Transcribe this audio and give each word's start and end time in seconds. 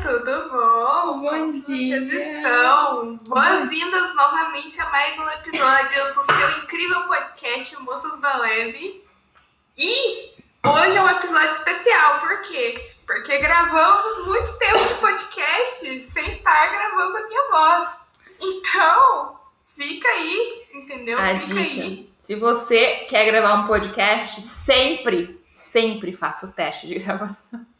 tudo 0.00 0.48
bom? 0.50 1.20
Bom 1.20 1.28
Como 1.28 1.62
dia. 1.62 2.00
Vocês 2.00 2.26
estão? 2.36 3.16
Boas-vindas 3.28 4.14
novamente 4.14 4.80
a 4.80 4.90
mais 4.90 5.16
um 5.18 5.30
episódio 5.30 6.14
do 6.14 6.24
seu 6.24 6.50
incrível 6.62 7.06
podcast 7.06 7.80
Moças 7.82 8.20
da 8.20 8.40
Web. 8.40 9.04
E 9.76 10.32
hoje 10.66 10.96
é 10.96 11.02
um 11.02 11.08
episódio 11.10 11.50
especial, 11.50 12.20
por 12.20 12.42
quê? 12.42 12.92
Porque 13.06 13.38
gravamos 13.38 14.26
muito 14.26 14.58
tempo 14.58 14.84
de 14.84 14.94
podcast 14.94 16.10
sem 16.10 16.28
estar 16.28 16.66
gravando 16.72 17.16
a 17.16 17.28
minha 17.28 17.50
voz. 17.50 17.96
Então, 18.40 19.38
fica 19.76 20.08
aí, 20.08 20.66
entendeu? 20.74 21.18
A 21.18 21.38
fica 21.38 21.60
aí. 21.60 21.96
dica. 21.96 22.10
Se 22.18 22.34
você 22.34 23.06
quer 23.08 23.26
gravar 23.26 23.54
um 23.54 23.66
podcast, 23.66 24.40
sempre, 24.42 25.40
sempre 25.52 26.12
faça 26.12 26.46
o 26.46 26.52
teste 26.52 26.88
de 26.88 26.98
gravação. 26.98 27.73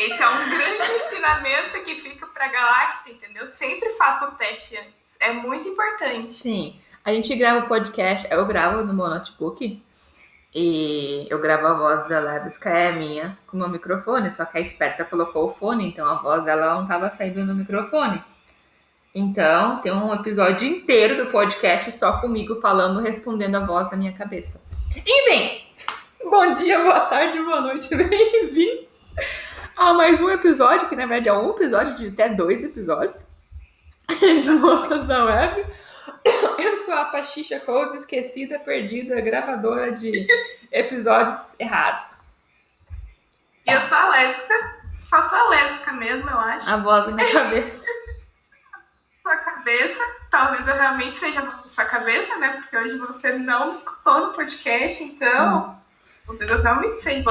Esse 0.00 0.22
é 0.22 0.26
um 0.30 0.48
grande 0.48 0.92
ensinamento 0.94 1.82
que 1.84 1.94
fica 1.94 2.26
pra 2.26 2.48
Galacta, 2.48 3.10
entendeu? 3.10 3.46
Sempre 3.46 3.90
faça 3.90 4.30
o 4.30 4.32
teste 4.32 4.74
antes. 4.74 4.94
É 5.20 5.30
muito 5.30 5.68
importante. 5.68 6.32
Sim, 6.32 6.80
a 7.04 7.12
gente 7.12 7.36
grava 7.36 7.66
o 7.66 7.68
podcast, 7.68 8.26
eu 8.32 8.46
gravo 8.46 8.82
no 8.82 8.94
meu 8.94 9.06
notebook 9.08 9.82
e 10.54 11.26
eu 11.28 11.38
gravo 11.38 11.66
a 11.66 11.74
voz 11.74 12.08
da 12.08 12.40
que 12.48 12.68
é 12.68 12.92
minha, 12.92 13.36
com 13.46 13.58
o 13.58 13.60
meu 13.60 13.68
microfone, 13.68 14.32
só 14.32 14.46
que 14.46 14.56
a 14.56 14.62
esperta 14.62 15.04
colocou 15.04 15.48
o 15.48 15.52
fone, 15.52 15.86
então 15.86 16.08
a 16.08 16.14
voz 16.14 16.42
dela 16.44 16.76
não 16.76 16.84
estava 16.84 17.10
saindo 17.10 17.44
no 17.44 17.54
microfone. 17.54 18.24
Então, 19.14 19.82
tem 19.82 19.92
um 19.92 20.14
episódio 20.14 20.66
inteiro 20.66 21.22
do 21.22 21.30
podcast 21.30 21.92
só 21.92 22.22
comigo 22.22 22.58
falando, 22.58 23.00
respondendo 23.00 23.56
a 23.56 23.66
voz 23.66 23.90
da 23.90 23.98
minha 23.98 24.14
cabeça. 24.14 24.62
Enfim, 24.96 25.60
bom 26.24 26.54
dia, 26.54 26.78
boa 26.78 27.00
tarde, 27.00 27.38
boa 27.42 27.60
noite, 27.60 27.90
bem-vindos 27.94 28.89
a 29.76 29.94
mais 29.94 30.20
um 30.20 30.28
episódio, 30.28 30.88
que 30.88 30.96
na 30.96 31.06
verdade 31.06 31.28
é 31.28 31.32
um 31.32 31.50
episódio 31.50 31.94
de 31.96 32.08
até 32.08 32.28
dois 32.28 32.62
episódios 32.62 33.24
de 34.42 34.50
Moças 34.50 35.06
da 35.06 35.24
Web. 35.24 35.66
Eu 36.58 36.76
sou 36.78 36.94
a 36.94 37.06
Pachicha 37.06 37.58
Codes, 37.60 38.00
esquecida, 38.00 38.58
perdida, 38.58 39.20
gravadora 39.20 39.90
de 39.92 40.26
episódios 40.70 41.54
errados. 41.58 42.14
E 43.66 43.72
eu 43.72 43.80
sou 43.80 43.96
a 43.96 44.10
Levska, 44.10 44.76
só 45.00 45.22
sou 45.22 45.38
a 45.38 45.48
Levska 45.48 45.92
mesmo, 45.92 46.28
eu 46.28 46.38
acho. 46.38 46.70
A 46.70 46.76
voz 46.76 47.06
na 47.06 47.12
minha 47.12 47.32
cabeça. 47.32 47.84
Sua 49.22 49.36
cabeça, 49.36 50.02
talvez 50.30 50.68
eu 50.68 50.74
realmente 50.74 51.16
seja 51.16 51.40
a 51.40 51.66
sua 51.66 51.84
cabeça, 51.84 52.36
né? 52.38 52.50
Porque 52.50 52.76
hoje 52.76 52.98
você 52.98 53.32
não 53.32 53.66
me 53.66 53.70
escutou 53.70 54.26
no 54.26 54.32
podcast, 54.34 55.02
então. 55.02 55.28
Talvez 55.28 55.79
da 56.38 56.46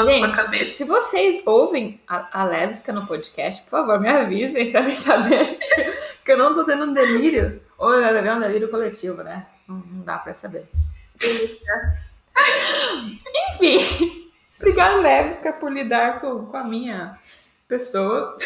sua 0.01 0.03
Gente, 0.03 0.35
cabeça. 0.35 0.65
se 0.65 0.83
vocês 0.83 1.41
ouvem 1.45 2.01
a, 2.07 2.41
a 2.41 2.43
Levska 2.43 2.91
no 2.91 3.07
podcast, 3.07 3.63
por 3.63 3.71
favor, 3.71 3.99
me 3.99 4.09
avisem 4.09 4.71
pra 4.71 4.81
me 4.81 4.95
saber 4.95 5.57
que 6.25 6.31
eu 6.31 6.37
não 6.37 6.53
tô 6.53 6.63
tendo 6.65 6.85
um 6.85 6.93
delírio. 6.93 7.61
Ou 7.77 7.93
eu 7.93 8.11
levei 8.11 8.31
um 8.31 8.39
delírio 8.39 8.69
coletivo, 8.69 9.23
né? 9.23 9.45
Não, 9.67 9.77
não 9.77 10.03
dá 10.03 10.17
pra 10.17 10.33
saber. 10.33 10.67
Enfim, 13.51 14.31
obrigada, 14.57 14.95
Levska, 14.97 15.53
por 15.53 15.71
lidar 15.71 16.19
com, 16.19 16.45
com 16.45 16.57
a 16.57 16.63
minha 16.63 17.17
pessoa. 17.67 18.37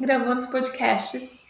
Gravando 0.00 0.40
os 0.40 0.46
podcasts 0.46 1.44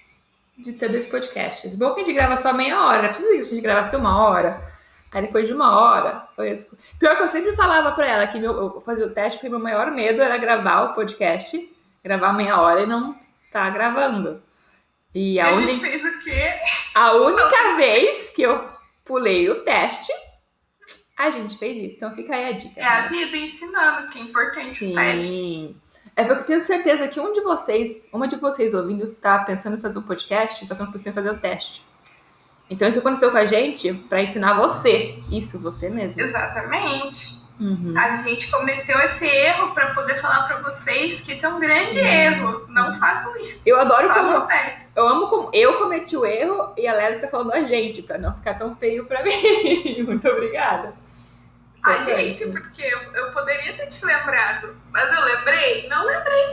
de 0.57 0.73
ter 0.73 0.89
dois 0.89 1.07
podcasts. 1.07 1.75
Bom 1.75 1.95
que 1.95 2.01
a 2.01 2.05
gente 2.05 2.15
grava 2.15 2.37
só 2.37 2.53
meia 2.53 2.85
hora, 2.85 3.09
precisa 3.09 3.29
que 3.29 3.41
a 3.41 3.45
gente 3.45 3.61
gravasse 3.61 3.95
uma 3.97 4.27
hora. 4.29 4.68
Aí 5.11 5.23
depois 5.23 5.47
de 5.47 5.55
uma 5.55 5.79
hora. 5.79 6.29
eu 6.37 6.59
Pior 6.99 7.17
que 7.17 7.23
eu 7.23 7.29
sempre 7.29 7.57
falava 7.57 7.93
pra 7.93 8.07
ela 8.07 8.27
que 8.27 8.39
meu, 8.39 8.53
eu 8.53 8.81
fazia 8.81 9.07
o 9.07 9.11
teste 9.11 9.39
porque 9.39 9.49
meu 9.49 9.59
maior 9.59 9.91
medo 9.91 10.21
era 10.21 10.37
gravar 10.37 10.83
o 10.83 10.95
podcast, 10.95 11.75
gravar 12.05 12.33
meia 12.33 12.61
hora 12.61 12.83
e 12.83 12.87
não 12.87 13.19
tá 13.51 13.69
gravando. 13.71 14.43
E 15.15 15.41
a, 15.41 15.49
A 15.49 15.55
gente 15.55 15.81
fez 15.81 16.05
o 16.05 16.19
quê? 16.21 16.43
a 16.95 17.13
única 17.13 17.77
vez 17.77 18.31
que 18.31 18.43
eu 18.43 18.69
pulei 19.05 19.49
o 19.49 19.65
teste, 19.65 20.13
a 21.17 21.31
gente 21.31 21.59
fez 21.59 21.77
isso. 21.77 21.97
Então 21.97 22.13
fica 22.13 22.35
aí 22.35 22.45
a 22.45 22.53
dica. 22.53 22.79
É 22.79 22.85
a 22.85 23.01
vida 23.09 23.37
ensinando 23.37 24.09
que 24.09 24.19
é 24.19 24.23
importante 24.23 24.85
os 24.85 24.93
testes. 24.93 25.31
Sim. 25.31 25.77
É 26.15 26.25
porque 26.25 26.41
eu 26.41 26.47
tenho 26.47 26.63
certeza 26.63 27.09
que 27.09 27.21
um 27.21 27.33
de 27.33 27.41
vocês, 27.41 28.07
uma 28.13 28.29
de 28.29 28.37
vocês 28.37 28.75
ouvindo, 28.75 29.15
tá 29.15 29.39
pensando 29.39 29.77
em 29.77 29.81
fazer 29.81 29.99
um 29.99 30.03
podcast, 30.03 30.67
só 30.67 30.75
que 30.75 30.83
não 30.83 30.91
precisa 30.91 31.15
fazer 31.15 31.31
o 31.31 31.39
teste. 31.39 31.83
Então 32.71 32.87
isso 32.89 32.99
aconteceu 32.99 33.31
com 33.31 33.37
a 33.39 33.47
gente 33.47 33.93
pra 34.09 34.23
ensinar 34.23 34.55
você. 34.55 35.19
Isso, 35.31 35.59
você 35.59 35.89
mesmo. 35.89 36.21
Exatamente. 36.21 37.39
Uhum. 37.61 37.93
A 37.99 38.23
gente 38.23 38.49
cometeu 38.53 38.97
esse 39.01 39.27
erro 39.27 39.75
pra 39.75 39.93
poder 39.93 40.17
falar 40.19 40.45
pra 40.45 40.59
vocês 40.61 41.21
que 41.23 41.33
esse 41.33 41.45
é 41.45 41.49
um 41.49 41.59
grande 41.59 41.99
erro. 41.99 42.65
Não 42.69 42.97
façam 43.01 43.35
isso. 43.37 43.61
Eu 43.67 43.81
adoro 43.81 44.07
Façam 44.07 44.25
como. 44.33 44.39
o 44.45 44.47
teste. 44.47 44.93
Eu 44.95 45.09
amo 45.09 45.27
como 45.29 45.51
eu 45.53 45.79
cometi 45.79 46.17
o 46.17 46.25
erro 46.25 46.73
e 46.77 46.87
a 46.87 46.93
Léo 46.95 47.13
está 47.13 47.27
falando 47.27 47.53
a 47.53 47.63
gente, 47.65 48.03
pra 48.03 48.17
não 48.17 48.33
ficar 48.35 48.55
tão 48.55 48.77
feio 48.77 49.07
pra 49.07 49.23
mim. 49.25 50.03
Muito 50.07 50.29
obrigada. 50.29 50.95
A 51.83 51.93
Importante. 51.93 52.39
gente, 52.39 52.47
porque 52.53 52.83
eu, 52.83 53.01
eu 53.15 53.31
poderia 53.33 53.73
ter 53.73 53.87
te 53.87 54.05
lembrado, 54.05 54.77
mas 54.93 55.11
eu 55.17 55.25
lembrei? 55.25 55.89
Não 55.89 56.05
lembrei. 56.05 56.47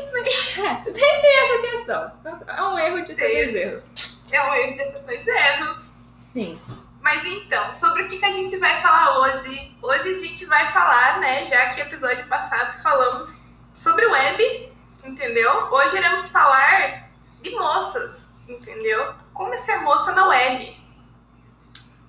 É, 0.58 0.92
tem 0.92 1.38
essa 1.38 1.72
questão. 1.72 2.12
É 2.48 2.62
um 2.64 2.80
erro 2.80 3.04
de 3.04 3.14
três 3.14 3.54
erros. 3.54 3.84
É 4.32 4.42
um 4.42 4.54
erro 4.56 4.76
de 4.76 4.92
dois 5.06 5.28
erros. 5.28 5.92
Sim. 6.36 6.60
Mas 7.02 7.24
então, 7.24 7.74
sobre 7.74 8.04
o 8.04 8.08
que, 8.10 8.18
que 8.18 8.26
a 8.26 8.32
gente 8.32 8.58
vai 8.58 8.82
falar 8.82 9.20
hoje? 9.22 9.74
Hoje 9.82 10.10
a 10.10 10.14
gente 10.14 10.46
vai 10.48 10.68
falar, 10.68 11.22
né, 11.22 11.46
já 11.46 11.70
que 11.70 11.80
episódio 11.80 12.28
passado 12.28 12.78
falamos 12.84 13.42
sobre 13.74 14.06
web, 14.06 14.70
entendeu? 15.06 15.50
Hoje 15.72 15.96
iremos 15.96 16.28
falar 16.28 17.10
de 17.42 17.52
moças, 17.52 18.38
entendeu? 18.50 19.14
Como 19.34 19.54
é 19.54 19.58
ser 19.58 19.78
moça 19.78 20.14
na 20.14 20.28
web. 20.28 20.78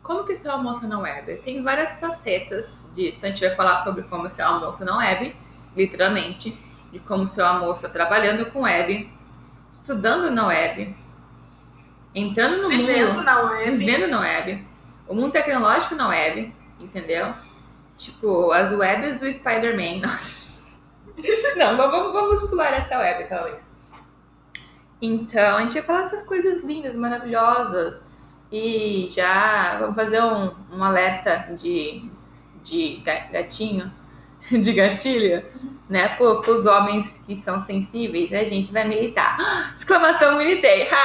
Como 0.02 0.24
que 0.24 0.34
ser 0.34 0.48
uma 0.48 0.58
moça 0.58 0.88
na 0.88 0.98
web? 0.98 1.36
Tem 1.44 1.62
várias 1.62 2.00
facetas 2.00 2.84
disso. 2.92 3.24
A 3.24 3.28
gente 3.28 3.46
vai 3.46 3.54
falar 3.54 3.78
sobre 3.78 4.02
como 4.02 4.28
ser 4.28 4.42
uma 4.42 4.58
moça 4.58 4.84
na 4.84 4.98
web, 4.98 5.36
literalmente, 5.76 6.50
de 6.90 6.98
como 6.98 7.28
ser 7.28 7.42
uma 7.42 7.60
moça 7.60 7.88
trabalhando 7.88 8.50
com 8.50 8.62
web, 8.62 9.08
estudando 9.70 10.32
na 10.32 10.48
web, 10.48 10.96
entrando 12.16 12.62
no 12.62 12.68
Vivendo 12.68 13.08
mundo, 13.12 13.22
na 13.22 13.40
web. 13.42 13.76
vivendo 13.76 14.08
na 14.08 14.20
web, 14.20 14.66
o 15.06 15.14
mundo 15.14 15.30
tecnológico 15.32 15.94
na 15.94 16.08
web, 16.08 16.52
entendeu? 16.80 17.34
Tipo, 17.96 18.50
as 18.52 18.72
webs 18.72 19.20
do 19.20 19.32
Spider-Man. 19.32 20.00
Nossa. 20.08 20.46
Não, 21.56 21.76
mas 21.76 21.90
vamos, 21.90 22.12
vamos 22.12 22.40
pular 22.50 22.72
essa 22.74 22.98
web, 22.98 23.24
talvez. 23.28 23.66
Então, 25.00 25.58
a 25.58 25.62
gente 25.62 25.74
vai 25.74 25.82
falar 25.82 26.02
dessas 26.02 26.22
coisas 26.22 26.64
lindas, 26.64 26.94
maravilhosas. 26.96 28.00
E 28.50 29.08
já 29.10 29.76
vamos 29.78 29.94
fazer 29.96 30.22
um, 30.22 30.54
um 30.72 30.82
alerta 30.84 31.54
de, 31.58 32.08
de 32.62 32.98
ga- 33.04 33.26
gatinho, 33.32 33.92
de 34.62 34.72
gatilho, 34.72 35.44
né? 35.88 36.08
Para 36.16 36.50
os 36.50 36.66
homens 36.66 37.24
que 37.26 37.34
são 37.36 37.64
sensíveis, 37.64 38.32
a 38.32 38.44
gente 38.44 38.72
vai 38.72 38.86
militar. 38.86 39.36
Exclamação, 39.74 40.38
militei! 40.38 40.88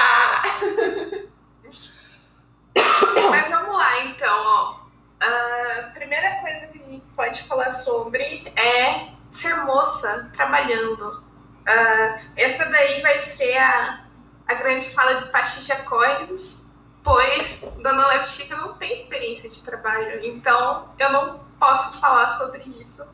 Mas 3.30 3.50
vamos 3.50 3.76
lá, 3.76 4.04
então, 4.06 4.44
ó. 4.46 4.82
A 5.20 5.92
primeira 5.94 6.36
coisa 6.42 6.68
que 6.68 6.80
a 6.82 6.90
gente 6.90 7.06
pode 7.16 7.44
falar 7.44 7.74
sobre 7.74 8.52
é 8.56 9.10
ser 9.30 9.56
moça 9.66 10.30
trabalhando. 10.34 11.24
Ah, 11.68 12.20
essa 12.36 12.66
daí 12.66 13.02
vai 13.02 13.20
ser 13.20 13.56
a, 13.58 14.06
a 14.48 14.54
grande 14.56 14.90
fala 14.90 15.16
de 15.16 15.26
Pachicha 15.26 15.76
Códigos, 15.84 16.66
pois 17.04 17.64
Dona 17.84 18.08
Lepchica 18.08 18.56
não 18.56 18.74
tem 18.74 18.94
experiência 18.94 19.48
de 19.48 19.64
trabalho, 19.64 20.26
então 20.26 20.90
eu 20.98 21.12
não 21.12 21.40
posso 21.60 22.00
falar 22.00 22.30
sobre 22.30 22.64
isso, 22.82 23.08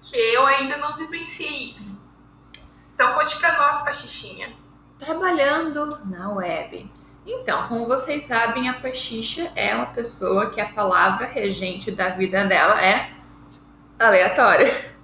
porque 0.00 0.16
eu 0.16 0.46
ainda 0.46 0.76
não 0.78 0.96
vivenciei 0.96 1.70
isso. 1.70 2.10
Então 2.94 3.14
conte 3.14 3.38
pra 3.38 3.56
nós, 3.58 3.82
Pachichinha. 3.82 4.52
trabalhando 4.98 5.98
na 6.06 6.30
web. 6.32 6.90
Então, 7.26 7.68
como 7.68 7.86
vocês 7.86 8.24
sabem, 8.24 8.68
a 8.68 8.74
Pachicha 8.74 9.52
é 9.54 9.74
uma 9.74 9.86
pessoa 9.86 10.50
que 10.50 10.60
a 10.60 10.68
palavra 10.72 11.26
regente 11.26 11.90
da 11.90 12.08
vida 12.10 12.44
dela 12.46 12.82
é 12.84 13.12
aleatória. 13.98 14.90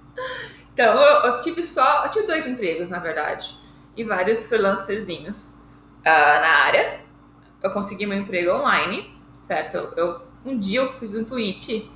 Então, 0.73 0.93
eu, 0.93 1.31
eu 1.31 1.39
tive 1.39 1.63
só, 1.63 2.03
eu 2.05 2.09
tive 2.11 2.27
dois 2.27 2.45
empregos, 2.45 2.87
na 2.91 2.99
verdade, 2.99 3.57
e 3.95 4.03
vários 4.03 4.45
freelancerzinhos 4.45 5.55
ah, 6.05 6.39
na 6.39 6.65
área. 6.65 6.99
Eu 7.63 7.71
consegui 7.71 8.05
meu 8.05 8.15
emprego 8.19 8.51
online, 8.51 9.11
certo? 9.39 9.77
Eu- 9.97 10.21
um 10.45 10.55
dia 10.59 10.81
eu 10.81 10.93
fiz 10.99 11.15
um 11.15 11.23
tweet 11.23 11.91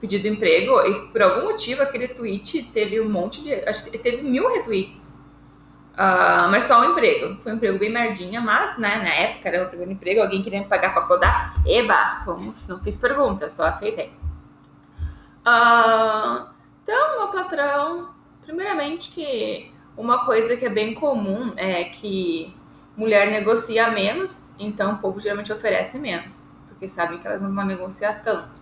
pedido 0.00 0.26
emprego 0.26 0.80
e 0.80 1.08
por 1.08 1.22
algum 1.22 1.44
motivo 1.44 1.82
aquele 1.82 2.08
tweet 2.08 2.62
teve 2.72 3.00
um 3.00 3.08
monte 3.08 3.42
de, 3.42 3.52
acho 3.68 3.90
que 3.90 3.98
teve 3.98 4.22
mil 4.22 4.48
retweets. 4.48 5.10
Ah, 5.96 6.48
mas 6.50 6.64
só 6.64 6.80
um 6.80 6.92
emprego. 6.92 7.36
Foi 7.42 7.52
um 7.52 7.56
emprego 7.56 7.78
bem 7.78 7.90
merdinha, 7.90 8.40
mas 8.40 8.78
né, 8.78 8.96
na 8.96 9.14
época 9.14 9.48
era 9.50 9.64
o 9.64 9.68
primeiro 9.68 9.92
emprego, 9.92 10.22
alguém 10.22 10.42
queria 10.42 10.60
me 10.60 10.66
pagar 10.66 10.94
pra 10.94 11.02
codar. 11.02 11.52
Eba, 11.66 12.22
vamos, 12.24 12.66
não 12.66 12.80
fiz 12.80 12.96
pergunta, 12.96 13.50
só 13.50 13.66
aceitei. 13.66 14.10
Ah, 15.44 16.50
então, 16.82 17.18
meu 17.18 17.28
patrão, 17.28 18.10
primeiramente 18.42 19.10
que 19.10 19.70
uma 19.96 20.24
coisa 20.24 20.56
que 20.56 20.64
é 20.64 20.70
bem 20.70 20.94
comum 20.94 21.52
é 21.56 21.84
que 21.84 22.54
mulher 22.96 23.30
negocia 23.30 23.90
menos, 23.90 24.54
então 24.58 24.94
o 24.94 24.98
povo 24.98 25.20
geralmente 25.20 25.52
oferece 25.52 25.98
menos, 25.98 26.46
porque 26.68 26.88
sabem 26.88 27.18
que 27.18 27.26
elas 27.26 27.42
não 27.42 27.54
vão 27.54 27.64
negociar 27.64 28.22
tanto. 28.22 28.59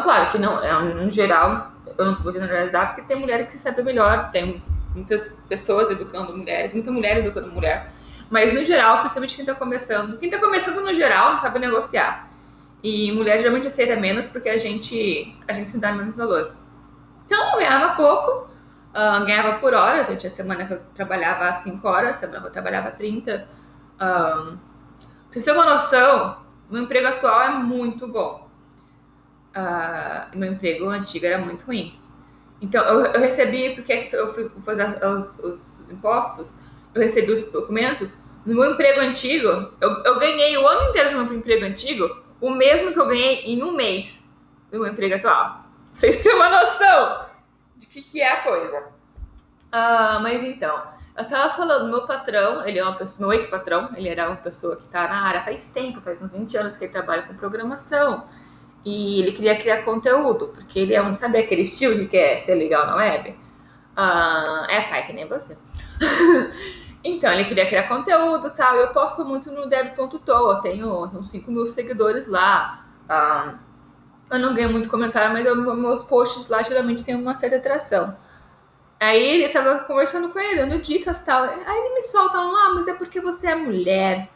Claro 0.00 0.30
que 0.30 0.38
não, 0.38 0.62
é, 0.64 0.94
no 0.94 1.10
geral, 1.10 1.72
eu 1.98 2.06
não 2.06 2.14
vou 2.16 2.32
generalizar, 2.32 2.88
porque 2.88 3.02
tem 3.02 3.20
mulher 3.20 3.44
que 3.44 3.52
se 3.52 3.58
sabe 3.58 3.82
melhor, 3.82 4.30
tem 4.30 4.62
muitas 4.94 5.36
pessoas 5.48 5.90
educando 5.90 6.36
mulheres, 6.36 6.72
muita 6.72 6.90
mulher 6.90 7.18
educando 7.18 7.52
mulher. 7.52 7.90
Mas 8.30 8.54
no 8.54 8.64
geral, 8.64 9.00
principalmente 9.00 9.36
quem 9.36 9.44
tá 9.44 9.54
começando, 9.54 10.16
quem 10.16 10.30
tá 10.30 10.38
começando 10.38 10.80
no 10.80 10.94
geral 10.94 11.32
não 11.32 11.38
sabe 11.38 11.58
negociar. 11.58 12.30
E 12.82 13.12
mulher 13.12 13.38
geralmente 13.38 13.66
aceita 13.66 13.94
menos 13.94 14.26
porque 14.26 14.48
a 14.48 14.56
gente, 14.56 15.36
a 15.46 15.52
gente 15.52 15.70
se 15.70 15.78
dá 15.78 15.92
menos 15.92 16.16
valor. 16.16 16.54
Então 17.26 17.52
eu 17.52 17.58
ganhava 17.58 17.94
pouco, 17.94 18.48
uh, 18.90 19.24
ganhava 19.24 19.58
por 19.58 19.74
hora, 19.74 20.00
então 20.00 20.16
tinha 20.16 20.30
semana 20.30 20.66
que 20.66 20.72
eu 20.72 20.80
trabalhava 20.94 21.52
5 21.52 21.86
horas, 21.86 22.16
semana 22.16 22.40
que 22.40 22.46
eu 22.46 22.52
trabalhava 22.52 22.90
30. 22.90 23.46
Uh, 23.94 23.98
pra 23.98 24.58
você 25.30 25.44
ter 25.44 25.52
uma 25.52 25.66
noção, 25.66 26.38
meu 26.70 26.82
emprego 26.82 27.08
atual 27.08 27.42
é 27.42 27.50
muito 27.50 28.08
bom. 28.08 28.41
Uh, 29.54 30.36
meu 30.36 30.52
emprego 30.52 30.88
antigo 30.88 31.26
era 31.26 31.38
muito 31.38 31.64
ruim. 31.64 31.98
Então, 32.60 32.84
eu, 32.84 33.06
eu 33.06 33.20
recebi, 33.20 33.74
porque 33.74 34.08
eu 34.12 34.32
fui 34.32 34.50
fazer 34.64 34.84
os, 35.04 35.38
os, 35.40 35.80
os, 35.80 35.90
impostos, 35.90 36.56
eu 36.94 37.02
recebi 37.02 37.32
os 37.32 37.50
documentos. 37.50 38.16
No 38.46 38.54
meu 38.54 38.72
emprego 38.72 39.00
antigo, 39.00 39.48
eu, 39.80 39.90
eu 40.04 40.18
ganhei 40.18 40.56
o 40.56 40.66
ano 40.66 40.90
inteiro 40.90 41.12
no 41.12 41.24
meu 41.24 41.34
emprego 41.34 41.64
antigo 41.64 42.22
o 42.42 42.50
mesmo 42.50 42.92
que 42.92 42.98
eu 42.98 43.06
ganhei 43.06 43.44
em 43.44 43.62
um 43.62 43.70
mês 43.70 44.28
no 44.70 44.80
meu 44.80 44.88
emprego 44.88 45.14
atual. 45.14 45.64
Vocês 45.92 46.20
têm 46.22 46.34
uma 46.34 46.50
noção 46.50 47.26
de 47.76 47.86
que, 47.86 48.02
que 48.02 48.20
é 48.20 48.32
a 48.32 48.42
coisa. 48.42 48.84
Ah, 49.70 50.18
mas 50.20 50.42
então, 50.42 50.82
eu 51.16 51.24
tava 51.24 51.54
falando, 51.54 51.88
meu 51.88 52.04
patrão, 52.06 52.66
ele 52.66 52.80
é 52.80 52.82
uma 52.82 52.96
pessoa, 52.96 53.28
meu 53.28 53.38
ex-patrão, 53.38 53.90
ele 53.94 54.08
era 54.08 54.26
uma 54.26 54.36
pessoa 54.36 54.76
que 54.76 54.88
tá 54.88 55.06
na 55.06 55.22
área 55.22 55.40
faz 55.40 55.66
tempo, 55.66 56.00
faz 56.00 56.20
uns 56.20 56.32
20 56.32 56.56
anos 56.56 56.76
que 56.76 56.84
ele 56.84 56.92
trabalha 56.92 57.22
com 57.22 57.34
programação. 57.34 58.26
E 58.84 59.20
ele 59.20 59.32
queria 59.32 59.56
criar 59.56 59.82
conteúdo, 59.82 60.48
porque 60.48 60.78
ele 60.80 60.94
é 60.94 61.02
um, 61.02 61.14
sabe 61.14 61.38
aquele 61.38 61.62
estilo 61.62 61.96
que 62.00 62.08
quer 62.08 62.40
ser 62.40 62.54
legal 62.56 62.86
na 62.86 62.96
web? 62.96 63.30
Uh, 63.96 64.64
é 64.68 64.80
pai 64.88 65.06
que 65.06 65.12
nem 65.12 65.28
você. 65.28 65.56
então, 67.04 67.32
ele 67.32 67.44
queria 67.44 67.66
criar 67.66 67.88
conteúdo 67.88 68.48
e 68.48 68.50
tal. 68.50 68.74
Eu 68.76 68.88
posto 68.88 69.24
muito 69.24 69.52
no 69.52 69.68
dev.to, 69.68 70.60
tenho 70.62 71.04
uns 71.04 71.30
5 71.30 71.50
mil 71.50 71.66
seguidores 71.66 72.26
lá. 72.26 72.86
Uh, 73.04 73.58
eu 74.32 74.38
não 74.38 74.54
ganho 74.54 74.72
muito 74.72 74.88
comentário, 74.88 75.32
mas 75.32 75.46
eu, 75.46 75.54
meus 75.76 76.02
posts 76.02 76.48
lá 76.48 76.62
geralmente 76.62 77.04
têm 77.04 77.14
uma 77.14 77.36
certa 77.36 77.56
atração. 77.56 78.16
Aí 78.98 79.42
ele 79.42 79.48
tava 79.48 79.80
conversando 79.80 80.28
com 80.30 80.38
ele, 80.38 80.56
dando 80.56 80.80
dicas 80.80 81.20
e 81.20 81.26
tal. 81.26 81.44
Aí 81.44 81.78
ele 81.78 81.94
me 81.94 82.02
solta 82.02 82.38
ah, 82.38 82.72
mas 82.74 82.88
é 82.88 82.94
porque 82.94 83.20
você 83.20 83.48
é 83.48 83.54
mulher. 83.54 84.30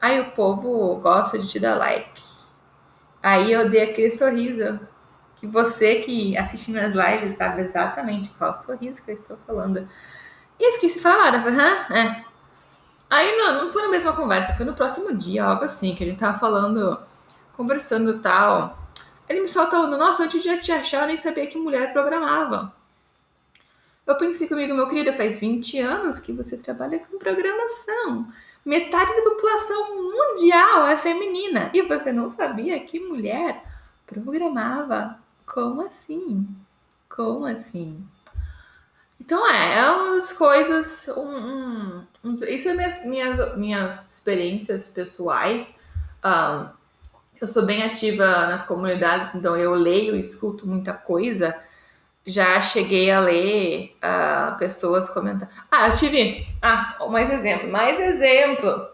Aí 0.00 0.20
o 0.20 0.30
povo 0.32 0.96
gosta 0.96 1.38
de 1.38 1.48
te 1.48 1.58
dar 1.58 1.76
like. 1.76 2.31
Aí 3.22 3.52
eu 3.52 3.70
dei 3.70 3.84
aquele 3.84 4.10
sorriso 4.10 4.80
que 5.36 5.46
você 5.46 5.96
que 5.96 6.36
assiste 6.36 6.70
minhas 6.70 6.94
lives 6.94 7.34
sabe 7.34 7.62
exatamente 7.62 8.30
qual 8.30 8.56
sorriso 8.56 9.02
que 9.02 9.10
eu 9.10 9.14
estou 9.14 9.38
falando. 9.46 9.88
E 10.58 10.68
eu 10.68 10.72
fiquei 10.74 10.88
sem 10.88 11.00
falar 11.00 11.30
nada, 11.30 11.42
falei, 11.42 11.58
hã? 11.58 11.94
É. 11.96 12.24
Aí 13.08 13.36
não, 13.36 13.64
não 13.64 13.72
foi 13.72 13.82
na 13.82 13.88
mesma 13.88 14.12
conversa, 14.14 14.54
foi 14.54 14.64
no 14.64 14.74
próximo 14.74 15.14
dia, 15.14 15.44
algo 15.44 15.64
assim, 15.64 15.94
que 15.94 16.02
a 16.02 16.06
gente 16.06 16.18
tava 16.18 16.38
falando, 16.38 16.98
conversando 17.56 18.18
tal. 18.20 18.78
Ele 19.28 19.42
me 19.42 19.48
solta 19.48 19.76
nossa, 19.86 20.24
antes 20.24 20.42
de 20.42 20.58
te 20.58 20.72
achar, 20.72 21.02
eu 21.02 21.08
nem 21.08 21.18
sabia 21.18 21.46
que 21.46 21.58
mulher 21.58 21.92
programava. 21.92 22.74
Eu 24.06 24.16
pensei 24.16 24.48
comigo, 24.48 24.74
meu 24.74 24.88
querido, 24.88 25.12
faz 25.12 25.38
20 25.38 25.78
anos 25.78 26.18
que 26.18 26.32
você 26.32 26.56
trabalha 26.56 26.98
com 26.98 27.18
programação 27.18 28.32
metade 28.64 29.14
da 29.14 29.22
população 29.22 30.12
mundial 30.12 30.86
é 30.86 30.96
feminina. 30.96 31.70
E 31.72 31.82
você 31.82 32.12
não 32.12 32.30
sabia 32.30 32.78
que 32.80 33.00
mulher 33.00 33.62
programava? 34.06 35.18
Como 35.46 35.82
assim? 35.82 36.46
Como 37.08 37.44
assim? 37.46 38.04
Então 39.20 39.48
é, 39.48 39.78
é 39.78 39.90
umas 39.90 40.32
coisas. 40.32 41.08
Um, 41.08 42.04
um, 42.24 42.34
isso 42.48 42.68
é 42.68 42.74
minhas, 42.74 43.04
minhas, 43.04 43.56
minhas 43.56 44.12
experiências 44.14 44.88
pessoais. 44.88 45.74
Um, 46.24 46.68
eu 47.40 47.48
sou 47.48 47.64
bem 47.64 47.82
ativa 47.82 48.46
nas 48.46 48.64
comunidades, 48.64 49.34
então 49.34 49.56
eu 49.56 49.74
leio 49.74 50.14
e 50.14 50.20
escuto 50.20 50.66
muita 50.66 50.92
coisa 50.92 51.56
já 52.26 52.60
cheguei 52.60 53.10
a 53.10 53.20
ler 53.20 53.96
uh, 53.98 54.56
pessoas 54.58 55.10
comentando. 55.10 55.48
Ah, 55.70 55.88
eu 55.88 55.96
tive. 55.96 56.46
Ah, 56.60 56.96
mais 57.10 57.30
exemplo, 57.30 57.70
mais 57.70 57.98
exemplo. 57.98 58.88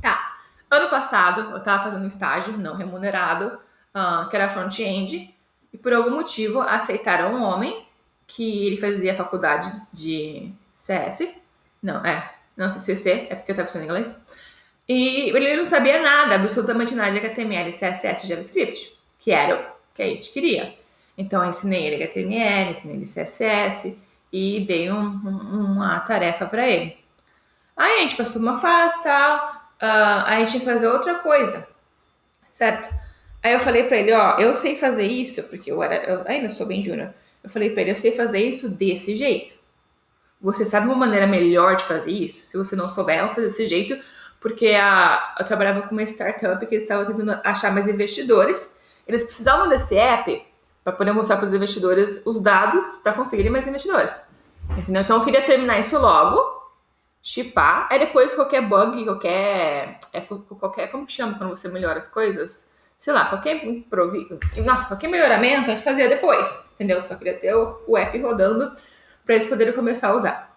Tá. 0.00 0.36
Ano 0.70 0.88
passado 0.88 1.52
eu 1.52 1.62
tava 1.62 1.82
fazendo 1.84 2.04
um 2.04 2.08
estágio 2.08 2.56
não 2.56 2.76
remunerado, 2.76 3.58
uh, 3.94 4.28
que 4.28 4.36
era 4.36 4.48
front-end, 4.48 5.34
e 5.72 5.78
por 5.78 5.92
algum 5.92 6.10
motivo 6.10 6.60
aceitaram 6.60 7.34
um 7.34 7.42
homem 7.42 7.86
que 8.26 8.66
ele 8.66 8.80
fazia 8.80 9.14
faculdade 9.14 9.72
de 9.92 10.52
CS. 10.76 11.28
Não, 11.82 12.04
é. 12.04 12.32
Não, 12.56 12.70
CC, 12.70 13.26
é 13.28 13.34
porque 13.34 13.50
eu 13.50 13.56
tava 13.56 13.66
pensando 13.66 13.82
em 13.82 13.86
inglês. 13.86 14.16
E 14.88 15.30
ele 15.30 15.56
não 15.56 15.64
sabia 15.64 16.00
nada, 16.00 16.36
absolutamente 16.36 16.94
nada 16.94 17.10
de 17.10 17.18
HTML, 17.18 17.70
CSS, 17.72 18.28
JavaScript, 18.28 18.96
que 19.18 19.32
era 19.32 19.56
o 19.56 19.94
que 19.94 20.02
a 20.02 20.06
gente 20.06 20.30
queria. 20.30 20.74
Então, 21.16 21.42
eu 21.42 21.50
ensinei 21.50 21.86
ele 21.86 22.02
HTML, 22.02 22.72
ensinei 22.72 22.96
ele 22.96 23.06
CSS 23.06 23.96
e 24.32 24.64
dei 24.66 24.90
um, 24.90 24.98
um, 24.98 25.72
uma 25.74 26.00
tarefa 26.00 26.46
para 26.46 26.68
ele. 26.68 26.96
Aí 27.76 27.98
a 27.98 28.00
gente 28.00 28.16
passou 28.16 28.42
uma 28.42 28.58
fase 28.58 29.02
tal, 29.02 29.48
uh, 29.82 30.24
aí 30.26 30.42
a 30.42 30.44
gente 30.44 30.60
que 30.60 30.64
fazer 30.64 30.86
outra 30.86 31.16
coisa, 31.16 31.66
certo? 32.52 32.92
Aí 33.42 33.52
eu 33.52 33.60
falei 33.60 33.84
para 33.84 33.98
ele, 33.98 34.12
ó, 34.12 34.38
eu 34.38 34.54
sei 34.54 34.76
fazer 34.76 35.06
isso, 35.06 35.42
porque 35.44 35.70
eu, 35.70 35.82
era, 35.82 35.96
eu 36.04 36.24
ainda 36.26 36.48
sou 36.48 36.66
bem 36.66 36.82
júnior. 36.82 37.12
Eu 37.42 37.50
falei 37.50 37.70
para 37.70 37.82
ele, 37.82 37.90
eu 37.90 37.96
sei 37.96 38.12
fazer 38.12 38.38
isso 38.38 38.68
desse 38.68 39.14
jeito. 39.14 39.54
Você 40.40 40.64
sabe 40.64 40.86
uma 40.86 40.96
maneira 40.96 41.26
melhor 41.26 41.76
de 41.76 41.84
fazer 41.84 42.10
isso? 42.10 42.46
Se 42.46 42.56
você 42.56 42.74
não 42.74 42.88
souber, 42.88 43.18
eu 43.18 43.26
vou 43.26 43.34
fazer 43.34 43.48
desse 43.48 43.66
jeito, 43.66 43.98
porque 44.40 44.68
a, 44.68 45.36
eu 45.38 45.44
trabalhava 45.44 45.82
com 45.82 45.92
uma 45.92 46.02
startup 46.04 46.64
que 46.66 46.74
eles 46.74 46.84
estavam 46.84 47.06
tentando 47.06 47.40
achar 47.44 47.72
mais 47.72 47.86
investidores. 47.86 48.74
Eles 49.06 49.22
precisavam 49.22 49.68
desse 49.68 49.96
app 49.96 50.42
para 50.84 50.92
poder 50.92 51.12
mostrar 51.12 51.38
para 51.38 51.46
os 51.46 51.54
investidores 51.54 52.22
os 52.26 52.40
dados 52.40 52.84
para 53.02 53.14
conseguirem 53.14 53.50
mais 53.50 53.66
investidores. 53.66 54.22
Entendeu? 54.76 55.02
Então 55.02 55.16
eu 55.16 55.24
queria 55.24 55.42
terminar 55.42 55.80
isso 55.80 55.98
logo, 55.98 56.62
chipar, 57.22 57.88
aí 57.90 57.98
depois 57.98 58.34
qualquer 58.34 58.60
bug, 58.60 59.02
qualquer. 59.04 59.98
É, 60.12 60.20
qualquer 60.20 60.88
como 60.88 61.06
que 61.06 61.12
chama 61.12 61.38
quando 61.38 61.50
você 61.56 61.68
melhora 61.68 61.98
as 61.98 62.06
coisas? 62.06 62.68
Sei 62.98 63.12
lá, 63.12 63.26
qualquer 63.26 63.64
improviso. 63.64 64.38
Nossa, 64.64 64.86
qualquer 64.86 65.08
melhoramento 65.08 65.70
a 65.70 65.74
gente 65.74 65.84
fazia 65.84 66.08
depois. 66.08 66.48
Entendeu? 66.74 67.02
Só 67.02 67.16
queria 67.16 67.34
ter 67.34 67.54
o, 67.54 67.82
o 67.86 67.96
app 67.96 68.16
rodando 68.20 68.72
para 69.24 69.34
eles 69.36 69.48
poderem 69.48 69.72
começar 69.72 70.08
a 70.08 70.14
usar. 70.14 70.56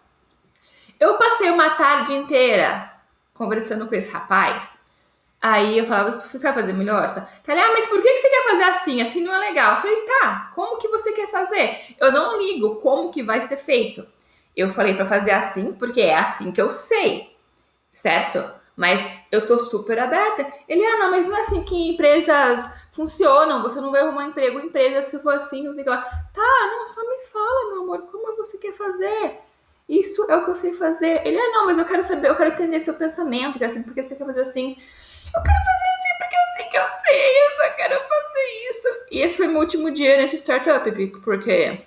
Eu 0.99 1.17
passei 1.17 1.49
uma 1.49 1.71
tarde 1.71 2.13
inteira 2.13 2.91
conversando 3.33 3.87
com 3.87 3.95
esse 3.95 4.11
rapaz 4.11 4.79
Aí 5.41 5.77
eu 5.77 5.85
falava, 5.85 6.19
você 6.19 6.39
sabe 6.39 6.61
fazer 6.61 6.73
melhor? 6.73 7.13
Tá, 7.13 7.29
ah, 7.47 7.71
mas 7.71 7.85
por 7.85 8.01
que 8.01 8.17
você 8.17 8.27
quer 8.27 8.49
fazer 8.49 8.63
assim? 8.63 9.01
Assim 9.01 9.21
não 9.21 9.35
é 9.35 9.39
legal. 9.39 9.75
Eu 9.75 9.81
falei, 9.81 10.01
tá, 10.01 10.51
como 10.55 10.77
que 10.77 10.87
você 10.87 11.11
quer 11.11 11.29
fazer? 11.29 11.95
Eu 11.99 12.11
não 12.11 12.37
ligo 12.37 12.77
como 12.77 13.11
que 13.11 13.21
vai 13.21 13.41
ser 13.41 13.57
feito. 13.57 14.05
Eu 14.55 14.69
falei 14.69 14.95
para 14.95 15.05
fazer 15.05 15.31
assim, 15.31 15.73
porque 15.73 16.01
é 16.01 16.15
assim 16.15 16.51
que 16.51 16.59
eu 16.59 16.71
sei, 16.71 17.35
certo? 17.91 18.43
Mas 18.75 19.23
eu 19.31 19.45
tô 19.45 19.59
super 19.59 19.99
aberta. 19.99 20.51
Ele, 20.67 20.83
ah, 20.83 20.99
não, 20.99 21.11
mas 21.11 21.27
não 21.27 21.37
é 21.37 21.41
assim 21.41 21.63
que 21.63 21.89
empresas 21.89 22.67
funcionam. 22.91 23.61
Você 23.61 23.79
não 23.79 23.91
vai 23.91 24.01
arrumar 24.01 24.25
emprego 24.25 24.59
em 24.59 24.67
empresa 24.67 25.03
se 25.03 25.21
for 25.21 25.35
assim, 25.35 25.63
não 25.63 25.73
sei 25.73 25.81
o 25.81 25.83
que 25.83 25.89
lá. 25.89 26.01
Tá, 26.33 26.71
não, 26.71 26.87
só 26.87 27.01
me 27.01 27.23
fala, 27.31 27.73
meu 27.73 27.83
amor, 27.83 28.01
como 28.11 28.35
você 28.37 28.57
quer 28.57 28.73
fazer? 28.73 29.39
Isso 29.87 30.25
é 30.29 30.35
o 30.35 30.43
que 30.43 30.51
eu 30.51 30.55
sei 30.55 30.73
fazer. 30.73 31.21
Ele, 31.25 31.37
ah, 31.37 31.51
não, 31.51 31.67
mas 31.67 31.77
eu 31.77 31.85
quero 31.85 32.01
saber, 32.01 32.29
eu 32.29 32.35
quero 32.35 32.53
entender 32.53 32.79
seu 32.81 32.95
pensamento, 32.95 33.59
quero 33.59 33.71
saber 33.71 33.85
por 33.85 33.93
que 33.93 34.03
você 34.03 34.15
quer 34.15 34.25
fazer 34.25 34.41
assim 34.41 34.77
eu 35.35 35.41
quero 35.41 35.57
fazer 35.57 35.87
assim 35.93 36.17
porque 36.17 36.35
eu 36.35 36.55
sei 36.55 36.65
que 36.65 36.77
eu 36.77 36.87
sei, 37.05 37.41
eu 37.41 37.55
só 37.57 37.75
quero 37.75 37.95
fazer 37.95 38.69
isso. 38.69 38.87
E 39.11 39.21
esse 39.21 39.37
foi 39.37 39.47
meu 39.47 39.59
último 39.59 39.91
dia 39.91 40.17
nesse 40.17 40.37
startup, 40.37 40.89
porque. 41.23 41.81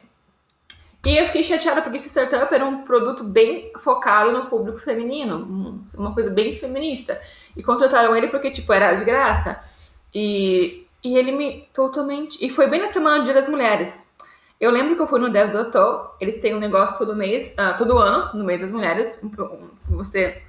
E 1.06 1.16
eu 1.16 1.26
fiquei 1.26 1.42
chateada 1.42 1.80
porque 1.80 1.96
esse 1.96 2.10
startup 2.10 2.52
era 2.54 2.64
um 2.64 2.82
produto 2.82 3.24
bem 3.24 3.72
focado 3.78 4.32
no 4.32 4.46
público 4.46 4.78
feminino, 4.78 5.82
uma 5.94 6.12
coisa 6.12 6.28
bem 6.28 6.58
feminista. 6.58 7.18
E 7.56 7.62
contrataram 7.62 8.14
ele 8.14 8.28
porque, 8.28 8.50
tipo, 8.50 8.70
era 8.72 8.92
de 8.92 9.04
graça. 9.04 9.58
E, 10.14 10.86
e 11.02 11.16
ele 11.16 11.32
me 11.32 11.68
totalmente. 11.72 12.44
E 12.44 12.50
foi 12.50 12.66
bem 12.66 12.80
na 12.80 12.88
semana 12.88 13.18
do 13.18 13.24
Dia 13.24 13.34
das 13.34 13.48
Mulheres. 13.48 14.06
Eu 14.60 14.70
lembro 14.70 14.94
que 14.94 15.00
eu 15.00 15.06
fui 15.06 15.18
no 15.18 15.30
Dev 15.30 15.50
Doutor, 15.50 16.16
eles 16.20 16.38
têm 16.38 16.54
um 16.54 16.58
negócio 16.58 16.98
todo 16.98 17.16
mês, 17.16 17.54
uh, 17.54 17.74
todo 17.78 17.96
ano, 17.96 18.38
no 18.38 18.44
mês 18.44 18.60
das 18.60 18.70
mulheres. 18.70 19.18
Você, 19.88 20.42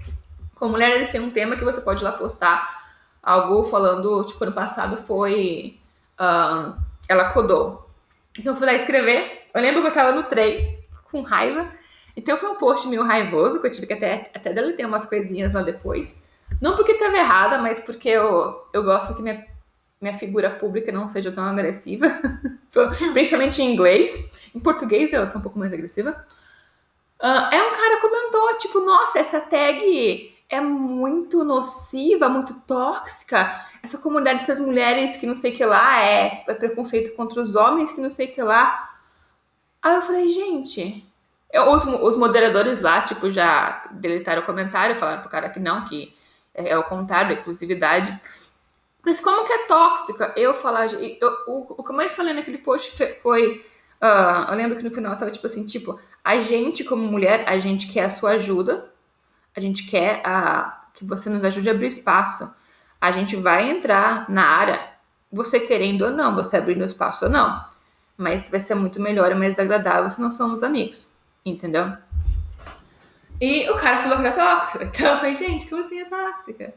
como 0.55 0.71
mulher, 0.73 0.97
eles 0.97 1.09
têm 1.09 1.21
um 1.21 1.31
tema 1.31 1.55
que 1.55 1.63
você 1.63 1.79
pode 1.79 2.01
ir 2.01 2.03
lá 2.03 2.11
postar 2.11 2.80
algo 3.21 3.63
falando, 3.63 4.23
tipo, 4.23 4.43
ano 4.43 4.53
passado 4.53 4.97
foi. 4.97 5.79
Uh, 6.19 6.75
ela 7.07 7.31
codou. 7.33 7.89
Então 8.37 8.53
eu 8.53 8.57
fui 8.57 8.65
lá 8.65 8.73
escrever. 8.73 9.43
Eu 9.53 9.61
lembro 9.61 9.81
que 9.81 9.87
eu 9.87 9.93
tava 9.93 10.11
no 10.13 10.23
trem, 10.23 10.79
com 11.11 11.21
raiva. 11.21 11.67
Então 12.15 12.37
foi 12.37 12.49
um 12.49 12.55
post 12.55 12.87
meio 12.87 13.03
raivoso, 13.03 13.59
que 13.59 13.67
eu 13.67 13.71
tive 13.71 13.87
que 13.87 13.93
até, 13.93 14.31
até 14.33 14.53
deletei 14.53 14.85
umas 14.85 15.05
coisinhas 15.05 15.53
lá 15.53 15.61
depois. 15.61 16.23
Não 16.61 16.75
porque 16.75 16.93
estava 16.93 17.17
errada, 17.17 17.57
mas 17.57 17.79
porque 17.79 18.09
eu, 18.09 18.67
eu 18.73 18.83
gosto 18.83 19.15
que 19.15 19.21
minha, 19.21 19.45
minha 19.99 20.13
figura 20.13 20.49
pública 20.49 20.91
não 20.91 21.09
seja 21.09 21.31
tão 21.31 21.43
agressiva. 21.43 22.07
Principalmente 23.13 23.61
em 23.61 23.73
inglês. 23.73 24.49
Em 24.53 24.59
português 24.59 25.11
eu 25.13 25.27
sou 25.27 25.39
um 25.39 25.43
pouco 25.43 25.59
mais 25.59 25.71
agressiva. 25.71 26.11
Uh, 27.19 27.53
é 27.53 27.63
um 27.63 27.71
cara 27.71 28.01
comentou, 28.01 28.57
tipo, 28.57 28.79
nossa, 28.79 29.19
essa 29.19 29.39
tag 29.39 30.30
é 30.51 30.59
muito 30.59 31.45
nociva, 31.45 32.27
muito 32.27 32.53
tóxica. 32.67 33.65
Essa 33.81 33.97
comunidade 33.97 34.39
dessas 34.39 34.59
mulheres 34.59 35.15
que 35.15 35.25
não 35.25 35.33
sei 35.33 35.53
que 35.53 35.63
lá 35.65 36.03
é, 36.03 36.43
é 36.45 36.53
preconceito 36.53 37.15
contra 37.15 37.41
os 37.41 37.55
homens 37.55 37.93
que 37.93 38.01
não 38.01 38.11
sei 38.11 38.27
que 38.27 38.43
lá. 38.43 38.93
Aí 39.81 39.95
eu 39.95 40.01
falei, 40.01 40.27
gente, 40.27 41.09
eu, 41.51 41.71
os, 41.71 41.85
os 41.85 42.17
moderadores 42.17 42.81
lá, 42.81 43.01
tipo, 43.01 43.31
já 43.31 43.87
deletaram 43.91 44.41
o 44.41 44.45
comentário, 44.45 44.93
falaram 44.93 45.21
pro 45.21 45.29
cara 45.29 45.49
que 45.49 45.59
não, 45.59 45.85
que 45.85 46.13
é, 46.53 46.71
é 46.71 46.77
o 46.77 46.83
contrário, 46.83 47.31
é 47.31 47.37
exclusividade. 47.37 48.13
Mas 49.05 49.21
como 49.21 49.47
que 49.47 49.53
é 49.53 49.65
tóxica 49.67 50.33
eu 50.35 50.53
falar. 50.53 50.87
Eu, 50.93 51.31
o, 51.47 51.75
o 51.77 51.83
que 51.83 51.91
eu 51.91 51.95
mais 51.95 52.13
falei 52.13 52.33
naquele 52.33 52.57
post 52.57 52.93
foi. 53.23 53.65
Uh, 54.01 54.51
eu 54.51 54.55
lembro 54.55 54.77
que 54.77 54.83
no 54.83 54.93
final 54.93 55.15
tava 55.15 55.31
tipo 55.31 55.47
assim: 55.47 55.65
tipo, 55.65 55.97
a 56.21 56.39
gente, 56.39 56.83
como 56.83 57.07
mulher, 57.07 57.45
a 57.47 57.57
gente 57.57 57.87
quer 57.87 58.05
a 58.05 58.09
sua 58.09 58.31
ajuda, 58.31 58.90
a 59.55 59.59
gente 59.59 59.89
quer 59.89 60.21
a, 60.25 60.85
que 60.93 61.05
você 61.05 61.29
nos 61.29 61.43
ajude 61.43 61.69
a 61.69 61.73
abrir 61.73 61.87
espaço. 61.87 62.51
A 62.99 63.11
gente 63.11 63.35
vai 63.35 63.69
entrar 63.69 64.29
na 64.29 64.45
área, 64.45 64.79
você 65.31 65.59
querendo 65.59 66.03
ou 66.03 66.11
não, 66.11 66.35
você 66.35 66.57
abrindo 66.57 66.83
espaço 66.83 67.25
ou 67.25 67.31
não. 67.31 67.63
Mas 68.17 68.49
vai 68.49 68.59
ser 68.59 68.75
muito 68.75 69.01
melhor 69.01 69.31
e 69.31 69.35
mais 69.35 69.57
agradável 69.57 70.09
se 70.09 70.21
nós 70.21 70.35
somos 70.35 70.63
amigos. 70.63 71.11
Entendeu? 71.45 71.93
E 73.39 73.67
o 73.71 73.75
cara 73.75 73.97
falou 73.97 74.19
que 74.19 74.27
era 74.27 74.35
tóxica. 74.35 74.85
Então 74.93 75.11
eu 75.11 75.17
falei, 75.17 75.35
gente, 75.35 75.67
como 75.67 75.81
assim 75.81 75.99
é 75.99 76.05
tóxica? 76.05 76.73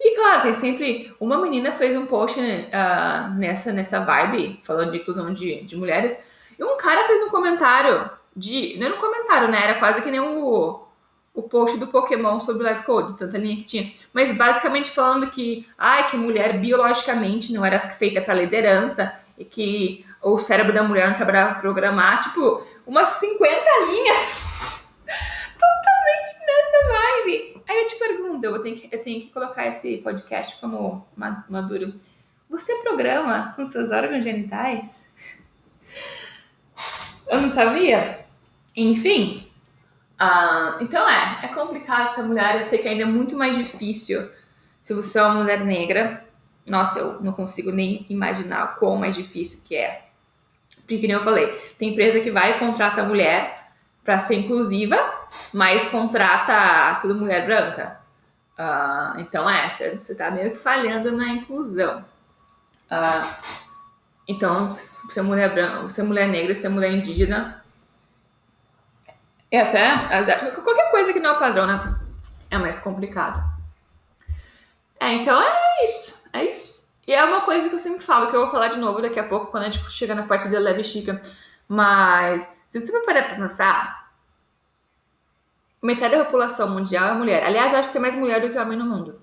E 0.00 0.14
claro, 0.16 0.42
tem 0.42 0.54
sempre. 0.54 1.14
Uma 1.20 1.38
menina 1.38 1.72
fez 1.72 1.96
um 1.96 2.06
post 2.06 2.38
uh, 2.40 3.34
nessa, 3.36 3.72
nessa 3.72 4.00
vibe, 4.00 4.60
falando 4.64 4.92
de 4.92 4.98
inclusão 4.98 5.32
de, 5.32 5.62
de 5.62 5.76
mulheres, 5.76 6.16
e 6.58 6.64
um 6.64 6.76
cara 6.76 7.04
fez 7.06 7.22
um 7.22 7.30
comentário 7.30 8.08
de. 8.36 8.76
Não 8.78 8.86
era 8.86 8.94
um 8.94 8.98
comentário, 8.98 9.48
né? 9.48 9.62
Era 9.62 9.74
quase 9.78 10.02
que 10.02 10.10
nem 10.10 10.20
o, 10.20 10.87
o 11.34 11.42
post 11.42 11.78
do 11.78 11.86
Pokémon 11.86 12.40
sobre 12.40 12.64
o 12.64 12.68
Life 12.68 12.84
Code, 12.84 13.16
tanta 13.16 13.38
linha 13.38 13.56
que 13.56 13.64
tinha. 13.64 13.92
Mas 14.12 14.36
basicamente 14.36 14.90
falando 14.90 15.30
que, 15.30 15.66
ai, 15.78 16.08
que 16.10 16.16
mulher 16.16 16.58
biologicamente 16.58 17.52
não 17.52 17.64
era 17.64 17.90
feita 17.90 18.20
para 18.20 18.34
liderança 18.34 19.14
e 19.36 19.44
que 19.44 20.04
o 20.22 20.36
cérebro 20.38 20.72
da 20.72 20.82
mulher 20.82 21.08
não 21.08 21.14
trabalhava 21.14 21.52
para 21.52 21.60
programar. 21.60 22.22
Tipo, 22.22 22.62
umas 22.86 23.08
50 23.08 23.46
linhas 23.90 24.88
totalmente 25.54 26.46
nessa 26.46 27.22
vibe. 27.22 27.62
Aí 27.68 27.82
eu 27.82 27.86
te 27.86 27.96
pergunto, 27.96 28.44
eu 28.44 28.62
tenho 28.62 28.76
que, 28.76 28.88
eu 28.90 29.02
tenho 29.02 29.20
que 29.20 29.28
colocar 29.28 29.66
esse 29.66 29.98
podcast 29.98 30.60
como 30.60 31.06
maduro. 31.48 31.94
Você 32.50 32.74
programa 32.76 33.52
com 33.54 33.66
seus 33.66 33.90
órgãos 33.90 34.24
genitais? 34.24 35.06
Eu 37.30 37.42
não 37.42 37.50
sabia. 37.50 38.26
Enfim. 38.74 39.47
Uh, 40.20 40.82
então 40.82 41.08
é, 41.08 41.40
é 41.44 41.48
complicado 41.48 42.14
ser 42.14 42.22
mulher. 42.22 42.58
Eu 42.58 42.64
sei 42.64 42.78
que 42.78 42.88
ainda 42.88 43.04
é 43.04 43.06
muito 43.06 43.36
mais 43.36 43.56
difícil 43.56 44.28
se 44.82 44.92
você 44.94 45.18
é 45.18 45.22
uma 45.22 45.34
mulher 45.34 45.64
negra. 45.64 46.24
Nossa, 46.68 46.98
eu 46.98 47.20
não 47.20 47.32
consigo 47.32 47.70
nem 47.70 48.04
imaginar 48.10 48.76
quão 48.76 48.96
mais 48.96 49.14
difícil 49.14 49.60
que 49.64 49.76
é. 49.76 50.08
Porque, 50.76 50.98
como 50.98 51.12
eu 51.12 51.22
falei, 51.22 51.46
tem 51.78 51.90
empresa 51.90 52.20
que 52.20 52.30
vai 52.30 52.56
e 52.56 52.58
contrata 52.58 53.02
mulher 53.02 53.70
para 54.02 54.20
ser 54.20 54.36
inclusiva, 54.36 54.96
mas 55.52 55.86
contrata 55.88 56.98
tudo 57.00 57.14
mulher 57.14 57.44
branca. 57.44 58.00
Uh, 58.58 59.20
então 59.20 59.48
é, 59.48 59.68
você 59.68 60.12
está 60.12 60.30
meio 60.30 60.50
que 60.50 60.56
falhando 60.56 61.12
na 61.12 61.28
inclusão. 61.28 62.04
Uh, 62.90 63.58
então, 64.26 64.74
ser 64.74 65.22
mulher 65.22 65.52
branca, 65.52 65.88
ser 65.90 66.02
mulher 66.02 66.28
negra, 66.28 66.54
ser 66.54 66.68
mulher 66.70 66.90
indígena, 66.90 67.62
e 69.50 69.56
até 69.56 70.50
qualquer 70.50 70.90
coisa 70.90 71.12
que 71.12 71.20
não 71.20 71.36
é 71.36 71.38
padrão, 71.38 71.66
né? 71.66 71.98
É 72.50 72.58
mais 72.58 72.78
complicado. 72.78 73.42
É, 75.00 75.12
então 75.12 75.40
é 75.40 75.84
isso. 75.84 76.28
É 76.32 76.44
isso. 76.44 76.86
E 77.06 77.14
é 77.14 77.24
uma 77.24 77.40
coisa 77.40 77.68
que 77.68 77.74
eu 77.74 77.78
sempre 77.78 78.00
falo, 78.00 78.28
que 78.28 78.36
eu 78.36 78.42
vou 78.42 78.50
falar 78.50 78.68
de 78.68 78.78
novo 78.78 79.00
daqui 79.00 79.18
a 79.18 79.24
pouco, 79.24 79.46
quando 79.46 79.64
a 79.64 79.70
gente 79.70 79.90
chega 79.90 80.14
na 80.14 80.24
parte 80.24 80.48
da 80.48 80.58
leve 80.58 80.84
chica. 80.84 81.22
Mas, 81.66 82.48
se 82.68 82.80
você 82.80 83.00
parar 83.00 83.22
pra 83.24 83.36
pensar, 83.36 84.10
metade 85.80 86.16
da 86.16 86.24
população 86.24 86.68
mundial 86.68 87.08
é 87.08 87.14
mulher. 87.14 87.44
Aliás, 87.44 87.72
acho 87.72 87.88
que 87.88 87.94
tem 87.94 88.02
mais 88.02 88.14
mulher 88.14 88.42
do 88.42 88.50
que 88.50 88.58
homem 88.58 88.78
no 88.78 88.84
mundo. 88.84 89.20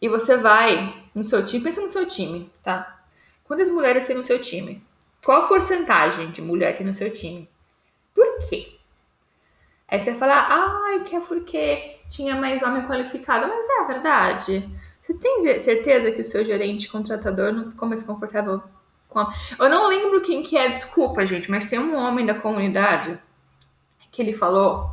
E 0.00 0.08
você 0.08 0.36
vai 0.36 1.04
no 1.14 1.24
seu 1.24 1.44
time, 1.44 1.62
pensa 1.62 1.82
no 1.82 1.88
seu 1.88 2.06
time, 2.06 2.50
tá? 2.62 3.00
Quantas 3.44 3.68
mulheres 3.68 4.06
tem 4.06 4.16
no 4.16 4.24
seu 4.24 4.40
time? 4.40 4.82
Qual 5.22 5.42
a 5.42 5.48
porcentagem 5.48 6.30
de 6.30 6.40
mulher 6.40 6.78
tem 6.78 6.86
no 6.86 6.94
seu 6.94 7.12
time? 7.12 7.46
Por 8.14 8.48
quê? 8.48 8.76
Aí 9.88 10.00
você 10.00 10.10
vai 10.12 10.20
falar, 10.20 10.46
ai, 10.48 11.00
que 11.00 11.16
é 11.16 11.20
porque 11.20 11.98
tinha 12.08 12.36
mais 12.36 12.62
homem 12.62 12.86
qualificado. 12.86 13.48
Mas 13.48 13.66
é 13.68 13.84
verdade. 13.86 14.68
Você 15.02 15.14
tem 15.14 15.58
certeza 15.58 16.12
que 16.12 16.20
o 16.20 16.24
seu 16.24 16.44
gerente 16.44 16.88
contratador 16.88 17.52
não 17.52 17.70
ficou 17.70 17.88
mais 17.88 18.02
confortável 18.02 18.62
com 19.08 19.18
a... 19.18 19.34
Eu 19.58 19.68
não 19.68 19.88
lembro 19.88 20.20
quem 20.20 20.42
que 20.42 20.56
é, 20.56 20.68
desculpa, 20.68 21.26
gente, 21.26 21.50
mas 21.50 21.68
tem 21.68 21.78
um 21.78 21.96
homem 21.96 22.24
da 22.24 22.34
comunidade 22.34 23.18
que 24.12 24.22
ele 24.22 24.32
falou, 24.32 24.90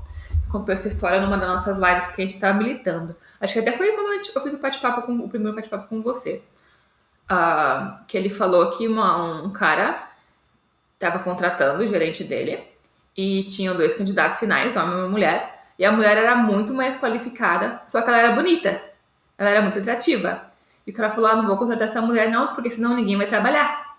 contou 0.51 0.73
essa 0.73 0.87
história 0.87 1.19
numa 1.19 1.37
das 1.37 1.49
nossas 1.49 1.77
lives 1.77 2.07
que 2.07 2.21
a 2.21 2.25
gente 2.25 2.39
tá 2.39 2.49
habilitando. 2.49 3.15
Acho 3.39 3.53
que 3.53 3.59
até 3.59 3.71
foi 3.73 3.91
quando 3.91 4.13
eu 4.13 4.41
fiz 4.41 4.53
o 4.53 4.59
bate-papo 4.59 5.03
com 5.03 5.13
o 5.13 5.29
primeiro 5.29 5.55
bate-papo 5.55 5.87
com 5.87 6.01
você. 6.01 6.41
Uh, 7.29 8.05
que 8.07 8.17
ele 8.17 8.29
falou 8.29 8.71
que 8.71 8.87
uma, 8.87 9.43
um 9.43 9.51
cara 9.51 10.09
estava 10.93 11.19
contratando 11.19 11.83
o 11.83 11.87
gerente 11.87 12.23
dele 12.23 12.63
e 13.17 13.43
tinham 13.43 13.75
dois 13.75 13.97
candidatos 13.97 14.39
finais, 14.39 14.77
homem 14.77 15.05
e 15.05 15.09
mulher, 15.09 15.57
e 15.79 15.83
a 15.83 15.91
mulher 15.91 16.17
era 16.17 16.35
muito 16.35 16.73
mais 16.73 16.99
qualificada, 16.99 17.81
só 17.87 18.01
que 18.01 18.09
ela 18.09 18.19
era 18.19 18.31
bonita. 18.33 18.81
Ela 19.37 19.49
era 19.49 19.61
muito 19.61 19.79
atrativa. 19.79 20.51
E 20.85 20.91
o 20.91 20.93
cara 20.93 21.11
falou: 21.11 21.29
ah, 21.29 21.35
não 21.35 21.47
vou 21.47 21.57
contratar 21.57 21.87
essa 21.87 22.01
mulher, 22.01 22.29
não, 22.29 22.53
porque 22.55 22.71
senão 22.71 22.95
ninguém 22.95 23.17
vai 23.17 23.27
trabalhar. 23.27 23.97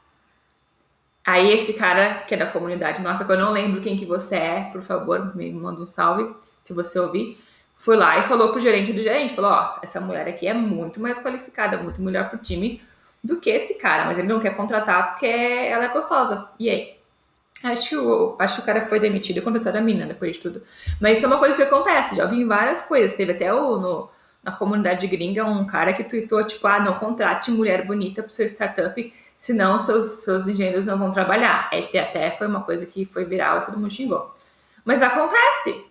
Aí 1.25 1.53
esse 1.53 1.75
cara, 1.75 2.23
que 2.27 2.35
é 2.35 2.39
da 2.39 2.47
comunidade 2.47 3.03
nossa, 3.03 3.25
que 3.25 3.31
eu 3.31 3.39
não 3.39 3.53
lembro 3.53 3.83
quem 3.83 3.99
que 3.99 4.07
você 4.07 4.37
é, 4.37 4.61
por 4.73 4.83
favor, 4.83 5.37
me 5.37 5.53
manda 5.53 5.83
um 5.83 5.87
salve, 5.87 6.35
se 6.63 6.73
você 6.73 6.99
ouvir. 6.99 7.39
Foi 7.77 7.97
lá 7.97 8.19
e 8.19 8.23
falou 8.23 8.51
pro 8.51 8.61
gerente 8.61 8.93
do 8.93 9.03
gerente, 9.03 9.35
falou, 9.35 9.53
ó, 9.53 9.77
oh, 9.77 9.81
essa 9.83 10.01
mulher 10.01 10.27
aqui 10.27 10.49
é 10.49 10.55
muito 10.55 10.99
mais 11.01 11.21
qualificada, 11.21 11.77
muito 11.77 12.01
melhor 12.03 12.29
pro 12.29 12.39
time 12.39 12.83
do 13.23 13.39
que 13.39 13.51
esse 13.51 13.79
cara, 13.79 14.07
mas 14.07 14.19
ele 14.19 14.27
não 14.27 14.41
quer 14.41 14.57
contratar 14.57 15.11
porque 15.11 15.27
ela 15.27 15.85
é 15.85 15.89
gostosa. 15.89 16.49
E 16.59 16.71
aí? 16.71 16.98
Acho, 17.63 18.37
acho 18.39 18.57
que 18.57 18.63
o 18.63 18.65
cara 18.65 18.87
foi 18.87 19.01
demitido 19.01 19.39
e 19.39 19.41
contrataram 19.41 19.81
a 19.81 19.83
mina 19.83 20.07
depois 20.07 20.37
de 20.37 20.41
tudo. 20.41 20.63
Mas 21.01 21.19
isso 21.19 21.27
é 21.27 21.29
uma 21.29 21.39
coisa 21.39 21.57
que 21.57 21.63
acontece, 21.63 22.15
já 22.15 22.25
vi 22.25 22.45
várias 22.45 22.83
coisas. 22.83 23.17
Teve 23.17 23.33
até 23.33 23.53
o, 23.53 23.79
no, 23.79 24.09
na 24.43 24.53
comunidade 24.53 25.07
gringa 25.09 25.45
um 25.45 25.67
cara 25.67 25.93
que 25.93 26.05
tweetou, 26.05 26.45
tipo, 26.47 26.67
ah, 26.69 26.79
não 26.79 26.95
contrate 26.95 27.51
mulher 27.51 27.85
bonita 27.85 28.23
pro 28.23 28.33
seu 28.33 28.47
startup, 28.47 29.15
senão 29.37 29.79
seus, 29.79 30.23
seus 30.23 30.47
engenheiros 30.47 30.87
não 30.87 30.99
vão 30.99 31.11
trabalhar. 31.11 31.69
É, 31.73 31.99
até 31.99 32.31
foi 32.31 32.47
uma 32.47 32.63
coisa 32.63 32.87
que 32.87 33.05
foi 33.05 33.25
viral 33.25 33.59
e 33.59 33.65
todo 33.65 33.79
mundo 33.79 33.93
xingou. 33.93 34.33
Mas 34.85 35.03
acontece. 35.03 35.85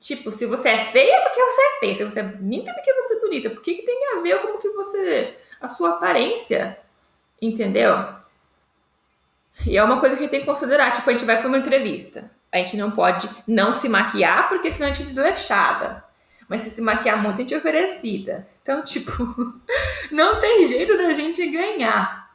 Tipo, 0.00 0.32
se 0.32 0.44
você 0.46 0.70
é 0.70 0.84
feia, 0.84 1.20
porque 1.20 1.40
você 1.40 1.60
é 1.60 1.78
feia. 1.78 1.94
Se 1.94 2.04
você 2.04 2.20
é 2.20 2.24
bonita, 2.24 2.74
porque 2.74 2.92
você 2.92 3.14
é 3.14 3.20
bonita. 3.20 3.50
Por 3.50 3.62
que, 3.62 3.74
que 3.74 3.82
tem 3.82 4.16
a 4.16 4.20
ver 4.20 4.42
com 4.42 4.58
que 4.58 4.68
você. 4.70 5.36
a 5.60 5.68
sua 5.68 5.90
aparência? 5.90 6.76
Entendeu? 7.40 8.21
E 9.66 9.76
é 9.76 9.82
uma 9.82 10.00
coisa 10.00 10.16
que 10.16 10.22
a 10.22 10.24
gente 10.24 10.30
tem 10.30 10.40
que 10.40 10.46
considerar. 10.46 10.92
Tipo, 10.92 11.10
a 11.10 11.12
gente 11.12 11.24
vai 11.24 11.38
para 11.38 11.48
uma 11.48 11.58
entrevista. 11.58 12.30
A 12.50 12.58
gente 12.58 12.76
não 12.76 12.90
pode 12.90 13.28
não 13.46 13.72
se 13.72 13.88
maquiar, 13.88 14.48
porque 14.48 14.72
senão 14.72 14.88
a 14.88 14.92
gente 14.92 15.02
é 15.02 15.06
desleixada. 15.06 16.04
Mas 16.48 16.62
se 16.62 16.70
se 16.70 16.82
maquiar 16.82 17.22
muito, 17.22 17.36
a 17.36 17.38
gente 17.38 17.54
é 17.54 17.58
oferecida. 17.58 18.46
Então, 18.62 18.82
tipo, 18.84 19.12
não 20.10 20.40
tem 20.40 20.68
jeito 20.68 20.96
da 20.96 21.12
gente 21.12 21.46
ganhar 21.48 22.30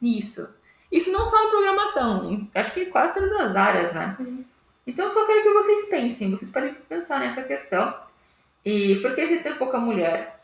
isso. 0.00 0.48
Isso 0.90 1.12
não 1.12 1.26
só 1.26 1.44
na 1.44 1.50
programação, 1.50 2.48
acho 2.54 2.72
que 2.72 2.86
quase 2.86 3.14
todas 3.14 3.40
as 3.40 3.56
áreas, 3.56 3.92
né? 3.92 4.16
Uhum. 4.20 4.44
Então, 4.86 5.10
só 5.10 5.26
quero 5.26 5.42
que 5.42 5.52
vocês 5.52 5.88
pensem, 5.88 6.30
vocês 6.30 6.50
podem 6.50 6.74
pensar 6.74 7.18
nessa 7.18 7.42
questão. 7.42 7.94
E 8.64 8.96
por 8.96 9.14
que 9.14 9.38
tem 9.38 9.54
pouca 9.56 9.78
mulher? 9.78 10.40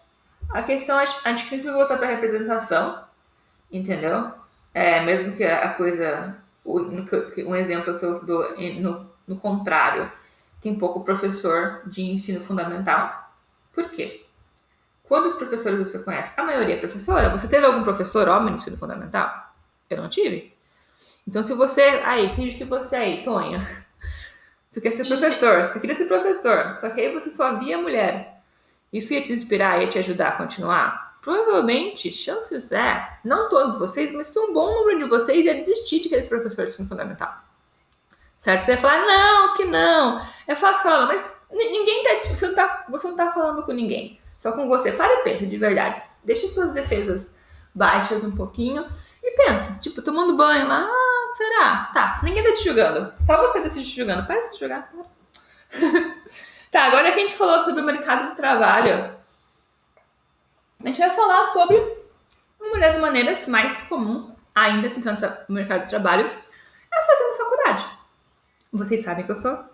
A 0.50 0.62
questão, 0.62 0.98
a 0.98 1.04
gente 1.04 1.48
sempre 1.48 1.70
volta 1.70 1.96
para 1.96 2.08
representação, 2.08 3.04
entendeu? 3.70 4.32
É, 4.74 5.00
mesmo 5.04 5.36
que 5.36 5.44
a 5.44 5.70
coisa, 5.74 6.36
um 6.64 7.54
exemplo 7.54 7.98
que 7.98 8.04
eu 8.04 8.24
dou 8.24 8.56
no, 8.80 9.10
no 9.26 9.36
contrário, 9.36 10.10
tem 10.60 10.74
pouco 10.74 11.04
professor 11.04 11.82
de 11.86 12.02
ensino 12.02 12.40
fundamental. 12.40 13.30
Por 13.72 13.90
quê? 13.90 14.24
Quantos 15.04 15.34
professores 15.34 15.78
você 15.78 15.98
conhece? 15.98 16.32
A 16.36 16.44
maioria 16.44 16.76
é 16.76 16.78
professora. 16.78 17.28
Você 17.30 17.48
teve 17.48 17.66
algum 17.66 17.82
professor 17.82 18.28
homem 18.28 18.50
no 18.50 18.56
ensino 18.56 18.78
fundamental? 18.78 19.52
Eu 19.90 19.98
não 19.98 20.08
tive. 20.08 20.54
Então, 21.26 21.42
se 21.42 21.52
você. 21.54 21.82
Aí, 22.04 22.34
finge 22.34 22.56
que 22.56 22.64
você 22.64 22.96
é 22.96 22.98
aí, 23.00 23.22
Tonho. 23.22 23.60
Tu 24.72 24.80
quer 24.80 24.92
ser 24.92 25.06
professor, 25.06 25.70
tu 25.72 25.80
queria 25.80 25.94
ser 25.94 26.06
professor, 26.06 26.78
só 26.78 26.88
que 26.88 26.98
aí 26.98 27.12
você 27.12 27.30
só 27.30 27.58
via 27.58 27.76
mulher. 27.76 28.40
Isso 28.90 29.12
ia 29.12 29.20
te 29.20 29.30
inspirar, 29.32 29.82
ia 29.82 29.88
te 29.88 29.98
ajudar 29.98 30.28
a 30.28 30.32
continuar? 30.32 31.11
Provavelmente, 31.22 32.12
chances 32.12 32.72
é, 32.72 33.18
não 33.24 33.48
todos 33.48 33.78
vocês, 33.78 34.10
mas 34.10 34.28
que 34.28 34.40
um 34.40 34.52
bom 34.52 34.74
número 34.74 34.98
de 34.98 35.04
vocês 35.04 35.46
ia 35.46 35.54
desistir 35.54 36.00
de 36.00 36.08
querer 36.08 36.24
ser 36.24 36.30
professor 36.30 36.64
de 36.64 36.72
ensino 36.72 36.88
fundamental. 36.88 37.32
Certo? 38.40 38.64
Você 38.64 38.72
ia 38.72 38.78
falar, 38.78 39.06
não, 39.06 39.54
que 39.54 39.64
não. 39.64 40.20
É 40.48 40.56
fácil 40.56 40.82
falar, 40.82 41.06
mas 41.06 41.24
ninguém 41.52 42.02
tá, 42.02 42.16
você 42.16 42.48
não 42.48 42.54
tá, 42.56 42.86
você 42.88 43.06
não 43.06 43.16
tá 43.16 43.32
falando 43.32 43.62
com 43.62 43.70
ninguém. 43.70 44.18
Só 44.36 44.50
com 44.50 44.66
você. 44.66 44.90
Para 44.90 45.20
e 45.20 45.22
pensa, 45.22 45.46
de 45.46 45.56
verdade. 45.56 46.02
Deixe 46.24 46.48
suas 46.48 46.72
defesas 46.72 47.38
baixas 47.72 48.24
um 48.24 48.34
pouquinho 48.34 48.84
e 49.22 49.30
pensa, 49.36 49.78
tipo, 49.78 50.02
tomando 50.02 50.36
banho 50.36 50.66
lá, 50.66 50.90
será? 51.36 51.90
Tá, 51.94 52.20
ninguém 52.24 52.42
tá 52.42 52.52
te 52.52 52.64
julgando. 52.64 53.14
Só 53.24 53.40
você 53.40 53.60
tá 53.60 53.70
se 53.70 53.84
julgando. 53.84 54.26
Para 54.26 54.40
de 54.40 54.48
se 54.48 54.58
julgar. 54.58 54.92
tá, 56.72 56.86
agora 56.86 57.12
que 57.12 57.18
a 57.18 57.22
gente 57.22 57.34
falou 57.34 57.60
sobre 57.60 57.80
o 57.80 57.86
mercado 57.86 58.30
do 58.30 58.34
trabalho, 58.34 59.21
a 60.82 60.86
gente 60.86 60.98
vai 60.98 61.12
falar 61.12 61.46
sobre 61.46 61.76
uma 62.60 62.78
das 62.78 62.98
maneiras 63.00 63.46
mais 63.46 63.80
comuns, 63.82 64.36
ainda 64.54 64.90
se 64.90 65.02
trata 65.02 65.44
no 65.48 65.54
mercado 65.54 65.82
de 65.82 65.88
trabalho, 65.88 66.26
é 66.26 67.02
fazendo 67.02 67.36
faculdade. 67.36 67.84
Vocês 68.72 69.04
sabem 69.04 69.24
que 69.24 69.32
eu 69.32 69.36
sou 69.36 69.64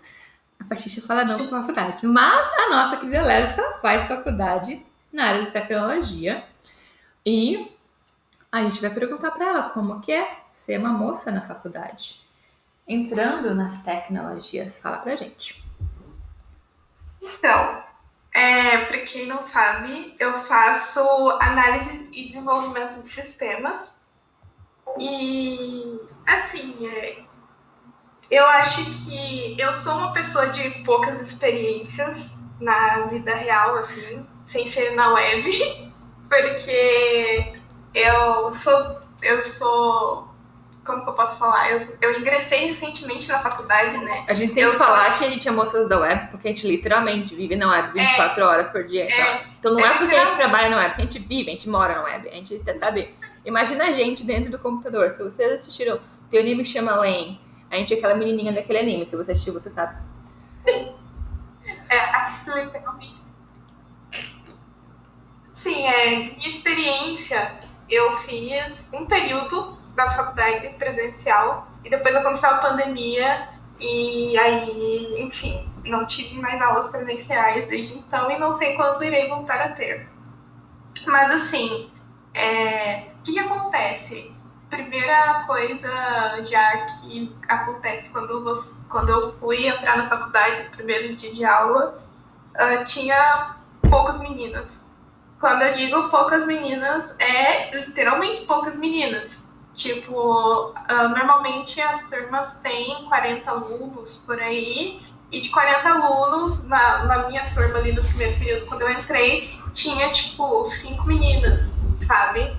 a 0.60 0.64
Faxixa 0.64 1.00
fala 1.02 1.24
não 1.24 1.38
com 1.38 1.62
faculdade, 1.62 2.06
mas 2.06 2.50
a 2.58 2.68
nossa 2.68 2.96
querida 2.96 3.22
Lélica 3.22 3.74
faz 3.80 4.08
faculdade 4.08 4.84
na 5.12 5.26
área 5.26 5.44
de 5.44 5.50
tecnologia 5.52 6.44
e 7.24 7.76
a 8.50 8.62
gente 8.62 8.80
vai 8.80 8.90
perguntar 8.90 9.30
para 9.30 9.46
ela 9.46 9.70
como 9.70 10.00
que 10.00 10.10
é 10.10 10.42
ser 10.50 10.78
uma 10.78 10.90
moça 10.90 11.30
na 11.30 11.42
faculdade. 11.42 12.20
Entrando 12.86 13.54
nas 13.54 13.84
tecnologias, 13.84 14.78
fala 14.80 14.98
pra 14.98 15.14
gente. 15.14 15.62
Então, 17.22 17.84
é, 18.38 18.84
para 18.84 18.98
quem 19.00 19.26
não 19.26 19.40
sabe, 19.40 20.14
eu 20.16 20.32
faço 20.34 21.00
análise 21.40 22.08
e 22.12 22.28
desenvolvimento 22.28 23.00
de 23.00 23.08
sistemas. 23.08 23.92
E, 25.00 26.00
assim, 26.24 26.76
é, 26.86 27.18
eu 28.30 28.46
acho 28.46 28.84
que 28.84 29.56
eu 29.58 29.72
sou 29.72 29.92
uma 29.94 30.12
pessoa 30.12 30.50
de 30.50 30.70
poucas 30.84 31.20
experiências 31.20 32.38
na 32.60 33.06
vida 33.06 33.34
real, 33.34 33.74
assim, 33.74 34.24
sem 34.46 34.64
ser 34.66 34.94
na 34.94 35.14
web, 35.14 35.92
porque 36.28 37.60
eu 37.92 38.54
sou, 38.54 39.00
eu 39.20 39.42
sou, 39.42 40.27
como 40.88 41.04
que 41.04 41.10
eu 41.10 41.12
posso 41.12 41.38
falar? 41.38 41.70
Eu, 41.70 41.98
eu 42.00 42.18
ingressei 42.18 42.66
recentemente 42.66 43.28
na 43.28 43.38
faculdade, 43.38 43.98
né? 43.98 44.24
A 44.26 44.32
gente 44.32 44.54
tem 44.54 44.62
eu 44.62 44.72
que 44.72 44.78
falar 44.78 45.12
sou... 45.12 45.18
que 45.18 45.24
a 45.26 45.30
gente 45.30 45.46
é 45.46 45.50
moças 45.50 45.86
da 45.86 46.00
web, 46.00 46.28
porque 46.30 46.48
a 46.48 46.50
gente 46.50 46.66
literalmente 46.66 47.34
vive 47.34 47.54
na 47.54 47.70
web 47.70 47.92
24 47.92 48.40
é, 48.40 48.44
horas 48.44 48.70
por 48.70 48.84
dia. 48.84 49.04
É, 49.04 49.42
então 49.60 49.74
não 49.74 49.84
é, 49.84 49.90
é 49.90 49.98
porque 49.98 50.14
a 50.14 50.26
gente 50.26 50.36
trabalha 50.36 50.70
na 50.70 50.78
web, 50.78 50.88
porque 50.88 51.02
a 51.02 51.04
gente 51.04 51.18
vive, 51.18 51.50
a 51.50 51.52
gente 51.52 51.68
mora 51.68 51.94
na 51.94 52.04
web. 52.04 52.28
A 52.28 52.32
gente, 52.32 52.62
sabe? 52.80 53.14
Imagina 53.44 53.84
a 53.84 53.92
gente 53.92 54.24
dentro 54.24 54.50
do 54.50 54.58
computador. 54.58 55.10
Se 55.10 55.22
vocês 55.22 55.52
assistiram, 55.52 56.00
teu 56.30 56.40
anime 56.40 56.64
chama 56.64 56.96
Lane, 56.96 57.38
a 57.70 57.76
gente 57.76 57.92
é 57.92 57.98
aquela 57.98 58.14
menininha 58.14 58.52
daquele 58.52 58.78
anime. 58.78 59.04
Se 59.04 59.14
você 59.14 59.32
assistiu, 59.32 59.52
você 59.52 59.70
sabe. 59.70 59.94
É, 61.90 61.98
a 61.98 62.28
Sim, 65.50 65.86
é, 65.86 66.10
minha 66.36 66.48
experiência 66.48 67.50
eu 67.88 68.12
fiz 68.18 68.90
um 68.92 69.06
período 69.06 69.77
da 69.98 70.08
faculdade 70.08 70.68
presencial 70.78 71.66
e 71.84 71.90
depois 71.90 72.14
aconteceu 72.14 72.50
a 72.50 72.58
pandemia 72.58 73.48
e 73.80 74.38
aí, 74.38 75.20
enfim, 75.20 75.68
não 75.86 76.06
tive 76.06 76.40
mais 76.40 76.62
aulas 76.62 76.88
presenciais 76.88 77.66
desde 77.66 77.98
então 77.98 78.30
e 78.30 78.38
não 78.38 78.52
sei 78.52 78.74
quando 78.76 79.02
irei 79.02 79.28
voltar 79.28 79.60
a 79.60 79.70
ter. 79.70 80.08
Mas 81.04 81.32
assim, 81.32 81.90
é, 82.32 83.08
o 83.18 83.22
que, 83.24 83.32
que 83.32 83.38
acontece? 83.40 84.32
Primeira 84.70 85.44
coisa 85.46 85.88
já 86.44 86.86
que 86.86 87.34
acontece 87.48 88.10
quando, 88.10 88.44
você, 88.44 88.76
quando 88.88 89.08
eu 89.08 89.32
fui 89.38 89.66
entrar 89.66 89.96
na 89.96 90.08
faculdade, 90.08 90.70
primeiro 90.70 91.16
dia 91.16 91.32
de 91.32 91.44
aula, 91.44 91.98
uh, 92.54 92.84
tinha 92.84 93.56
poucas 93.90 94.20
meninas 94.20 94.78
quando 95.40 95.62
eu 95.62 95.72
digo 95.72 96.08
poucas 96.08 96.46
meninas, 96.46 97.14
é 97.18 97.70
literalmente 97.76 98.40
poucas 98.40 98.76
meninas. 98.76 99.47
Tipo, 99.78 100.72
uh, 100.72 101.08
normalmente 101.10 101.80
as 101.80 102.10
turmas 102.10 102.58
têm 102.58 103.04
40 103.04 103.48
alunos 103.48 104.16
por 104.26 104.40
aí, 104.40 104.98
e 105.30 105.40
de 105.40 105.50
40 105.50 105.88
alunos, 105.88 106.64
na, 106.64 107.04
na 107.04 107.28
minha 107.28 107.48
turma 107.54 107.78
ali 107.78 107.92
no 107.92 108.02
primeiro 108.02 108.36
período, 108.36 108.66
quando 108.66 108.82
eu 108.82 108.90
entrei, 108.90 109.48
tinha 109.72 110.10
tipo 110.10 110.66
cinco 110.66 111.06
meninas, 111.06 111.72
sabe? 112.00 112.56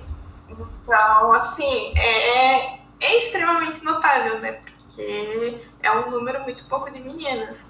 Então, 0.48 1.32
assim, 1.34 1.92
é, 1.94 2.78
é 2.78 3.16
extremamente 3.18 3.84
notável, 3.84 4.38
né? 4.38 4.52
Porque 4.52 5.60
é 5.82 5.92
um 5.92 6.10
número 6.10 6.40
muito 6.44 6.64
pouco 6.70 6.90
de 6.90 7.00
meninas. 7.00 7.66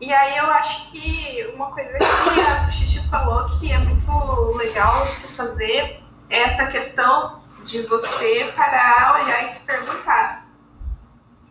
E 0.00 0.12
aí 0.12 0.36
eu 0.36 0.46
acho 0.52 0.92
que 0.92 1.50
uma 1.52 1.72
coisa 1.72 1.90
que 1.98 2.40
a 2.40 2.70
Xixi 2.70 3.00
falou 3.08 3.44
que 3.58 3.72
é 3.72 3.78
muito 3.78 4.56
legal 4.56 5.04
de 5.04 5.26
fazer 5.34 5.98
é 6.30 6.42
essa 6.42 6.66
questão 6.66 7.42
de 7.64 7.82
você 7.82 8.52
parar, 8.56 9.22
olhar 9.22 9.44
e 9.44 9.48
se 9.48 9.62
perguntar 9.62 10.44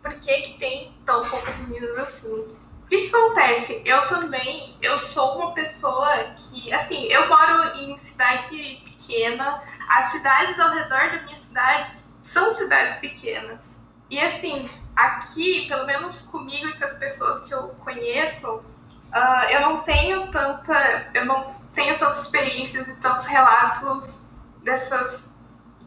por 0.04 0.12
que, 0.20 0.42
que 0.42 0.58
tem 0.58 0.94
tão 1.06 1.22
poucas 1.22 1.56
meninas 1.60 1.98
assim? 1.98 2.28
O 2.28 2.86
que, 2.86 3.08
acontece? 3.08 3.80
Eu 3.86 4.06
também, 4.06 4.76
eu 4.82 4.98
sou 4.98 5.38
uma 5.38 5.52
pessoa 5.52 6.12
que, 6.36 6.70
assim, 6.74 7.06
eu 7.06 7.26
moro 7.26 7.74
em 7.78 7.96
cidade 7.96 8.82
pequena, 8.84 9.62
as 9.88 10.08
cidades 10.08 10.60
ao 10.60 10.70
redor 10.70 11.10
da 11.10 11.22
minha 11.22 11.36
cidade 11.36 11.90
são 12.22 12.52
cidades 12.52 12.96
pequenas. 12.96 13.80
E 14.10 14.20
assim, 14.20 14.68
aqui, 14.94 15.66
pelo 15.66 15.86
menos 15.86 16.22
comigo 16.22 16.68
e 16.68 16.78
com 16.78 16.84
as 16.84 16.98
pessoas 16.98 17.40
que 17.40 17.54
eu 17.54 17.68
conheço, 17.82 18.56
uh, 18.56 19.50
eu 19.50 19.62
não 19.62 19.80
tenho 19.80 20.30
tanta, 20.30 21.10
eu 21.14 21.24
não 21.24 21.54
tenho 21.72 21.98
tantas 21.98 22.24
experiências 22.24 22.86
e 22.86 22.94
tantos 22.96 23.24
relatos 23.24 24.26
dessas, 24.62 25.33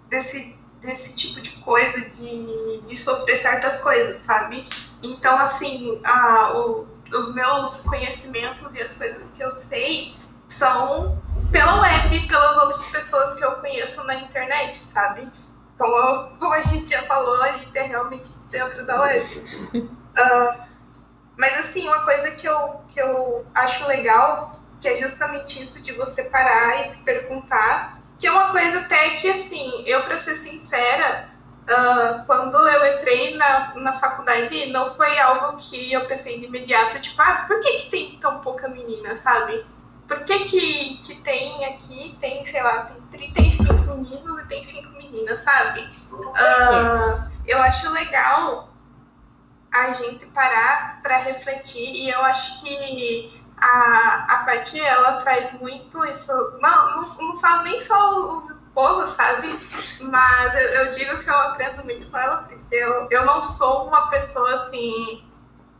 desse, 0.10 0.56
desse 0.82 1.15
tipo 1.15 1.41
de 1.41 1.52
coisa, 1.58 2.02
de, 2.02 2.82
de 2.86 2.98
sofrer 2.98 3.38
certas 3.38 3.80
coisas, 3.80 4.20
sabe? 4.20 4.67
Então, 5.04 5.38
assim, 5.38 6.02
uh, 6.06 6.58
o, 6.58 6.88
os 7.15 7.34
meus 7.34 7.82
conhecimentos 7.82 8.74
e 8.74 8.82
as 8.82 8.93
coisas 8.93 9.32
que 9.32 9.43
eu 9.43 9.52
sei 9.54 10.15
são 10.48 11.22
pela 11.52 11.82
web, 11.82 12.28
pelas 12.28 12.58
outras 12.58 12.88
pessoas 12.89 13.34
que 13.34 13.43
eu 13.43 13.54
conheço 13.54 14.04
na 14.04 14.15
internet, 14.15 14.78
sabe? 14.78 15.30
Como, 15.78 16.38
como 16.38 16.54
a 16.54 16.60
gente 16.60 16.89
já 16.89 17.04
falou, 17.04 17.41
a 17.43 17.52
gente 17.54 17.78
é 17.78 17.84
realmente 17.84 18.30
dentro 18.50 18.86
da 18.86 19.02
web. 19.02 19.26
Uh, 19.76 20.67
mas 21.38 21.60
assim, 21.60 21.88
uma 21.88 22.04
coisa 22.04 22.32
que 22.32 22.48
eu, 22.48 22.82
que 22.89 23.00
eu 23.00 23.15
acho 23.54 23.86
legal, 23.88 24.60
que 24.82 24.88
é 24.88 24.98
justamente 24.98 25.62
isso 25.62 25.82
de 25.82 25.93
você 25.93 26.24
parar 26.24 26.82
e 26.82 26.86
se 26.86 27.04
perguntar, 27.04 27.93
que 28.17 28.27
é 28.27 28.32
uma 28.32 28.51
coisa 28.51 28.80
até 28.80 29.12
que 29.12 29.30
assim, 29.30 29.84
eu 29.86 30.03
para 30.03 30.17
ser 30.17 30.36
sincera, 30.36 31.27
uh, 31.67 32.25
quando 32.25 32.56
eu 32.56 32.93
entrei 32.93 33.36
na, 33.36 33.73
na 33.75 33.93
faculdade, 33.93 34.67
não 34.67 34.89
foi 34.89 35.19
algo 35.19 35.58
que 35.58 35.91
eu 35.91 36.06
pensei 36.06 36.39
de 36.39 36.45
imediato, 36.45 36.99
tipo, 36.99 37.21
ah, 37.21 37.45
por 37.47 37.60
que, 37.60 37.73
que 37.73 37.89
tem 37.89 38.17
tão 38.19 38.39
pouca 38.39 38.67
menina, 38.69 39.13
sabe? 39.15 39.65
Por 40.08 40.23
que, 40.23 40.39
que, 40.45 40.97
que 41.03 41.15
tem 41.15 41.65
aqui, 41.65 42.17
tem, 42.19 42.43
sei 42.45 42.63
lá, 42.63 42.84
tem 42.84 43.01
35 43.12 43.73
meninos 43.73 44.39
e 44.39 44.47
tem 44.47 44.63
5 44.63 44.89
meninas, 44.93 45.39
sabe? 45.39 45.82
Uh, 46.12 47.30
eu 47.45 47.62
acho 47.62 47.91
legal 47.91 48.69
a 49.69 49.91
gente 49.91 50.25
parar 50.27 51.01
para 51.03 51.17
refletir 51.17 51.93
e 51.93 52.10
eu 52.10 52.21
acho 52.21 52.62
que 52.62 53.37
a, 53.58 54.26
a 54.30 54.38
Paty, 54.46 54.80
ela 54.80 55.22
traz 55.22 55.52
muito 55.54 56.06
isso, 56.06 56.32
não, 56.62 56.91
não, 56.91 57.04
não 57.20 57.38
falo 57.38 57.63
nem 57.63 57.82
só 57.82 58.38
os 58.38 58.56
povos, 58.74 59.10
sabe? 59.10 59.60
Mas 60.02 60.56
eu, 60.56 60.62
eu, 60.62 60.89
digo 60.89 61.17
que 61.17 61.30
eu 61.30 61.36
aprendo 61.36 61.84
muito 61.84 62.10
com 62.12 62.17
ela, 62.17 62.38
porque 62.43 62.76
eu, 62.76 63.08
eu 63.10 63.26
não 63.26 63.41
sou 63.41 63.88
uma 63.88 64.10
pessoa 64.10 64.54
assim. 64.54 65.24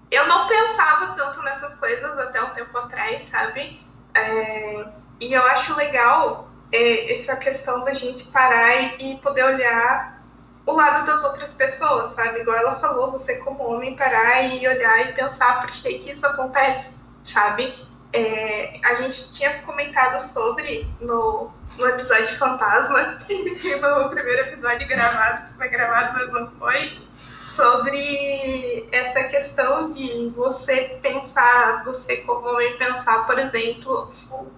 Eu 0.10 0.28
não 0.28 0.48
pensava 0.48 1.14
tanto 1.16 1.42
nessas 1.44 1.76
coisas 1.76 2.18
até 2.18 2.42
um 2.42 2.50
tempo 2.52 2.76
atrás, 2.78 3.24
sabe? 3.24 3.86
É, 4.16 4.88
e 5.20 5.32
eu 5.32 5.44
acho 5.46 5.76
legal 5.76 6.50
é, 6.72 7.14
essa 7.14 7.36
questão 7.36 7.84
da 7.84 7.94
gente 7.94 8.24
parar 8.26 8.76
e, 9.00 9.14
e, 9.14 9.18
poder 9.18 9.44
olhar 9.44 10.24
o 10.66 10.72
lado 10.74 11.06
das 11.06 11.24
outras 11.24 11.54
pessoas, 11.54 12.10
sabe? 12.10 12.40
Igual 12.40 12.58
ela 12.58 12.76
falou, 12.76 13.12
você 13.12 13.38
como 13.38 13.64
homem 13.64 13.96
parar 13.96 14.42
e 14.42 14.68
olhar 14.68 15.08
e 15.08 15.14
pensar 15.14 15.62
por 15.62 15.70
que, 15.70 15.94
que 16.00 16.12
isso 16.12 16.26
acontece, 16.26 17.00
sabe? 17.28 17.74
É, 18.14 18.80
a 18.86 18.96
gente 18.96 19.34
tinha 19.34 19.62
comentado 19.62 20.22
sobre 20.22 20.88
no, 21.00 21.52
no 21.78 21.88
episódio 21.88 22.38
Fantasma, 22.38 23.20
no 23.30 24.10
primeiro 24.10 24.48
episódio 24.48 24.88
gravado, 24.88 25.52
que 25.52 25.58
foi 25.58 25.70
gravado, 25.70 26.14
mas 26.14 26.32
não 26.32 26.50
foi, 26.52 27.08
sobre 27.48 28.88
essa 28.92 29.24
questão 29.24 29.90
de 29.90 30.30
você 30.36 30.98
pensar, 31.02 31.84
você 31.84 32.18
como 32.18 32.48
homem 32.48 32.78
pensar, 32.78 33.26
por 33.26 33.38
exemplo, 33.40 34.10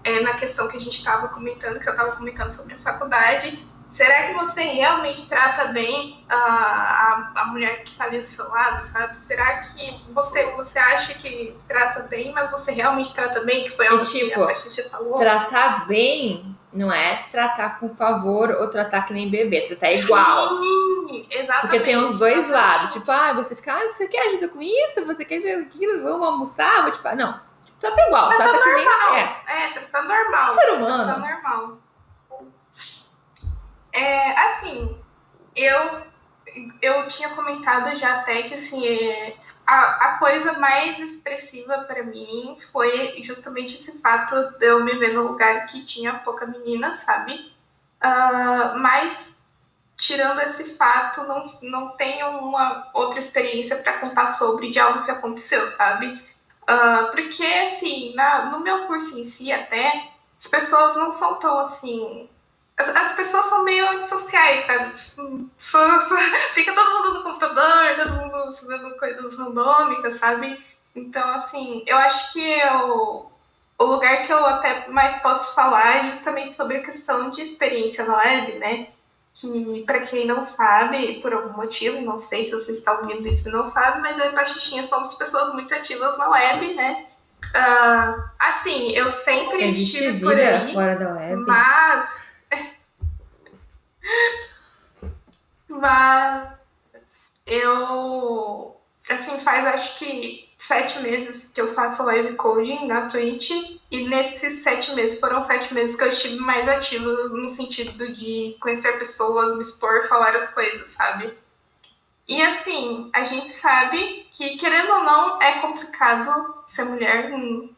é, 0.03 0.21
na 0.21 0.33
questão 0.33 0.67
que 0.67 0.77
a 0.77 0.79
gente 0.79 0.97
estava 0.97 1.27
comentando, 1.27 1.79
que 1.79 1.87
eu 1.87 1.93
estava 1.93 2.11
comentando 2.13 2.51
sobre 2.51 2.75
a 2.75 2.79
faculdade, 2.79 3.67
será 3.89 4.27
que 4.27 4.33
você 4.33 4.61
realmente 4.61 5.27
trata 5.27 5.65
bem 5.65 6.23
a, 6.29 6.35
a, 6.35 7.31
a 7.35 7.45
mulher 7.45 7.83
que 7.83 7.89
está 7.89 8.05
ali 8.05 8.21
do 8.21 8.27
seu 8.27 8.47
lado, 8.47 8.85
sabe? 8.85 9.17
Será 9.17 9.57
que 9.59 9.99
você, 10.13 10.45
você 10.51 10.77
acha 10.77 11.13
que 11.15 11.55
trata 11.67 12.01
bem, 12.01 12.31
mas 12.31 12.51
você 12.51 12.71
realmente 12.71 13.13
trata 13.13 13.41
bem? 13.41 13.63
Que 13.63 13.71
foi 13.71 13.87
algo 13.87 14.05
tipo, 14.05 14.27
que 14.27 14.33
a 14.33 14.45
Patrícia 14.45 14.89
falou? 14.89 15.17
Tratar 15.17 15.87
bem 15.87 16.55
não 16.71 16.93
é 16.93 17.25
tratar 17.31 17.79
com 17.79 17.89
favor 17.95 18.51
ou 18.51 18.67
tratar 18.69 19.01
que 19.01 19.13
nem 19.13 19.29
bebê, 19.29 19.61
tratar 19.61 19.91
igual. 19.91 20.59
Sim, 20.59 21.27
exatamente. 21.31 21.61
Porque 21.61 21.79
tem 21.79 21.97
os 21.97 22.19
dois 22.19 22.45
exatamente. 22.45 22.51
lados. 22.51 22.93
Tipo, 22.93 23.11
ah, 23.11 23.33
você 23.33 23.55
fica, 23.55 23.73
ah, 23.73 23.89
você 23.89 24.07
quer 24.07 24.27
ajuda 24.27 24.49
com 24.49 24.61
isso? 24.61 25.05
Você 25.05 25.25
quer 25.25 25.37
ajuda 25.37 25.63
com 25.63 25.75
aquilo? 25.75 26.03
Vamos 26.03 26.27
almoçar? 26.27 26.83
Vou, 26.83 26.91
tipo, 26.91 27.15
não. 27.15 27.39
Trata 27.79 28.01
igual, 28.01 28.27
Mas 28.27 28.37
trata 28.37 28.57
tá 28.57 28.63
que 28.63 28.73
nem. 28.73 28.87
É. 28.87 29.41
É, 29.47 29.69
tá, 29.69 29.81
tá 29.91 30.01
normal. 30.03 30.51
Ser 30.51 30.69
humano. 30.73 31.05
Tá 31.05 31.17
normal. 31.17 31.77
É, 33.91 34.31
assim, 34.45 34.99
eu, 35.55 36.03
eu 36.81 37.07
tinha 37.07 37.29
comentado 37.29 37.95
já 37.95 38.19
até 38.19 38.43
que, 38.43 38.53
assim, 38.55 38.87
é, 38.87 39.35
a, 39.65 39.81
a 40.05 40.17
coisa 40.17 40.53
mais 40.53 40.99
expressiva 40.99 41.79
para 41.79 42.03
mim 42.03 42.57
foi 42.71 43.21
justamente 43.23 43.75
esse 43.75 43.99
fato 43.99 44.35
de 44.57 44.65
eu 44.65 44.83
me 44.83 44.95
ver 44.95 45.13
num 45.13 45.27
lugar 45.27 45.65
que 45.65 45.83
tinha 45.83 46.13
pouca 46.19 46.45
menina, 46.45 46.93
sabe? 46.95 47.53
Ah, 48.01 48.75
mas, 48.77 49.43
tirando 49.97 50.39
esse 50.41 50.75
fato, 50.75 51.23
não, 51.23 51.43
não 51.61 51.89
tenho 51.97 52.27
uma 52.39 52.89
outra 52.93 53.19
experiência 53.19 53.77
para 53.77 53.99
contar 53.99 54.27
sobre 54.27 54.71
de 54.71 54.79
algo 54.79 55.03
que 55.03 55.11
aconteceu, 55.11 55.67
sabe? 55.67 56.19
Ah, 56.67 57.09
porque, 57.11 57.43
assim, 57.43 58.13
na, 58.15 58.45
no 58.45 58.59
meu 58.61 58.87
curso 58.87 59.19
em 59.19 59.25
si, 59.25 59.51
até, 59.51 60.09
as 60.37 60.47
pessoas 60.47 60.95
não 60.95 61.11
são 61.11 61.35
tão 61.39 61.59
assim. 61.59 62.29
As, 62.79 62.89
as 62.89 63.11
pessoas 63.13 63.45
são 63.47 63.63
meio 63.65 63.87
antissociais, 63.89 64.65
sabe? 64.65 64.91
Só- 65.57 65.99
só- 65.99 66.15
fica 66.55 66.73
todo 66.73 66.91
mundo 66.95 67.13
no 67.15 67.23
computador, 67.23 67.95
todo 67.97 68.13
mundo 68.13 68.53
fazendo 68.53 68.91
coisas 68.97 69.35
randômicas, 69.37 70.15
sabe? 70.15 70.57
Então, 70.95 71.29
assim, 71.31 71.83
eu 71.85 71.97
acho 71.97 72.31
que 72.33 72.41
eu, 72.41 73.29
o 73.77 73.83
lugar 73.83 74.23
que 74.23 74.31
eu 74.33 74.45
até 74.45 74.87
mais 74.87 75.17
posso 75.21 75.53
falar 75.53 75.97
é 75.97 76.03
justamente 76.07 76.51
sobre 76.53 76.77
a 76.77 76.81
questão 76.83 77.29
de 77.29 77.41
experiência 77.41 78.05
na 78.05 78.17
web, 78.17 78.53
né? 78.59 78.87
Que, 79.33 79.83
para 79.85 79.99
quem 79.99 80.25
não 80.25 80.41
sabe, 80.41 81.19
por 81.21 81.31
algum 81.33 81.53
motivo, 81.55 82.01
não 82.01 82.17
sei 82.17 82.43
se 82.43 82.51
você 82.51 82.71
está 82.71 82.93
ouvindo 82.93 83.27
isso 83.27 83.47
e 83.47 83.51
não 83.51 83.63
sabe, 83.63 84.01
mas 84.01 84.17
eu 84.17 84.25
e 84.25 84.33
Pachixinha 84.33 84.83
somos 84.83 85.13
pessoas 85.13 85.53
muito 85.53 85.73
ativas 85.73 86.17
na 86.17 86.29
web, 86.29 86.73
né? 86.73 87.05
Ah, 87.53 88.31
assim, 88.39 88.91
eu 88.93 89.09
sempre 89.09 89.63
Existe 89.65 89.97
estive 89.97 90.19
por 90.25 90.35
aí, 90.37 90.73
fora 90.73 90.95
da 90.95 91.13
web? 91.13 91.35
mas. 91.45 92.28
Mas 95.79 97.33
eu. 97.45 98.75
Assim, 99.09 99.39
faz 99.39 99.65
acho 99.65 99.97
que 99.97 100.47
sete 100.57 100.99
meses 100.99 101.47
que 101.47 101.59
eu 101.59 101.69
faço 101.69 102.03
live 102.03 102.35
coding 102.35 102.85
na 102.85 103.09
Twitch. 103.09 103.51
E 103.89 104.07
nesses 104.07 104.61
sete 104.61 104.93
meses, 104.93 105.19
foram 105.19 105.41
sete 105.41 105.73
meses 105.73 105.95
que 105.95 106.03
eu 106.03 106.09
estive 106.09 106.37
mais 106.37 106.67
ativa 106.67 107.09
no 107.29 107.47
sentido 107.47 108.11
de 108.13 108.55
conhecer 108.59 108.99
pessoas, 108.99 109.55
me 109.55 109.61
expor, 109.61 110.03
falar 110.03 110.35
as 110.35 110.53
coisas, 110.53 110.89
sabe? 110.89 111.33
E 112.27 112.39
assim, 112.43 113.09
a 113.11 113.23
gente 113.23 113.51
sabe 113.51 114.27
que, 114.31 114.55
querendo 114.57 114.91
ou 114.91 115.03
não, 115.03 115.41
é 115.41 115.59
complicado 115.61 116.61
ser 116.67 116.83
mulher 116.83 117.31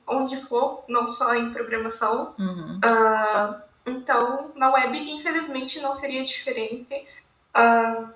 onde 0.06 0.36
for, 0.48 0.84
não 0.90 1.08
só 1.08 1.34
em 1.34 1.54
programação. 1.54 2.36
Uhum. 2.38 2.82
Ah, 2.84 3.62
então, 3.86 4.52
na 4.56 4.70
web, 4.70 5.00
infelizmente, 5.10 5.80
não 5.80 5.94
seria 5.94 6.22
diferente. 6.26 7.08
Ah, 7.54 8.10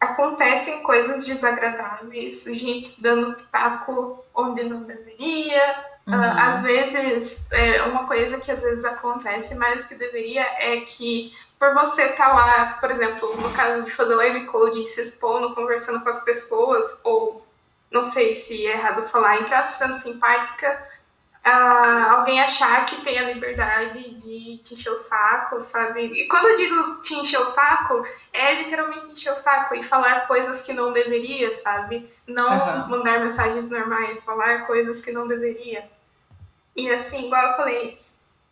acontecem 0.00 0.82
coisas 0.82 1.24
desagradáveis, 1.24 2.44
gente 2.44 3.00
dando 3.00 3.34
pitaco 3.34 4.24
onde 4.34 4.62
não 4.64 4.82
deveria. 4.82 5.84
Uhum. 6.06 6.14
Ah, 6.14 6.48
às 6.48 6.62
vezes, 6.62 7.50
é, 7.50 7.82
uma 7.82 8.06
coisa 8.06 8.38
que 8.38 8.50
às 8.50 8.62
vezes 8.62 8.84
acontece, 8.84 9.54
mas 9.56 9.86
que 9.86 9.94
deveria, 9.94 10.42
é 10.60 10.80
que 10.80 11.34
por 11.58 11.74
você 11.74 12.02
estar 12.04 12.32
lá, 12.34 12.74
por 12.80 12.90
exemplo, 12.90 13.34
no 13.40 13.50
caso 13.52 13.82
de 13.82 13.90
fazer 13.90 14.14
live 14.14 14.46
coding, 14.46 14.84
se 14.84 15.00
expondo, 15.00 15.54
conversando 15.54 16.02
com 16.02 16.08
as 16.08 16.22
pessoas, 16.24 17.00
ou 17.02 17.44
não 17.90 18.04
sei 18.04 18.34
se 18.34 18.66
é 18.66 18.72
errado 18.72 19.08
falar, 19.08 19.40
entrar 19.40 19.62
sendo 19.62 19.94
simpática, 19.94 20.80
ah, 21.46 22.14
alguém 22.18 22.40
achar 22.40 22.84
que 22.86 23.00
tem 23.02 23.16
a 23.18 23.32
liberdade 23.32 24.10
de 24.16 24.58
te 24.58 24.74
encher 24.74 24.90
o 24.90 24.96
saco, 24.96 25.62
sabe? 25.62 26.06
E 26.06 26.26
quando 26.26 26.46
eu 26.48 26.56
digo 26.56 27.02
te 27.02 27.14
encher 27.14 27.38
o 27.38 27.46
saco, 27.46 28.02
é 28.32 28.54
literalmente 28.54 29.12
encher 29.12 29.32
o 29.32 29.36
saco 29.36 29.76
e 29.76 29.82
falar 29.82 30.26
coisas 30.26 30.62
que 30.62 30.72
não 30.72 30.92
deveria, 30.92 31.52
sabe? 31.52 32.10
Não 32.26 32.48
Aham. 32.50 32.88
mandar 32.88 33.20
mensagens 33.20 33.70
normais, 33.70 34.24
falar 34.24 34.66
coisas 34.66 35.00
que 35.00 35.12
não 35.12 35.28
deveria. 35.28 35.88
E 36.74 36.90
assim, 36.90 37.26
igual 37.26 37.50
eu 37.50 37.56
falei, 37.56 38.02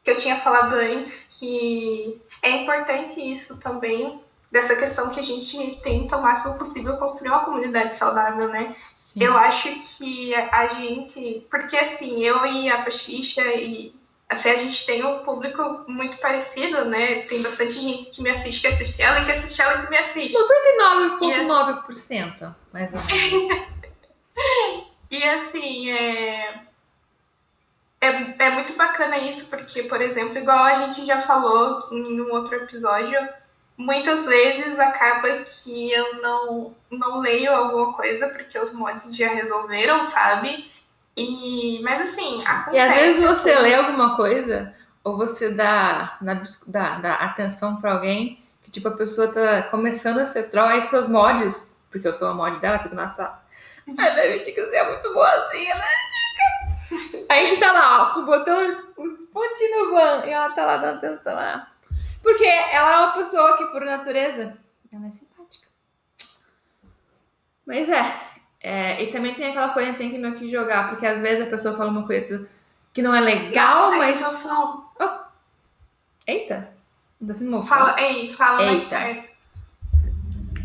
que 0.05 0.11
eu 0.13 0.21
tinha 0.21 0.37
falado 0.37 0.75
antes, 0.75 1.37
que 1.37 2.23
é 2.41 2.51
importante 2.51 3.21
isso 3.21 3.59
também, 3.59 4.23
dessa 4.53 4.77
questão 4.77 5.11
que 5.11 5.19
a 5.19 5.25
gente 5.25 5.81
tenta 5.83 6.17
o 6.17 6.23
máximo 6.23 6.55
possível 6.55 6.97
construir 6.97 7.31
uma 7.31 7.45
comunidade 7.45 7.97
saudável, 7.97 8.47
né? 8.47 8.77
Sim. 9.15 9.23
Eu 9.23 9.37
acho 9.39 9.69
que 9.81 10.35
a 10.35 10.67
gente. 10.67 11.47
Porque 11.49 11.77
assim, 11.77 12.23
eu 12.23 12.45
e 12.45 12.69
a 12.69 12.83
Pachicha 12.83 13.43
e. 13.55 13.95
Assim, 14.29 14.51
a 14.51 14.57
gente 14.57 14.85
tem 14.85 15.05
um 15.05 15.19
público 15.19 15.85
muito 15.87 16.19
parecido, 16.19 16.85
né? 16.87 17.21
Tem 17.23 17.41
bastante 17.41 17.75
gente 17.75 18.11
que 18.11 18.23
me 18.23 18.31
assiste, 18.31 18.61
que 18.61 18.67
assiste 18.67 19.01
ela, 19.01 19.21
e 19.21 19.25
que 19.25 19.31
assiste 19.31 19.63
ela 19.63 19.75
e 19.75 19.85
que 19.85 19.91
me 19.91 19.99
assiste. 19.99 20.37
99,9%, 21.21 22.55
mais 22.73 22.93
ou 22.93 23.01
menos. 23.01 23.75
E 25.11 25.23
assim, 25.23 25.93
é... 25.93 26.63
é. 28.01 28.35
É 28.37 28.51
muito 28.51 28.73
bacana 28.73 29.17
isso, 29.19 29.49
porque, 29.49 29.85
por 29.85 30.01
exemplo, 30.01 30.37
igual 30.37 30.65
a 30.65 30.75
gente 30.75 31.07
já 31.07 31.21
falou 31.21 31.79
em 31.93 32.21
um 32.21 32.33
outro 32.33 32.57
episódio, 32.57 33.17
muitas 33.77 34.27
vezes 34.27 34.79
acaba 34.79 35.29
que 35.45 35.93
eu 35.93 36.21
não, 36.23 36.75
não 36.91 37.21
leio 37.21 37.53
alguma 37.53 37.93
coisa 37.93 38.29
porque 38.29 38.59
os 38.59 38.73
mods 38.73 39.15
já 39.17 39.29
resolveram, 39.29 40.03
sabe? 40.03 40.71
E, 41.17 41.81
mas 41.83 42.01
assim, 42.01 42.41
E 42.41 42.47
acontece. 42.47 42.79
às 42.79 42.95
vezes 42.95 43.23
você 43.23 43.53
assim. 43.53 43.63
lê 43.63 43.75
alguma 43.75 44.17
coisa, 44.17 44.75
ou 45.03 45.17
você 45.17 45.49
dá, 45.51 46.17
dá, 46.21 46.43
dá, 46.67 46.99
dá 46.99 47.15
atenção 47.15 47.77
pra 47.77 47.93
alguém, 47.93 48.43
que 48.63 48.71
tipo, 48.71 48.89
a 48.89 48.93
pessoa 48.97 49.29
tá 49.29 49.63
começando 49.65 50.19
a 50.19 50.27
ser 50.27 50.45
troll, 50.51 50.67
aí 50.69 50.83
seus 50.83 51.09
mods, 51.09 51.77
porque 51.91 52.09
eu 52.09 52.15
sou 52.15 52.29
a 52.29 52.35
mod 52.35 52.59
dela, 52.59 52.79
fico 52.81 52.95
na 52.95 53.09
sala. 53.09 53.43
Ai, 53.99 54.15
deve 54.15 54.39
Chica, 54.39 54.65
você 54.65 54.77
é 54.77 54.89
muito 54.91 55.13
boazinha, 55.15 55.75
né, 55.75 55.83
Chica? 56.91 57.27
Aí 57.29 57.45
a 57.45 57.47
gente 57.47 57.61
tá 57.61 57.71
lá, 57.73 58.03
ó, 58.03 58.15
com 58.15 58.21
o 58.21 58.27
botão, 58.27 58.83
um 58.99 59.27
pontinho 59.33 59.85
no 59.87 59.91
van, 59.93 60.25
e 60.27 60.31
ela 60.31 60.51
tá 60.51 60.65
lá 60.65 60.77
dando 60.79 60.97
atenção 60.99 61.35
lá. 61.35 61.69
Porque 62.25 62.45
ela 62.45 62.91
é 62.91 62.97
uma 62.97 63.13
pessoa 63.13 63.59
que, 63.59 63.67
por 63.67 63.85
natureza, 63.85 64.57
ela 64.91 65.07
é 65.07 65.11
simpática. 65.11 65.69
Mas 67.67 67.87
é, 67.89 68.15
é, 68.61 69.05
e 69.05 69.13
também 69.13 69.35
tem 69.35 69.51
aquela 69.51 69.69
coisa 69.69 69.93
que 69.93 69.99
tem 69.99 70.11
que 70.11 70.17
meio 70.17 70.37
que 70.37 70.49
jogar, 70.49 70.89
porque 70.89 71.07
às 71.07 71.21
vezes 71.21 71.47
a 71.47 71.51
pessoa 71.51 71.77
fala 71.77 71.91
uma 71.91 72.07
coisa 72.07 72.49
que 72.95 73.03
não 73.03 73.15
é 73.15 73.21
legal, 73.21 73.77
Nossa, 73.77 73.97
mas. 73.99 74.17
esse 74.17 74.25
é 74.25 74.29
o 74.29 74.33
som. 74.33 74.91
Eita! 76.27 76.73
Tá 77.27 77.35
sendo 77.35 77.51
moção. 77.51 77.77
Fala, 77.77 78.01
ei, 78.01 78.33
fala 78.33 78.57
mais 78.57 78.83
Eita. 78.83 78.97
perto. 78.97 79.29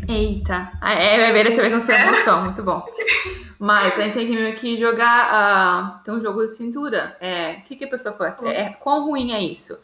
Eita! 0.08 0.72
Ah, 0.80 0.94
é, 0.94 1.26
bebê, 1.26 1.50
dessa 1.50 1.60
vez 1.60 1.72
não 1.72 1.80
sei 1.80 1.94
a 1.94 2.10
moção, 2.10 2.44
muito 2.44 2.62
bom. 2.62 2.86
Mas 3.58 3.98
a 3.98 4.02
gente 4.02 4.14
tem 4.14 4.26
que 4.26 4.34
meio 4.34 4.56
que 4.56 4.78
jogar. 4.78 5.28
ah, 5.30 6.00
tem 6.02 6.14
um 6.14 6.20
jogo 6.22 6.44
de 6.46 6.56
cintura. 6.56 7.16
É, 7.20 7.58
o 7.58 7.62
que, 7.64 7.76
que 7.76 7.84
a 7.84 7.88
pessoa 7.88 8.14
fala? 8.14 8.50
É, 8.50 8.70
quão 8.70 9.04
ruim 9.04 9.32
é 9.32 9.42
isso? 9.42 9.78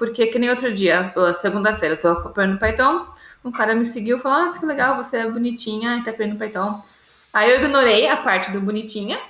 Porque 0.00 0.28
que 0.28 0.38
nem 0.38 0.48
outro 0.48 0.72
dia, 0.72 1.12
segunda-feira, 1.34 1.94
eu 1.94 2.00
tô 2.00 2.08
aprendendo 2.26 2.58
Python, 2.58 3.06
um 3.44 3.52
cara 3.52 3.74
me 3.74 3.84
seguiu 3.84 4.16
e 4.16 4.20
falou: 4.20 4.44
Nossa, 4.44 4.58
que 4.58 4.64
legal, 4.64 4.96
você 4.96 5.18
é 5.18 5.30
bonitinha 5.30 5.98
e 5.98 6.02
tá 6.02 6.10
aprendendo 6.10 6.38
Python. 6.38 6.82
Aí 7.30 7.50
eu 7.50 7.58
ignorei 7.58 8.08
a 8.08 8.16
parte 8.16 8.50
do 8.50 8.62
bonitinha 8.62 9.20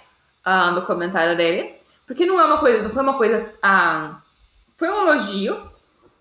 ah, 0.44 0.70
do 0.70 0.82
comentário 0.82 1.36
dele, 1.36 1.74
porque 2.06 2.24
não 2.24 2.38
é 2.38 2.44
uma 2.44 2.58
coisa, 2.58 2.84
não 2.84 2.90
foi 2.90 3.02
uma 3.02 3.14
coisa. 3.14 3.52
ah, 3.60 4.20
foi 4.78 4.88
um 4.88 5.08
elogio 5.08 5.60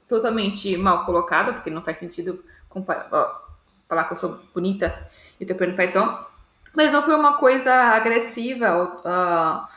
totalmente 0.07 0.75
mal 0.77 1.05
colocado, 1.05 1.53
porque 1.53 1.69
não 1.69 1.83
faz 1.83 1.99
sentido 1.99 2.43
falar 3.87 4.05
que 4.05 4.13
eu 4.13 4.17
sou 4.17 4.39
bonita 4.51 5.11
e 5.39 5.45
tô 5.45 5.53
aprendendo 5.53 5.77
Python. 5.77 6.25
Mas 6.73 6.91
não 6.91 7.03
foi 7.03 7.13
uma 7.13 7.37
coisa 7.37 7.71
agressiva 7.71 8.71
ou. 8.71 9.01
ah, 9.05 9.68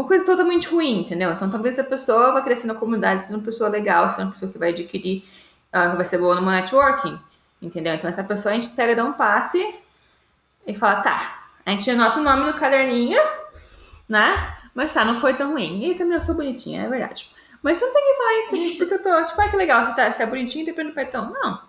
uma 0.00 0.08
coisa 0.08 0.24
totalmente 0.24 0.66
ruim, 0.68 1.00
entendeu? 1.00 1.30
Então 1.32 1.50
talvez 1.50 1.78
a 1.78 1.84
pessoa 1.84 2.32
vai 2.32 2.42
crescer 2.42 2.66
na 2.66 2.74
comunidade, 2.74 3.22
seja 3.22 3.36
uma 3.36 3.44
pessoa 3.44 3.68
legal, 3.68 4.08
seja 4.10 4.22
uma 4.22 4.32
pessoa 4.32 4.50
que 4.50 4.58
vai 4.58 4.70
adquirir, 4.70 5.24
ah, 5.70 5.94
vai 5.94 6.04
ser 6.04 6.18
boa 6.18 6.34
no 6.40 6.50
networking, 6.50 7.18
entendeu? 7.60 7.94
Então 7.94 8.08
essa 8.08 8.24
pessoa 8.24 8.54
a 8.54 8.58
gente 8.58 8.72
pega, 8.74 8.96
dá 8.96 9.04
um 9.04 9.12
passe 9.12 9.74
E 10.66 10.74
fala, 10.74 10.96
tá, 10.96 11.44
a 11.64 11.70
gente 11.70 11.90
anota 11.90 12.18
o 12.18 12.22
nome 12.22 12.50
no 12.50 12.58
caderninho, 12.58 13.20
né? 14.08 14.56
Mas 14.74 14.94
tá, 14.94 15.04
não 15.04 15.20
foi 15.20 15.34
tão 15.34 15.52
ruim. 15.52 15.84
E 15.84 15.94
também 15.94 16.14
eu 16.14 16.22
sou 16.22 16.34
bonitinha, 16.34 16.84
é 16.84 16.88
verdade. 16.88 17.28
Mas 17.62 17.76
você 17.76 17.84
não 17.84 17.92
tem 17.92 18.04
que 18.04 18.16
falar 18.16 18.40
isso, 18.40 18.78
porque 18.78 18.94
eu 18.94 19.02
tô, 19.02 19.22
tipo, 19.22 19.40
ah, 19.40 19.48
que 19.48 19.56
legal, 19.56 19.84
você, 19.84 19.94
tá, 19.94 20.10
você 20.10 20.22
é 20.22 20.26
bonitinha 20.26 20.62
e 20.62 20.66
depois 20.66 20.86
no 20.86 20.94
cartão. 20.94 21.30
Não. 21.30 21.60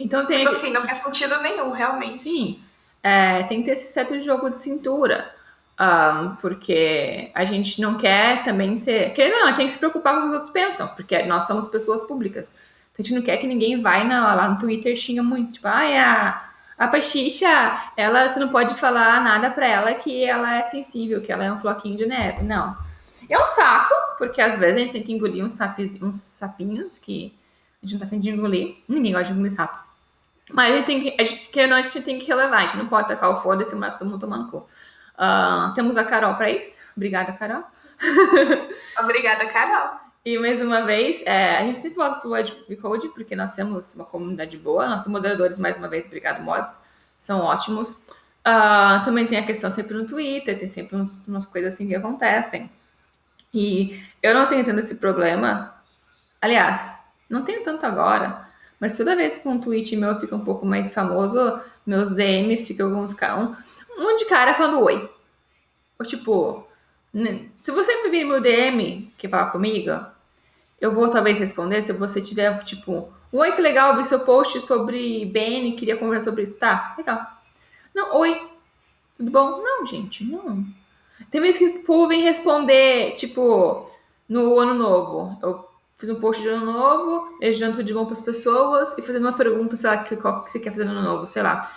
Então 0.00 0.24
tem 0.24 0.38
tipo 0.38 0.50
que... 0.50 0.56
assim, 0.56 0.72
não 0.72 0.82
faz 0.86 0.98
sentido 0.98 1.42
nenhum, 1.42 1.70
realmente. 1.70 2.18
Sim. 2.18 2.62
É, 3.02 3.42
tem 3.44 3.58
que 3.60 3.66
ter 3.66 3.72
esse 3.72 3.92
certo 3.92 4.18
jogo 4.18 4.48
de 4.48 4.58
cintura. 4.58 5.37
Um, 5.80 6.34
porque 6.36 7.30
a 7.34 7.44
gente 7.44 7.80
não 7.80 7.96
quer 7.96 8.42
também 8.42 8.76
ser. 8.76 9.12
Querendo 9.12 9.34
ou 9.34 9.46
não, 9.46 9.54
tem 9.54 9.66
que 9.66 9.72
se 9.72 9.78
preocupar 9.78 10.14
com 10.14 10.20
o 10.20 10.22
que 10.22 10.28
os 10.28 10.34
outros 10.34 10.52
pensam, 10.52 10.88
porque 10.88 11.22
nós 11.22 11.46
somos 11.46 11.68
pessoas 11.68 12.02
públicas. 12.02 12.52
Então 12.92 12.96
a 12.98 13.02
gente 13.02 13.14
não 13.14 13.22
quer 13.22 13.36
que 13.36 13.46
ninguém 13.46 13.80
vai 13.80 14.06
na, 14.06 14.34
lá 14.34 14.48
no 14.48 14.58
Twitter 14.58 14.96
xinga 14.96 15.22
muito, 15.22 15.52
tipo, 15.52 15.68
ai, 15.68 15.96
a, 15.96 16.50
a 16.76 16.88
Pachicha, 16.88 17.46
ela, 17.96 18.28
você 18.28 18.40
não 18.40 18.48
pode 18.48 18.74
falar 18.74 19.22
nada 19.22 19.50
pra 19.50 19.66
ela 19.68 19.94
que 19.94 20.24
ela 20.24 20.56
é 20.56 20.62
sensível, 20.64 21.20
que 21.20 21.30
ela 21.30 21.44
é 21.44 21.52
um 21.52 21.58
floquinho 21.58 21.96
de 21.96 22.06
neve. 22.06 22.42
Não. 22.42 22.76
É 23.30 23.38
um 23.38 23.46
saco, 23.46 23.94
porque 24.16 24.40
às 24.40 24.58
vezes 24.58 24.74
a 24.74 24.78
gente 24.80 24.92
tem 24.92 25.02
que 25.04 25.12
engolir 25.12 25.44
uns, 25.44 25.54
sapis, 25.54 26.00
uns 26.02 26.20
sapinhos 26.20 26.98
que 26.98 27.32
a 27.80 27.86
gente 27.86 27.94
não 27.94 28.00
tá 28.00 28.06
afim 28.06 28.18
de 28.18 28.30
engolir. 28.30 28.78
Ninguém 28.88 29.12
gosta 29.12 29.28
de 29.28 29.32
engolir 29.34 29.52
sapo. 29.52 29.78
Mas 30.52 30.72
a 30.72 30.76
gente 30.76 30.86
tem 30.86 31.02
que, 31.02 31.20
a 31.20 31.24
gente, 31.24 31.48
querendo, 31.50 31.74
a 31.74 31.82
gente 31.82 32.02
tem 32.02 32.18
que 32.18 32.26
relevar, 32.26 32.56
a 32.56 32.66
gente 32.66 32.78
não 32.78 32.86
pode 32.86 33.06
tacar 33.06 33.30
o 33.30 33.36
foda-se 33.36 33.76
e 33.76 33.90
todo 33.92 34.08
mundo 34.08 34.18
tomando 34.18 34.50
cu. 34.50 34.66
Uh, 35.18 35.74
temos 35.74 35.96
a 35.96 36.04
Carol 36.04 36.34
para 36.36 36.50
isso. 36.50 36.78
Obrigada, 36.96 37.32
Carol. 37.32 37.64
Obrigada, 39.00 39.46
Carol. 39.46 39.98
E 40.24 40.38
mais 40.38 40.60
uma 40.60 40.82
vez, 40.82 41.22
é, 41.24 41.56
a 41.56 41.62
gente 41.62 41.78
sempre 41.78 41.96
volta 41.96 42.20
pro 42.20 42.30
Web 42.30 42.76
Code, 42.76 43.08
porque 43.08 43.34
nós 43.34 43.52
temos 43.52 43.94
uma 43.94 44.04
comunidade 44.04 44.56
boa. 44.56 44.88
Nossos 44.88 45.08
moderadores, 45.08 45.58
mais 45.58 45.76
uma 45.76 45.88
vez, 45.88 46.06
obrigado, 46.06 46.42
mods, 46.42 46.76
são 47.18 47.40
ótimos. 47.40 47.94
Uh, 48.46 49.04
também 49.04 49.26
tem 49.26 49.38
a 49.38 49.46
questão 49.46 49.70
sempre 49.70 49.94
no 49.94 50.06
Twitter, 50.06 50.58
tem 50.58 50.68
sempre 50.68 50.96
uns, 50.96 51.26
umas 51.26 51.46
coisas 51.46 51.74
assim 51.74 51.88
que 51.88 51.94
acontecem. 51.94 52.70
E 53.52 54.00
eu 54.22 54.34
não 54.34 54.46
tenho 54.46 54.64
tanto 54.64 54.78
esse 54.80 54.96
problema. 54.96 55.74
Aliás, 56.40 56.98
não 57.28 57.44
tenho 57.44 57.64
tanto 57.64 57.84
agora, 57.86 58.46
mas 58.78 58.96
toda 58.96 59.16
vez 59.16 59.38
que 59.38 59.48
um 59.48 59.58
tweet 59.58 59.96
meu 59.96 60.18
fica 60.20 60.36
um 60.36 60.44
pouco 60.44 60.64
mais 60.64 60.92
famoso, 60.94 61.60
meus 61.86 62.12
DMs 62.12 62.66
ficam 62.66 62.88
alguns 62.88 63.12
um, 63.12 63.56
um 63.96 64.16
de 64.16 64.24
cara 64.26 64.54
falando 64.54 64.80
oi. 64.80 65.10
Ou 65.98 66.06
tipo, 66.06 66.66
se 67.62 67.70
você 67.72 68.08
vir 68.08 68.24
meu 68.24 68.40
DM 68.40 69.12
que 69.16 69.28
falar 69.28 69.50
comigo, 69.50 69.90
eu 70.80 70.94
vou 70.94 71.08
talvez 71.10 71.38
responder 71.38 71.82
se 71.82 71.92
você 71.92 72.20
tiver 72.20 72.56
tipo, 72.64 73.12
oi, 73.32 73.52
que 73.52 73.62
legal, 73.62 73.96
vi 73.96 74.04
seu 74.04 74.20
post 74.20 74.60
sobre 74.60 75.24
BN, 75.26 75.72
queria 75.72 75.96
conversar 75.96 76.30
sobre 76.30 76.44
isso. 76.44 76.56
Tá, 76.56 76.94
legal. 76.96 77.20
Não, 77.94 78.16
oi, 78.16 78.48
tudo 79.16 79.30
bom? 79.30 79.62
Não, 79.62 79.84
gente, 79.84 80.24
não. 80.24 80.64
Tem 81.30 81.40
vezes 81.40 81.58
que 81.58 81.78
o 81.78 81.82
povo 81.82 82.08
vem 82.08 82.22
responder, 82.22 83.12
tipo, 83.16 83.90
no 84.28 84.58
ano 84.58 84.74
novo. 84.74 85.36
Eu 85.42 85.68
fiz 85.96 86.08
um 86.08 86.20
post 86.20 86.40
de 86.40 86.48
ano 86.48 86.72
novo, 86.72 87.38
desejando 87.40 87.72
tudo 87.72 87.84
de 87.84 87.92
bom 87.92 88.04
para 88.04 88.12
as 88.12 88.20
pessoas 88.20 88.96
e 88.96 89.02
fazendo 89.02 89.22
uma 89.22 89.36
pergunta, 89.36 89.76
sei 89.76 89.90
lá, 89.90 89.98
que, 89.98 90.16
qual 90.16 90.44
que 90.44 90.50
você 90.50 90.60
quer 90.60 90.70
fazer 90.70 90.84
no 90.84 90.92
ano 90.92 91.02
novo, 91.02 91.26
sei 91.26 91.42
lá 91.42 91.72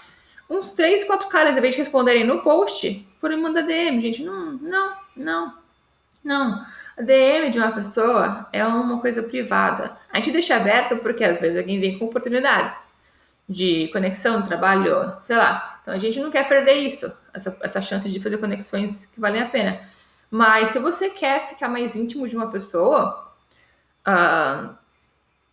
uns 0.51 0.73
três, 0.73 1.05
quatro 1.05 1.29
caras, 1.29 1.55
em 1.55 1.61
vez 1.61 1.73
de 1.73 1.79
responderem 1.79 2.25
no 2.25 2.41
post, 2.41 3.07
foram 3.19 3.37
me 3.37 3.43
mandar 3.43 3.61
DM, 3.61 4.01
gente. 4.01 4.21
Não, 4.21 4.53
não, 4.57 4.93
não, 5.15 5.53
não. 6.21 6.65
A 6.97 7.01
DM 7.01 7.49
de 7.49 7.57
uma 7.57 7.71
pessoa 7.71 8.49
é 8.51 8.65
uma 8.65 8.99
coisa 8.99 9.23
privada. 9.23 9.97
A 10.11 10.17
gente 10.17 10.31
deixa 10.31 10.57
aberto 10.57 10.97
porque 10.97 11.23
às 11.23 11.39
vezes 11.39 11.57
alguém 11.57 11.79
vem 11.79 11.97
com 11.97 12.05
oportunidades 12.05 12.89
de 13.47 13.87
conexão, 13.93 14.41
trabalho, 14.41 15.15
sei 15.21 15.37
lá. 15.37 15.79
Então 15.81 15.93
a 15.93 15.97
gente 15.97 16.19
não 16.19 16.29
quer 16.29 16.47
perder 16.47 16.75
isso, 16.75 17.11
essa, 17.33 17.57
essa 17.61 17.81
chance 17.81 18.09
de 18.09 18.19
fazer 18.19 18.37
conexões 18.37 19.05
que 19.05 19.21
valem 19.21 19.41
a 19.41 19.47
pena. 19.47 19.79
Mas 20.29 20.69
se 20.69 20.79
você 20.79 21.09
quer 21.09 21.47
ficar 21.47 21.69
mais 21.69 21.95
íntimo 21.95 22.27
de 22.27 22.35
uma 22.35 22.51
pessoa, 22.51 23.33
uh, 24.07 24.75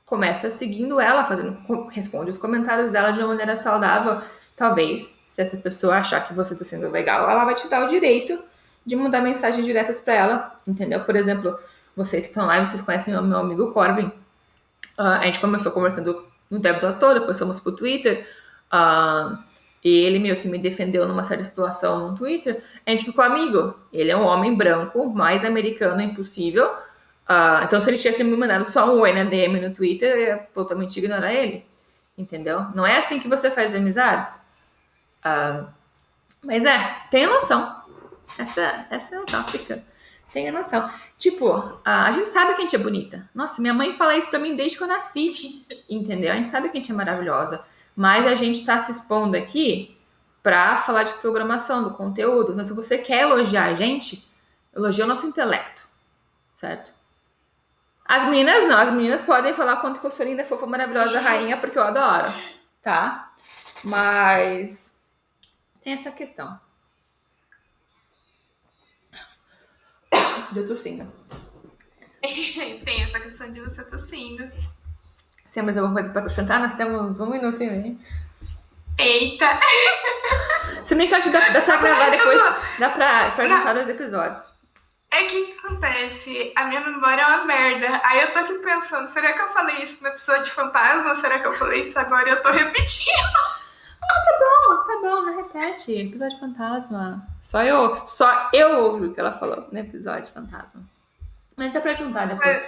começa 0.05 0.51
seguindo 0.51 1.01
ela, 1.01 1.25
fazendo, 1.25 1.57
responde 1.91 2.31
os 2.31 2.37
comentários 2.37 2.91
dela 2.91 3.13
de 3.13 3.21
uma 3.21 3.29
maneira 3.29 3.57
saudável 3.57 4.23
talvez, 4.59 5.03
se 5.03 5.41
essa 5.41 5.57
pessoa 5.57 5.99
achar 5.99 6.27
que 6.27 6.35
você 6.35 6.53
está 6.53 6.65
sendo 6.65 6.91
legal, 6.91 7.31
ela 7.31 7.45
vai 7.45 7.55
te 7.55 7.69
dar 7.69 7.85
o 7.85 7.89
direito 7.89 8.39
de 8.85 8.97
mandar 8.97 9.23
mensagens 9.23 9.65
diretas 9.65 10.01
para 10.01 10.15
ela, 10.15 10.61
entendeu? 10.67 11.01
Por 11.05 11.15
exemplo, 11.15 11.59
vocês 11.95 12.25
que 12.25 12.31
estão 12.31 12.47
lá, 12.47 12.59
vocês 12.65 12.83
conhecem 12.83 13.17
o 13.17 13.23
meu 13.23 13.39
amigo 13.39 13.73
Corbin. 13.73 14.07
Uh, 14.99 15.03
a 15.21 15.25
gente 15.27 15.39
começou 15.39 15.71
conversando 15.71 16.27
no 16.51 16.59
débito 16.59 16.87
à 16.87 16.93
toa, 16.93 17.15
depois 17.15 17.39
fomos 17.39 17.61
pro 17.61 17.73
Twitter. 17.73 18.27
Uh, 18.73 19.39
e 19.85 20.05
ele 20.05 20.19
meio 20.19 20.37
que 20.37 20.49
me 20.49 20.59
defendeu 20.59 21.07
numa 21.07 21.23
certa 21.23 21.45
situação 21.45 22.09
no 22.09 22.17
Twitter. 22.17 22.63
A 22.85 22.91
gente 22.91 23.05
ficou 23.05 23.25
amigo. 23.25 23.75
Ele 23.93 24.11
é 24.11 24.17
um 24.17 24.25
homem 24.27 24.57
branco, 24.57 25.07
mais 25.09 25.45
americano 25.45 26.01
impossível. 26.03 26.67
Uh, 27.29 27.63
então, 27.63 27.81
se 27.81 27.91
ele 27.91 27.99
tivesse 27.99 28.25
me 28.25 28.37
mandado 28.37 28.65
só 28.65 28.93
um 28.93 29.01
oi 29.01 29.13
na 29.13 29.25
DM 29.25 29.61
no 29.61 29.73
Twitter, 29.73 30.11
eu 30.11 30.21
ia 30.21 30.37
totalmente 30.53 30.97
ignorar 30.97 31.33
ele. 31.33 31.65
Entendeu? 32.17 32.67
Não 32.75 32.87
é 32.87 32.99
assim 32.99 33.21
que 33.21 33.29
você 33.29 33.51
faz 33.51 33.75
amizades. 33.75 34.31
Uh, 35.29 35.69
mas 36.43 36.65
é, 36.65 36.97
tenha 37.11 37.29
noção. 37.29 37.83
Essa, 38.39 38.87
essa 38.91 39.17
é 39.17 39.19
a 39.19 39.25
tópica. 39.25 39.85
Tenha 40.33 40.53
noção. 40.53 40.91
Tipo, 41.17 41.57
uh, 41.57 41.81
a 41.85 42.11
gente 42.13 42.29
sabe 42.29 42.55
que 42.55 42.59
a 42.59 42.63
gente 42.63 42.77
é 42.77 42.79
bonita. 42.79 43.29
Nossa, 43.35 43.61
minha 43.61 43.75
mãe 43.75 43.95
fala 43.95 44.17
isso 44.17 44.29
pra 44.29 44.39
mim 44.39 44.55
desde 44.55 44.77
que 44.77 44.83
eu 44.83 44.89
nasci. 44.89 45.65
Entendeu? 45.89 46.33
A 46.33 46.37
gente 46.37 46.49
sabe 46.49 46.69
que 46.69 46.79
a 46.79 46.81
gente 46.81 46.93
é 46.93 46.95
maravilhosa. 46.95 47.65
Mas 47.97 48.27
a 48.27 48.35
gente 48.35 48.65
tá 48.65 48.79
se 48.79 48.93
expondo 48.93 49.37
aqui 49.37 49.97
pra 50.43 50.79
falar 50.79 51.03
de 51.03 51.13
programação, 51.15 51.83
do 51.83 51.91
conteúdo. 51.91 52.53
Então, 52.53 52.65
se 52.65 52.73
você 52.73 52.99
quer 52.99 53.23
elogiar 53.23 53.65
a 53.65 53.75
gente, 53.75 54.27
elogia 54.75 55.05
o 55.05 55.09
nosso 55.09 55.27
intelecto. 55.27 55.83
Certo? 56.55 56.93
As 58.05 58.25
meninas 58.25 58.67
não, 58.67 58.79
as 58.79 58.91
meninas 58.91 59.23
podem 59.23 59.53
falar 59.53 59.77
quanto 59.77 60.01
que 60.01 60.07
eu 60.07 60.11
sou 60.11 60.25
linda, 60.25 60.45
fofa, 60.45 60.67
maravilhosa, 60.67 61.21
rainha, 61.21 61.57
porque 61.59 61.79
eu 61.79 61.83
adoro. 61.83 62.33
Tá? 62.83 63.33
Mas 63.85 64.88
tem 65.83 65.93
essa 65.95 66.11
questão. 66.11 66.61
De 70.53 70.61
eu 70.61 70.67
tossindo. 70.67 71.13
tem 72.23 73.03
essa 73.03 73.21
questão 73.21 73.51
de 73.51 73.61
você 73.61 73.85
tossindo. 73.85 74.51
Se 75.47 75.55
tem 75.55 75.63
mais 75.63 75.77
alguma 75.77 75.95
coisa 75.95 76.11
para 76.11 76.21
acrescentar? 76.21 76.61
Nós 76.61 76.75
temos 76.75 77.21
um 77.21 77.31
minuto 77.31 77.63
e 77.63 77.71
meio. 77.71 77.99
Eita! 78.99 79.61
Se 80.85 80.95
bem 80.95 81.07
que 81.07 81.15
eu 81.15 81.19
acho 81.19 81.31
que 81.31 81.39
dá, 81.39 81.49
dá 81.51 81.63
pra 81.63 81.77
gravar 81.77 82.11
depois. 82.11 82.41
Dá 82.79 82.91
pra, 82.91 83.31
pra 83.33 83.45
juntar 83.45 83.77
os 83.77 83.89
episódios. 83.89 84.59
É 85.11 85.25
que 85.25 85.41
o 85.41 85.47
que 85.47 85.67
acontece? 85.67 86.53
A 86.55 86.65
minha 86.65 86.81
memória 86.81 87.23
é 87.23 87.27
uma 87.27 87.45
merda. 87.45 88.01
Aí 88.05 88.21
eu 88.21 88.33
tô 88.33 88.41
aqui 88.41 88.55
pensando, 88.55 89.09
será 89.09 89.33
que 89.33 89.41
eu 89.41 89.49
falei 89.51 89.77
isso 89.83 90.03
no 90.03 90.09
episódio 90.09 90.45
de 90.45 90.51
fantasma? 90.51 91.17
Será 91.17 91.39
que 91.39 91.47
eu 91.47 91.55
falei 91.55 91.81
isso 91.81 91.99
agora 91.99 92.29
e 92.29 92.33
eu 92.33 92.43
tô 92.43 92.51
repetindo? 92.51 93.58
Ah, 94.03 94.21
tá 94.25 94.39
bom, 94.39 94.77
tá 94.85 94.99
bom, 95.03 95.23
não 95.23 95.37
repete. 95.37 95.93
Episódio 95.93 96.39
fantasma. 96.39 97.27
Só 97.43 97.63
eu, 97.63 98.07
só 98.07 98.51
eu 98.53 98.85
ouvi 98.85 99.07
o 99.07 99.15
que 99.15 99.21
ela 99.21 99.33
falou 99.33 99.67
no 99.71 99.79
episódio 99.79 100.33
fantasma. 100.33 100.83
Mas 101.57 101.75
é 101.75 101.81
pra 101.81 101.95
juntar 101.95 102.27
depois. 102.27 102.59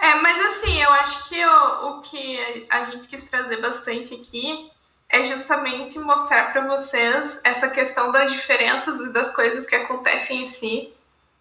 É, 0.00 0.14
mas 0.14 0.40
assim, 0.46 0.80
eu 0.80 0.90
acho 0.92 1.28
que 1.28 1.44
o, 1.44 1.88
o 1.88 2.00
que 2.00 2.66
a 2.70 2.86
gente 2.86 3.06
quis 3.06 3.28
trazer 3.28 3.60
bastante 3.60 4.14
aqui 4.14 4.70
é 5.10 5.26
justamente 5.26 5.98
mostrar 5.98 6.52
para 6.52 6.66
vocês 6.66 7.40
essa 7.44 7.68
questão 7.68 8.10
das 8.10 8.32
diferenças 8.32 9.00
e 9.00 9.12
das 9.12 9.34
coisas 9.34 9.66
que 9.66 9.74
acontecem 9.74 10.42
em 10.42 10.46
si 10.46 10.92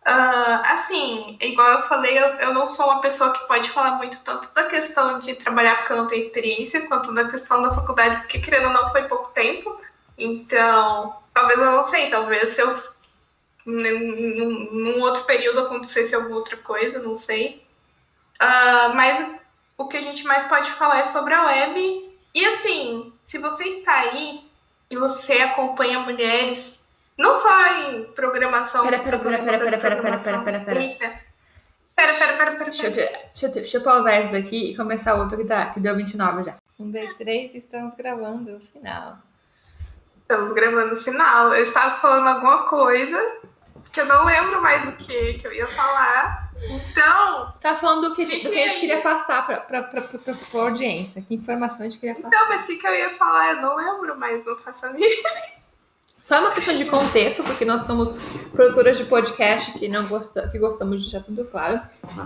Uh, 0.10 0.62
assim, 0.66 1.38
igual 1.40 1.74
eu 1.74 1.82
falei, 1.84 2.18
eu, 2.18 2.26
eu 2.38 2.52
não 2.52 2.68
sou 2.68 2.88
uma 2.88 3.00
pessoa 3.00 3.32
que 3.32 3.48
pode 3.48 3.70
falar 3.70 3.92
muito 3.98 4.18
tanto 4.22 4.52
da 4.56 4.64
questão 4.64 5.20
de 5.20 5.36
trabalhar 5.36 5.76
porque 5.78 5.94
eu 5.94 5.98
não 5.98 6.08
tenho 6.08 6.26
experiência, 6.26 6.88
quanto 6.88 7.14
da 7.14 7.30
questão 7.30 7.62
da 7.62 7.70
faculdade, 7.70 8.18
porque 8.22 8.40
querendo 8.40 8.70
ou 8.70 8.74
não 8.74 8.90
foi 8.90 9.04
pouco 9.04 9.30
tempo. 9.34 9.80
Então, 10.18 11.16
talvez 11.32 11.60
eu 11.60 11.66
não 11.66 11.84
sei, 11.84 12.10
talvez 12.10 12.50
se 12.50 12.62
eu 12.62 12.76
num, 13.68 15.00
outro 15.02 15.26
período 15.26 15.60
acontecesse 15.60 16.16
alguma 16.16 16.38
outra 16.38 16.58
coisa, 16.58 16.98
não 16.98 17.14
sei. 17.14 17.64
Uh, 18.42 18.96
mas 18.96 19.24
o 19.78 19.88
que 19.88 19.98
a 19.98 20.02
gente 20.02 20.24
mais 20.24 20.46
pode 20.46 20.72
falar 20.72 21.00
é 21.00 21.04
sobre 21.04 21.36
a 21.36 21.46
web. 21.46 22.18
E 22.34 22.46
assim, 22.48 23.14
se 23.24 23.38
você 23.38 23.66
está 23.68 23.94
aí 23.94 24.44
e 24.90 24.98
você 24.98 25.34
acompanha 25.34 26.00
mulheres 26.00 26.79
não 27.20 27.34
só 27.34 27.68
em 27.82 28.06
programação. 28.14 28.86
Pera, 28.86 29.00
pera, 29.00 29.20
pera, 29.20 29.38
pera, 29.40 29.60
pera, 29.60 29.78
pera, 29.78 29.98
pera, 29.98 30.20
pera, 30.20 30.40
pera, 30.40 30.60
pera. 30.62 30.80
Pera, 31.94 32.14
pera, 32.14 32.34
pera, 32.38 32.52
pera. 32.52 32.64
Deixa 32.64 32.88
eu, 32.88 32.92
deixa, 32.92 33.46
eu, 33.46 33.52
deixa 33.52 33.78
eu 33.78 33.82
pausar 33.82 34.22
esse 34.22 34.32
daqui 34.32 34.72
e 34.72 34.76
começar 34.78 35.16
outro 35.16 35.38
que, 35.38 35.44
tá, 35.44 35.66
que 35.66 35.82
deu 35.82 35.98
29 35.98 36.46
já. 36.46 36.56
Um, 36.80 36.90
dois, 36.90 37.14
três, 37.18 37.54
estamos 37.54 37.94
gravando 37.98 38.56
o 38.56 38.62
final. 38.62 39.18
Estamos 40.22 40.54
gravando 40.54 40.94
o 40.94 40.98
final. 40.98 41.54
Eu 41.54 41.62
estava 41.62 41.98
falando 41.98 42.28
alguma 42.30 42.70
coisa 42.70 43.42
que 43.92 44.00
eu 44.00 44.06
não 44.06 44.24
lembro 44.24 44.62
mais 44.62 44.88
o 44.88 44.94
que, 44.94 45.34
que 45.34 45.46
eu 45.46 45.52
ia 45.52 45.68
falar. 45.68 46.54
Então. 46.70 47.52
Você 47.54 47.62
tá 47.62 47.76
falando 47.76 48.08
do 48.08 48.16
que, 48.16 48.24
do 48.24 48.50
que 48.50 48.62
a 48.62 48.68
gente 48.68 48.80
queria 48.80 49.02
passar 49.02 49.46
pra, 49.46 49.58
pra, 49.58 49.84
pra, 49.84 50.02
pra, 50.02 50.20
pra 50.20 50.62
audiência. 50.62 51.22
Que 51.22 51.36
informação 51.36 51.82
a 51.82 51.90
gente 51.90 52.00
queria 52.00 52.16
passar. 52.16 52.30
Então, 52.30 52.48
mas 52.48 52.64
o 52.64 52.80
que 52.80 52.88
eu 52.88 52.96
ia 52.96 53.10
falar? 53.10 53.56
Eu 53.56 53.62
não 53.62 53.76
lembro, 53.76 54.18
mas 54.18 54.46
não 54.46 54.56
faço 54.56 54.86
a 54.86 54.90
mínima. 54.94 55.59
Só 56.20 56.40
uma 56.42 56.52
questão 56.52 56.76
de 56.76 56.86
contexto, 56.86 57.44
porque 57.44 57.64
nós 57.64 57.84
somos 57.84 58.12
produtoras 58.52 58.98
de 58.98 59.06
podcast 59.06 59.72
que 59.80 59.88
não 59.88 60.06
gosta, 60.08 60.50
que 60.50 60.60
gostamos 60.60 61.02
de 61.02 61.10
deixar 61.10 61.26
tudo 61.26 61.46
claro. 61.46 61.82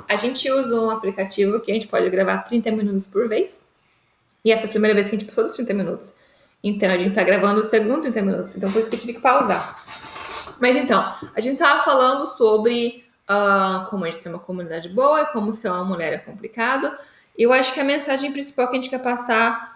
A 0.09 0.15
gente 0.15 0.49
usa 0.51 0.79
um 0.79 0.89
aplicativo 0.89 1.59
que 1.59 1.71
a 1.71 1.73
gente 1.75 1.87
pode 1.87 2.09
gravar 2.09 2.39
30 2.39 2.71
minutos 2.71 3.05
por 3.05 3.29
vez. 3.29 3.63
E 4.43 4.51
essa 4.51 4.65
é 4.65 4.67
a 4.67 4.69
primeira 4.69 4.95
vez 4.95 5.07
que 5.07 5.15
a 5.15 5.19
gente 5.19 5.27
passou 5.27 5.43
dos 5.43 5.55
30 5.55 5.73
minutos. 5.73 6.13
Então 6.63 6.89
a 6.89 6.97
gente 6.97 7.13
tá 7.13 7.23
gravando 7.23 7.59
o 7.59 7.63
segundo 7.63 8.01
30 8.01 8.21
minutos. 8.21 8.55
Então 8.55 8.71
por 8.71 8.79
isso 8.79 8.89
que 8.89 8.95
eu 8.95 8.99
tive 8.99 9.13
que 9.13 9.21
pausar. 9.21 9.75
Mas 10.59 10.75
então, 10.75 11.13
a 11.35 11.39
gente 11.39 11.53
estava 11.53 11.83
falando 11.83 12.25
sobre 12.25 13.05
uh, 13.29 13.85
como 13.89 14.05
a 14.05 14.11
gente 14.11 14.23
tem 14.23 14.31
uma 14.31 14.39
comunidade 14.39 14.89
boa 14.89 15.21
e 15.21 15.25
como 15.27 15.53
ser 15.53 15.69
uma 15.69 15.83
mulher 15.83 16.13
é 16.13 16.17
complicado. 16.17 16.91
E 17.37 17.43
eu 17.43 17.53
acho 17.53 17.73
que 17.73 17.79
a 17.79 17.83
mensagem 17.83 18.31
principal 18.31 18.67
que 18.69 18.77
a 18.77 18.81
gente 18.81 18.89
quer 18.89 19.01
passar 19.01 19.72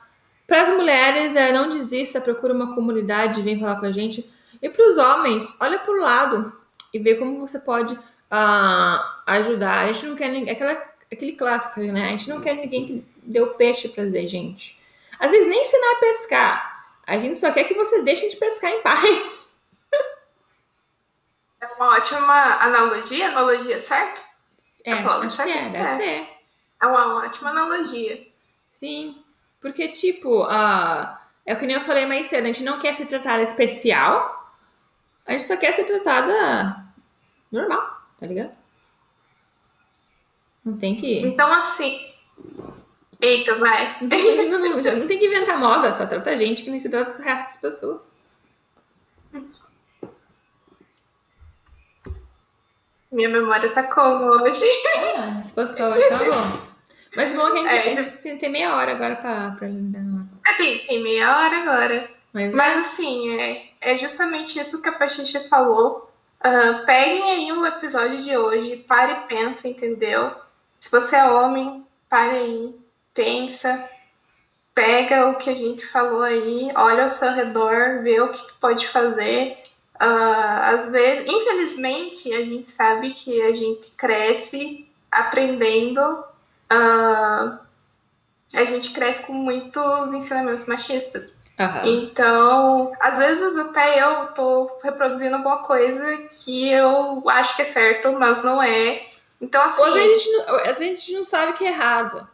para 0.47 0.61
as 0.61 0.69
mulheres, 0.69 1.35
é 1.35 1.51
não 1.51 1.69
desista, 1.69 2.21
procura 2.21 2.53
uma 2.53 2.73
comunidade, 2.73 3.41
vem 3.41 3.59
falar 3.59 3.79
com 3.79 3.85
a 3.85 3.91
gente. 3.91 4.27
E 4.61 4.69
para 4.69 4.89
os 4.89 4.97
homens, 4.97 5.55
olha 5.59 5.77
para 5.77 5.91
o 5.91 5.99
lado 5.99 6.57
e 6.93 6.97
vê 6.97 7.15
como 7.15 7.37
você 7.37 7.59
pode 7.59 7.93
uh, 7.93 8.99
ajudar. 9.25 9.79
A 9.79 9.91
gente 9.91 10.05
não 10.05 10.15
quer 10.15 10.29
ninguém, 10.29 10.53
aquela, 10.53 10.81
aquele 11.11 11.33
clássico, 11.33 11.81
né? 11.81 12.05
A 12.05 12.09
gente 12.11 12.29
não 12.29 12.39
quer 12.39 12.55
ninguém 12.55 12.87
que 12.87 13.05
deu 13.21 13.47
peixe 13.55 13.89
para 13.89 14.03
a 14.03 14.25
gente. 14.25 14.79
Às 15.19 15.31
vezes 15.31 15.49
nem 15.49 15.61
ensinar 15.61 15.91
a 15.91 15.99
pescar. 15.99 16.85
A 17.05 17.19
gente 17.19 17.37
só 17.37 17.51
quer 17.51 17.65
que 17.65 17.73
você 17.73 18.01
deixe 18.03 18.29
de 18.29 18.37
pescar 18.37 18.71
em 18.71 18.81
paz. 18.81 19.01
É 21.59 21.65
uma 21.73 21.97
ótima 21.97 22.61
analogia, 22.61 23.29
analogia, 23.29 23.79
certo? 23.79 24.21
É, 24.85 24.93
acho 24.93 25.29
certo? 25.31 25.71
que 25.71 25.75
é, 25.75 25.79
é. 25.79 25.97
ser. 25.97 26.29
É 26.79 26.85
uma 26.85 27.15
ótima 27.17 27.49
analogia. 27.49 28.27
Sim. 28.69 29.23
Porque, 29.61 29.87
tipo, 29.87 30.43
uh, 30.43 31.17
é 31.45 31.53
o 31.53 31.57
que 31.57 31.65
nem 31.65 31.75
eu 31.75 31.81
falei 31.81 32.05
mais 32.05 32.27
cedo, 32.27 32.43
a 32.43 32.47
gente 32.47 32.63
não 32.63 32.79
quer 32.79 32.93
ser 32.95 33.05
tratada 33.05 33.41
especial, 33.41 34.53
a 35.25 35.31
gente 35.31 35.45
só 35.45 35.57
quer 35.57 35.73
ser 35.73 35.83
tratada 35.83 36.85
normal, 37.51 38.01
tá 38.19 38.25
ligado? 38.25 38.51
Não 40.63 40.77
tem 40.77 40.95
que. 40.95 41.19
Então, 41.19 41.51
assim. 41.53 42.05
Eita, 43.21 43.55
vai. 43.55 43.97
Não 44.01 44.09
tem 44.09 44.21
que, 44.21 44.43
não, 44.43 44.59
não, 44.59 44.97
não 44.99 45.07
tem 45.07 45.17
que 45.17 45.25
inventar 45.25 45.57
moda, 45.57 45.91
só 45.91 46.05
trata 46.05 46.29
a 46.29 46.35
gente 46.35 46.63
que 46.63 46.69
nem 46.69 46.79
se 46.79 46.89
trata 46.89 47.19
o 47.19 47.23
resto 47.23 47.47
das 47.47 47.57
pessoas. 47.57 48.11
Minha 53.11 53.29
memória 53.29 53.71
tá 53.71 53.83
como 53.83 54.25
hoje? 54.25 54.65
Ah, 55.17 55.41
se 55.43 55.53
fosse 55.53 55.81
hoje, 55.81 56.09
tá 56.09 56.17
bom. 56.17 56.66
Mas 57.17 57.33
bom 57.33 57.51
que 57.51 57.57
a 57.57 57.81
gente, 57.81 57.97
é. 57.97 58.01
precisa 58.03 58.37
ter 58.37 58.47
meia 58.47 58.75
hora 58.75 58.91
agora 58.91 59.15
pra, 59.15 59.49
pra 59.57 59.65
ainda. 59.65 59.99
Ah, 60.45 60.53
tem, 60.53 60.85
tem 60.85 61.01
meia 61.01 61.35
hora 61.35 61.61
agora. 61.63 62.07
Mas, 62.31 62.53
Mas 62.53 62.75
é. 62.75 62.79
assim, 62.79 63.39
é, 63.39 63.69
é 63.81 63.97
justamente 63.97 64.59
isso 64.59 64.79
que 64.83 64.87
a 64.87 64.91
Pachicha 64.91 65.39
falou. 65.39 66.11
Uh, 66.39 66.85
peguem 66.85 67.23
aí 67.31 67.51
o 67.51 67.65
episódio 67.65 68.21
de 68.21 68.37
hoje, 68.37 68.85
pare 68.87 69.13
e 69.13 69.27
pensa, 69.27 69.67
entendeu? 69.67 70.31
Se 70.79 70.91
você 70.91 71.15
é 71.15 71.25
homem, 71.25 71.83
pare 72.07 72.37
aí, 72.37 72.75
pensa, 73.15 73.83
pega 74.75 75.27
o 75.27 75.37
que 75.37 75.49
a 75.49 75.55
gente 75.55 75.87
falou 75.87 76.21
aí, 76.21 76.69
olha 76.75 77.05
ao 77.05 77.09
seu 77.09 77.33
redor, 77.33 78.03
vê 78.03 78.21
o 78.21 78.29
que 78.29 78.47
tu 78.47 78.53
pode 78.61 78.87
fazer. 78.89 79.53
Uh, 79.99 80.61
às 80.61 80.91
vezes, 80.91 81.25
infelizmente, 81.27 82.31
a 82.31 82.45
gente 82.45 82.67
sabe 82.67 83.09
que 83.09 83.41
a 83.41 83.55
gente 83.55 83.89
cresce 83.97 84.87
aprendendo 85.11 86.26
uh, 86.71 87.59
a 88.53 88.63
gente 88.65 88.91
cresce 88.91 89.23
com 89.23 89.33
muitos 89.33 90.13
ensinamentos 90.13 90.65
machistas. 90.65 91.33
Uhum. 91.59 91.81
Então, 91.85 92.91
às 92.99 93.17
vezes 93.17 93.57
até 93.57 94.01
eu 94.01 94.27
tô 94.27 94.79
reproduzindo 94.83 95.35
alguma 95.35 95.63
coisa 95.63 96.17
que 96.27 96.69
eu 96.69 97.23
acho 97.29 97.55
que 97.55 97.63
é 97.63 97.65
certo, 97.65 98.13
mas 98.13 98.43
não 98.43 98.61
é. 98.61 99.07
Então, 99.41 99.61
assim. 99.63 99.81
Ou 99.81 99.87
às 99.87 99.93
vezes 99.93 100.11
a 100.11 100.17
gente 100.17 100.31
não, 100.31 100.55
a 100.55 100.73
gente 100.73 101.13
não 101.13 101.23
sabe 101.23 101.53
que 101.53 101.65
é 101.65 101.69
errado. 101.69 102.27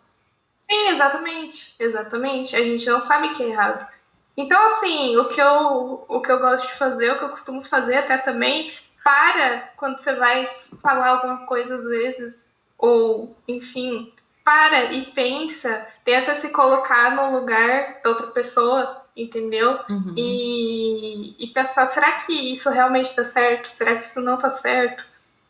Sim, 0.70 0.90
exatamente. 0.90 1.76
Exatamente. 1.80 2.56
A 2.56 2.60
gente 2.60 2.86
não 2.90 3.00
sabe 3.00 3.34
que 3.34 3.44
é 3.44 3.50
errado. 3.50 3.88
Então, 4.36 4.66
assim, 4.66 5.16
o 5.18 5.26
que 5.26 5.40
eu, 5.40 6.06
o 6.08 6.22
que 6.22 6.32
eu 6.32 6.40
gosto 6.40 6.68
de 6.68 6.74
fazer, 6.74 7.12
o 7.12 7.18
que 7.18 7.24
eu 7.24 7.30
costumo 7.30 7.62
fazer 7.62 7.98
até 7.98 8.18
também, 8.18 8.72
para 9.04 9.70
quando 9.78 10.00
você 10.00 10.14
vai 10.16 10.50
falar 10.82 11.10
alguma 11.10 11.46
coisa 11.46 11.76
às 11.76 11.84
vezes, 11.84 12.52
ou, 12.78 13.36
enfim, 13.48 14.12
para 14.44 14.92
e 14.92 15.06
pensa, 15.06 15.88
tenta 16.04 16.36
se 16.36 16.50
colocar 16.50 17.16
no 17.16 17.38
lugar 17.38 18.02
da 18.04 18.10
outra 18.10 18.28
pessoa, 18.28 19.02
entendeu? 19.16 19.80
Uhum. 19.90 20.14
E, 20.18 21.36
e 21.44 21.48
pensar, 21.48 21.88
será 21.88 22.14
que 22.14 22.34
isso 22.52 22.70
realmente 22.70 23.08
está 23.08 23.24
certo? 23.24 23.70
Será 23.72 23.96
que 23.96 24.06
isso 24.06 24.20
não 24.20 24.36
está 24.36 24.52
certo? 24.52 25.04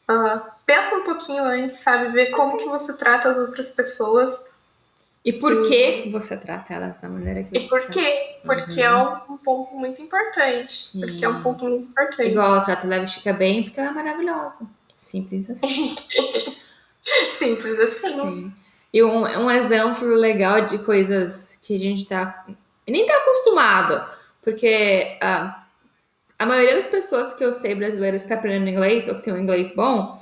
Uh, 0.10 0.42
pensa 0.66 0.96
um 0.96 1.04
pouquinho 1.04 1.44
antes, 1.44 1.80
sabe? 1.80 2.12
Ver 2.12 2.28
como 2.28 2.58
que 2.58 2.66
você 2.66 2.94
trata 2.94 3.32
as 3.32 3.38
outras 3.38 3.72
pessoas. 3.72 4.46
E 5.26 5.32
por 5.32 5.66
que 5.68 6.10
você 6.12 6.36
trata 6.36 6.74
elas 6.74 7.00
da 7.00 7.08
maneira 7.08 7.44
que 7.44 7.58
E 7.58 7.68
por 7.70 7.88
quê? 7.88 8.40
Porque 8.44 8.82
é 8.82 8.92
uhum. 8.92 8.98
é 8.98 9.26
um, 9.30 9.34
um, 9.34 9.38
ponto 9.38 9.74
muito 9.74 10.02
importante. 10.02 10.90
Sim. 10.92 11.00
Porque 11.00 11.24
é 11.24 11.30
um 11.30 11.42
ponto 11.42 11.64
muito 11.64 11.90
importante. 11.90 12.30
Igual 12.30 12.48
ela 12.48 12.62
trata 12.62 12.86
a 12.86 12.90
Leve 12.90 13.08
Chica 13.08 13.32
bem, 13.32 13.64
porque 13.64 13.80
ela 13.80 13.90
é 13.90 13.94
maravilhosa. 13.94 14.60
Simples 14.96 15.50
assim. 15.50 15.96
Simples 17.30 17.80
assim. 17.80 18.20
Sim. 18.20 18.54
E 18.94 19.02
um, 19.02 19.24
um 19.24 19.50
exemplo 19.50 20.08
legal 20.08 20.68
de 20.68 20.78
coisas 20.78 21.58
que 21.64 21.76
a 21.76 21.80
gente 21.80 22.06
tá 22.06 22.46
nem 22.88 23.06
tá 23.06 23.18
acostumado, 23.18 24.06
porque 24.42 25.18
uh, 25.24 25.52
a 26.38 26.46
maioria 26.46 26.76
das 26.76 26.88
pessoas 26.88 27.34
que 27.34 27.44
eu 27.44 27.52
sei 27.52 27.74
brasileiras 27.74 28.22
que 28.22 28.30
tá 28.30 28.36
aprendendo 28.36 28.70
inglês 28.70 29.08
ou 29.08 29.16
que 29.16 29.24
tem 29.24 29.34
um 29.34 29.40
inglês 29.40 29.74
bom, 29.74 30.20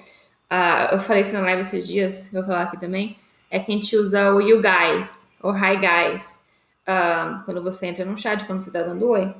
uh, 0.50 0.94
eu 0.94 1.00
falei 1.00 1.24
isso 1.24 1.34
na 1.34 1.42
live 1.42 1.62
esses 1.62 1.86
dias, 1.86 2.30
vou 2.32 2.44
falar 2.44 2.62
aqui 2.62 2.80
também, 2.80 3.18
é 3.50 3.60
que 3.60 3.72
a 3.72 3.76
gente 3.76 3.94
usa 3.98 4.34
o 4.34 4.40
you 4.40 4.62
guys 4.62 5.30
ou 5.42 5.52
hi 5.54 5.76
guys 5.76 6.42
uh, 6.88 7.44
quando 7.44 7.62
você 7.62 7.88
entra 7.88 8.06
no 8.06 8.18
chat, 8.18 8.46
quando 8.46 8.62
você 8.62 8.72
tá 8.72 8.84
dando 8.84 9.10
oi. 9.10 9.34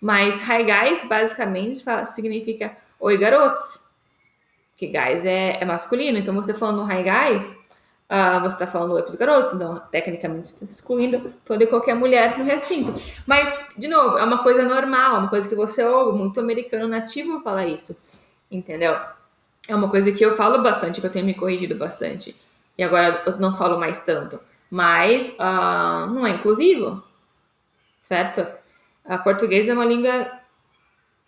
Mas 0.00 0.40
hi 0.42 0.62
guys 0.62 1.04
basicamente 1.08 1.82
significa 2.04 2.76
oi 3.00 3.16
garotos, 3.16 3.80
que 4.76 4.86
guys 4.86 5.24
é, 5.24 5.60
é 5.60 5.64
masculino, 5.64 6.18
então 6.18 6.34
você 6.34 6.54
falando 6.54 6.86
hi 6.88 7.02
guys 7.02 7.65
Uh, 8.08 8.38
você 8.40 8.54
está 8.54 8.68
falando 8.68 8.94
para 9.02 9.10
os 9.10 9.16
garotos, 9.16 9.52
então 9.52 9.82
tecnicamente 9.90 10.46
está 10.46 10.64
excluindo 10.64 11.34
toda 11.44 11.64
e 11.64 11.66
qualquer 11.66 11.94
mulher 11.96 12.38
no 12.38 12.44
recinto. 12.44 12.94
Mas, 13.26 13.52
de 13.76 13.88
novo, 13.88 14.16
é 14.16 14.22
uma 14.22 14.44
coisa 14.44 14.62
normal, 14.62 15.18
uma 15.18 15.28
coisa 15.28 15.48
que 15.48 15.56
você 15.56 15.84
ouve, 15.84 16.16
muito 16.16 16.38
americano 16.38 16.86
nativo 16.86 17.40
falar 17.40 17.66
isso, 17.66 17.96
entendeu? 18.48 18.96
É 19.66 19.74
uma 19.74 19.90
coisa 19.90 20.12
que 20.12 20.24
eu 20.24 20.36
falo 20.36 20.62
bastante, 20.62 21.00
que 21.00 21.06
eu 21.06 21.10
tenho 21.10 21.26
me 21.26 21.34
corrigido 21.34 21.74
bastante. 21.74 22.36
E 22.78 22.84
agora 22.84 23.24
eu 23.26 23.38
não 23.38 23.56
falo 23.56 23.76
mais 23.78 23.98
tanto. 23.98 24.38
Mas 24.70 25.28
uh, 25.30 26.06
não 26.08 26.24
é 26.24 26.30
inclusivo, 26.30 27.02
certo? 28.00 28.46
A 29.04 29.18
português 29.18 29.68
é 29.68 29.74
uma 29.74 29.84
língua, 29.84 30.30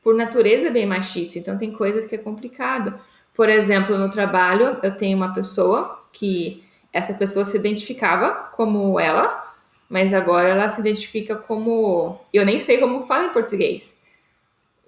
por 0.01 0.15
natureza, 0.15 0.71
bem 0.71 0.87
machista, 0.87 1.41
então 1.41 1.59
tem 1.59 1.73
coisas 1.73 2.07
que 2.07 2.15
é 2.15 2.19
complicado. 2.19 3.01
Por 3.35 3.49
exemplo, 3.49 3.99
no 3.99 4.11
trabalho, 4.11 4.79
eu 4.83 4.97
tenho 4.97 5.17
uma 5.17 5.35
pessoa 5.35 6.01
que 6.13 6.65
essa 6.99 7.15
pessoa 7.15 7.45
se 7.45 7.57
identificava 7.57 8.31
como 8.57 8.99
ela, 8.99 9.55
mas 9.89 10.13
agora 10.13 10.49
ela 10.49 10.69
se 10.69 10.81
identifica 10.81 11.37
como. 11.37 12.21
Eu 12.33 12.45
nem 12.45 12.61
sei 12.61 12.79
como 12.79 13.05
fala 13.05 13.27
em 13.27 13.33
português. 13.33 13.97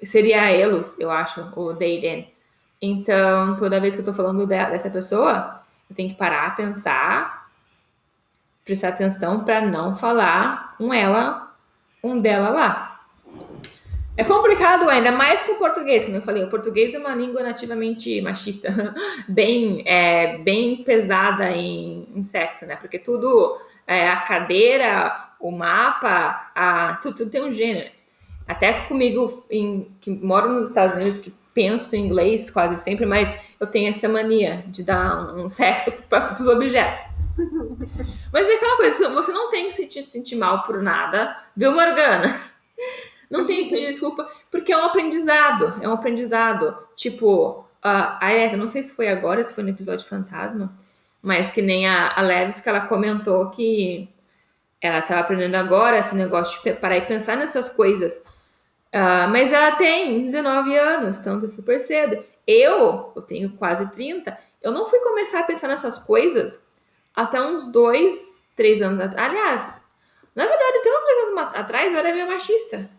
Seria 0.02 0.50
elos, 0.50 0.98
eu 0.98 1.10
acho, 1.10 1.52
ou 1.54 1.74
they, 1.74 2.32
Então, 2.80 3.56
toda 3.56 3.80
vez 3.80 3.94
que 3.94 4.00
eu 4.00 4.04
tô 4.04 4.12
falando 4.12 4.46
dessa 4.46 4.90
pessoa, 4.90 5.62
eu 5.88 5.94
tenho 5.94 6.08
que 6.08 6.16
parar, 6.16 6.56
pensar, 6.56 7.48
prestar 8.64 8.88
atenção 8.88 9.44
para 9.44 9.60
não 9.60 9.94
falar 9.94 10.74
um 10.80 10.92
ela, 10.92 11.54
um 12.02 12.18
dela 12.18 12.48
lá. 12.48 12.89
É 14.20 14.24
complicado 14.24 14.86
ainda 14.90 15.10
mais 15.10 15.44
com 15.44 15.52
o 15.52 15.56
português, 15.56 16.04
como 16.04 16.18
eu 16.18 16.20
falei. 16.20 16.44
O 16.44 16.50
português 16.50 16.92
é 16.92 16.98
uma 16.98 17.14
língua 17.14 17.42
nativamente 17.42 18.20
machista, 18.20 18.94
bem, 19.26 19.82
é, 19.86 20.36
bem 20.36 20.84
pesada 20.84 21.50
em, 21.50 22.06
em 22.14 22.22
sexo, 22.22 22.66
né? 22.66 22.76
Porque 22.76 22.98
tudo, 22.98 23.58
é, 23.86 24.10
a 24.10 24.16
cadeira, 24.16 25.30
o 25.40 25.50
mapa, 25.50 26.52
a, 26.54 26.98
tudo, 27.00 27.16
tudo, 27.16 27.30
tem 27.30 27.42
um 27.42 27.50
gênero. 27.50 27.90
Até 28.46 28.74
comigo, 28.82 29.42
em, 29.50 29.90
que 30.02 30.10
moro 30.10 30.50
nos 30.50 30.68
Estados 30.68 30.96
Unidos, 30.96 31.18
que 31.18 31.32
penso 31.54 31.96
em 31.96 32.04
inglês 32.04 32.50
quase 32.50 32.76
sempre, 32.76 33.06
mas 33.06 33.32
eu 33.58 33.66
tenho 33.66 33.88
essa 33.88 34.06
mania 34.06 34.62
de 34.66 34.82
dar 34.82 35.34
um 35.34 35.48
sexo 35.48 35.92
para 36.10 36.36
os 36.38 36.46
objetos. 36.46 37.00
Mas 38.30 38.46
é 38.46 38.54
aquela 38.54 38.76
coisa, 38.76 39.08
você 39.08 39.32
não 39.32 39.50
tem 39.50 39.68
que 39.68 39.72
se 39.72 40.02
sentir 40.02 40.36
mal 40.36 40.64
por 40.64 40.82
nada, 40.82 41.34
viu, 41.56 41.72
Morgana? 41.72 42.38
Não 43.30 43.46
tem 43.46 43.64
que 43.64 43.70
pedir 43.70 43.86
desculpa, 43.86 44.28
porque 44.50 44.72
é 44.72 44.76
um 44.76 44.84
aprendizado. 44.84 45.74
É 45.80 45.88
um 45.88 45.92
aprendizado. 45.92 46.76
Tipo, 46.96 47.64
Uh, 47.80 48.20
aliás, 48.20 48.52
eu 48.52 48.58
não 48.58 48.68
sei 48.68 48.82
se 48.82 48.92
foi 48.92 49.08
agora, 49.08 49.42
se 49.42 49.54
foi 49.54 49.64
no 49.64 49.70
episódio 49.70 50.06
Fantasma, 50.06 50.70
mas 51.22 51.50
que 51.50 51.62
nem 51.62 51.88
a, 51.88 52.14
a 52.14 52.20
Levis, 52.20 52.60
que 52.60 52.68
ela 52.68 52.82
comentou 52.82 53.50
que 53.50 54.08
ela 54.80 54.98
estava 54.98 55.20
aprendendo 55.20 55.54
agora 55.56 55.98
esse 55.98 56.14
negócio 56.14 56.62
de 56.62 56.74
parar 56.74 56.98
e 56.98 57.06
pensar 57.06 57.36
nessas 57.36 57.70
coisas. 57.70 58.18
Uh, 58.92 59.28
mas 59.30 59.52
ela 59.52 59.72
tem 59.76 60.26
19 60.26 60.76
anos, 60.76 61.18
então 61.18 61.40
tá 61.40 61.48
super 61.48 61.80
cedo. 61.80 62.22
Eu, 62.46 63.12
eu 63.16 63.22
tenho 63.22 63.50
quase 63.52 63.90
30, 63.90 64.36
eu 64.62 64.72
não 64.72 64.86
fui 64.86 64.98
começar 65.00 65.40
a 65.40 65.44
pensar 65.44 65.68
nessas 65.68 65.98
coisas 65.98 66.62
até 67.14 67.40
uns 67.40 67.66
dois, 67.66 68.46
três 68.54 68.82
anos 68.82 69.00
atrás. 69.00 69.30
Aliás, 69.30 69.82
na 70.34 70.44
verdade, 70.44 70.78
até 70.78 70.90
uns 70.90 71.04
três 71.04 71.28
anos 71.28 71.54
atrás 71.54 71.92
eu 71.92 71.98
era 71.98 72.12
meio 72.12 72.28
machista, 72.28 72.90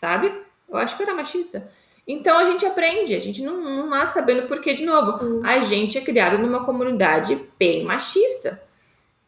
sabe? 0.00 0.32
Eu 0.66 0.78
acho 0.78 0.96
que 0.96 1.02
eu 1.02 1.06
era 1.06 1.14
machista. 1.14 1.70
Então 2.08 2.38
a 2.38 2.46
gente 2.46 2.64
aprende, 2.64 3.14
a 3.14 3.20
gente 3.20 3.42
não, 3.42 3.60
não 3.60 3.86
nasce 3.86 4.14
sabendo 4.14 4.48
porque, 4.48 4.72
de 4.72 4.86
novo, 4.86 5.22
uhum. 5.22 5.42
a 5.44 5.60
gente 5.60 5.98
é 5.98 6.00
criado 6.00 6.38
numa 6.38 6.64
comunidade 6.64 7.38
bem 7.58 7.84
machista. 7.84 8.60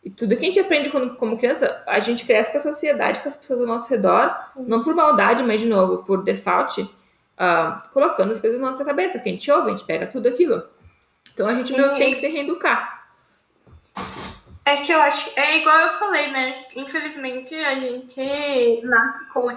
E 0.02 0.10
tudo 0.10 0.34
que 0.34 0.42
a 0.42 0.46
gente 0.46 0.58
aprende 0.58 0.88
quando, 0.88 1.14
como 1.14 1.36
criança, 1.36 1.84
a 1.86 2.00
gente 2.00 2.24
cresce 2.24 2.50
com 2.50 2.58
a 2.58 2.60
sociedade, 2.60 3.20
com 3.20 3.28
as 3.28 3.36
pessoas 3.36 3.60
ao 3.60 3.66
nosso 3.66 3.90
redor, 3.90 4.34
uhum. 4.56 4.64
não 4.66 4.82
por 4.82 4.94
maldade, 4.94 5.42
mas 5.42 5.60
de 5.60 5.68
novo, 5.68 5.98
por 5.98 6.24
default, 6.24 6.80
uh, 6.80 7.88
colocando 7.92 8.32
as 8.32 8.40
coisas 8.40 8.58
na 8.58 8.68
nossa 8.68 8.84
cabeça. 8.84 9.18
Que 9.18 9.28
a 9.28 9.32
gente 9.32 9.50
ouve, 9.50 9.68
a 9.68 9.76
gente 9.76 9.84
pega 9.84 10.06
tudo 10.06 10.26
aquilo. 10.26 10.64
Então 11.34 11.46
a 11.46 11.54
gente 11.54 11.72
e... 11.72 11.98
tem 11.98 12.10
que 12.12 12.16
se 12.16 12.28
reeducar. 12.28 13.06
É 14.64 14.78
que 14.78 14.92
eu 14.92 15.00
acho. 15.02 15.30
É 15.38 15.58
igual 15.58 15.78
eu 15.78 15.90
falei, 15.90 16.30
né? 16.30 16.64
Infelizmente 16.74 17.54
a 17.54 17.74
gente 17.74 18.80
nasce 18.82 19.26
com 19.32 19.50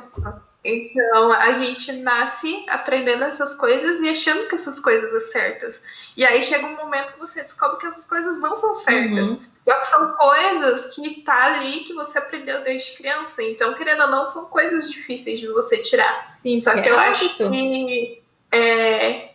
então, 0.65 1.31
a 1.31 1.53
gente 1.53 1.91
nasce 1.91 2.65
aprendendo 2.67 3.23
essas 3.23 3.53
coisas 3.53 4.01
e 4.01 4.09
achando 4.09 4.47
que 4.47 4.55
essas 4.55 4.79
coisas 4.79 5.11
são 5.11 5.31
certas. 5.31 5.83
E 6.17 6.25
aí 6.25 6.41
chega 6.41 6.65
um 6.65 6.75
momento 6.75 7.13
que 7.13 7.19
você 7.19 7.43
descobre 7.43 7.77
que 7.77 7.85
essas 7.85 8.05
coisas 8.05 8.39
não 8.39 8.55
são 8.55 8.73
certas. 8.73 9.29
Uhum. 9.29 9.39
Só 9.63 9.79
que 9.79 9.87
são 9.87 10.13
coisas 10.13 10.95
que 10.95 11.21
tá 11.21 11.53
ali 11.53 11.83
que 11.83 11.93
você 11.93 12.17
aprendeu 12.17 12.63
desde 12.63 12.97
criança. 12.97 13.43
Então, 13.43 13.75
querendo 13.75 14.01
ou 14.03 14.09
não, 14.09 14.25
são 14.25 14.45
coisas 14.45 14.91
difíceis 14.91 15.39
de 15.39 15.47
você 15.47 15.77
tirar. 15.77 16.33
Sim, 16.33 16.57
Só 16.57 16.73
que 16.73 16.87
é 16.87 16.91
eu 16.91 16.99
acho 16.99 17.35
que 17.35 18.23
é, 18.51 19.29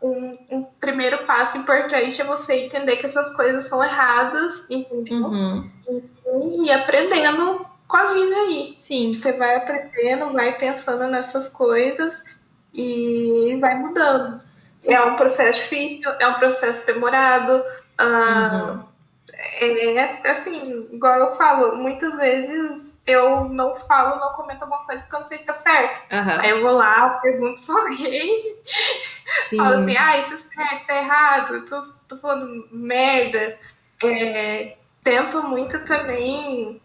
um, 0.00 0.38
um, 0.50 0.64
primeiro 0.80 1.24
passo 1.24 1.58
importante 1.58 2.20
é 2.20 2.24
você 2.24 2.54
entender 2.54 2.96
que 2.96 3.06
essas 3.06 3.34
coisas 3.34 3.64
são 3.64 3.82
erradas, 3.82 4.68
entendeu? 4.70 5.26
Uhum. 5.26 5.70
E, 5.88 6.66
e 6.66 6.72
aprendendo 6.72 7.66
com 7.86 7.96
a 7.96 8.12
vida 8.12 8.34
aí. 8.36 8.76
Sim. 8.80 9.12
Você 9.12 9.32
vai 9.32 9.56
aprendendo, 9.56 10.32
vai 10.32 10.56
pensando 10.56 11.06
nessas 11.08 11.48
coisas 11.48 12.24
e 12.72 13.56
vai 13.60 13.76
mudando. 13.76 14.40
Sim. 14.80 14.94
É 14.94 15.02
um 15.02 15.16
processo 15.16 15.60
difícil, 15.60 16.10
é 16.20 16.28
um 16.28 16.34
processo 16.34 16.86
demorado. 16.86 17.62
Uh, 18.00 18.72
uhum. 18.72 19.98
é, 19.98 20.30
assim, 20.30 20.88
igual 20.92 21.18
eu 21.18 21.34
falo, 21.34 21.76
muitas 21.76 22.16
vezes 22.16 23.02
eu 23.06 23.48
não 23.48 23.74
falo, 23.74 24.20
não 24.20 24.32
comento 24.34 24.64
alguma 24.64 24.84
coisa 24.84 25.02
porque 25.02 25.16
eu 25.16 25.20
não 25.20 25.26
sei 25.26 25.38
se 25.38 25.46
tá 25.46 25.54
certo. 25.54 26.12
Uhum. 26.12 26.40
Aí 26.40 26.50
eu 26.50 26.62
vou 26.62 26.72
lá, 26.72 27.10
pergunto 27.20 27.62
pra 27.62 27.74
alguém, 27.74 28.56
Sim. 29.48 29.56
falo 29.56 29.76
assim, 29.76 29.96
ah, 29.96 30.18
isso 30.18 30.34
é 30.34 30.38
certo, 30.38 30.86
tá 30.86 30.96
errado, 30.96 31.64
tô, 31.64 31.82
tô 32.08 32.16
falando 32.18 32.68
merda. 32.70 33.58
É, 34.04 34.76
tento 35.02 35.42
muito 35.42 35.82
também 35.86 36.80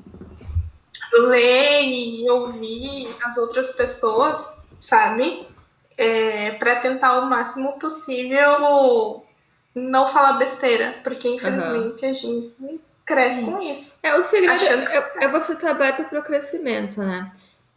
ler 1.14 1.84
e 1.84 2.30
ouvir 2.30 3.08
as 3.24 3.38
outras 3.38 3.74
pessoas, 3.74 4.54
sabe? 4.80 5.46
É, 5.98 6.52
para 6.52 6.78
tentar 6.78 7.20
o 7.20 7.30
máximo 7.30 7.78
possível 7.80 9.24
não 9.76 10.08
falar 10.08 10.34
besteira, 10.34 10.96
porque 11.04 11.30
infelizmente 11.30 12.04
uhum. 12.04 12.10
a 12.10 12.14
gente 12.14 12.82
cresce 13.06 13.42
Sim. 13.42 13.52
com 13.52 13.62
isso. 13.62 14.00
É, 14.04 14.16
o 14.16 14.24
segredo 14.24 14.64
é, 14.64 15.26
é, 15.26 15.28
você 15.28 15.54
estar 15.54 15.72
aberto 15.72 16.04
para 16.06 16.20
o 16.20 16.24
crescimento, 16.24 17.02
né? 17.02 17.32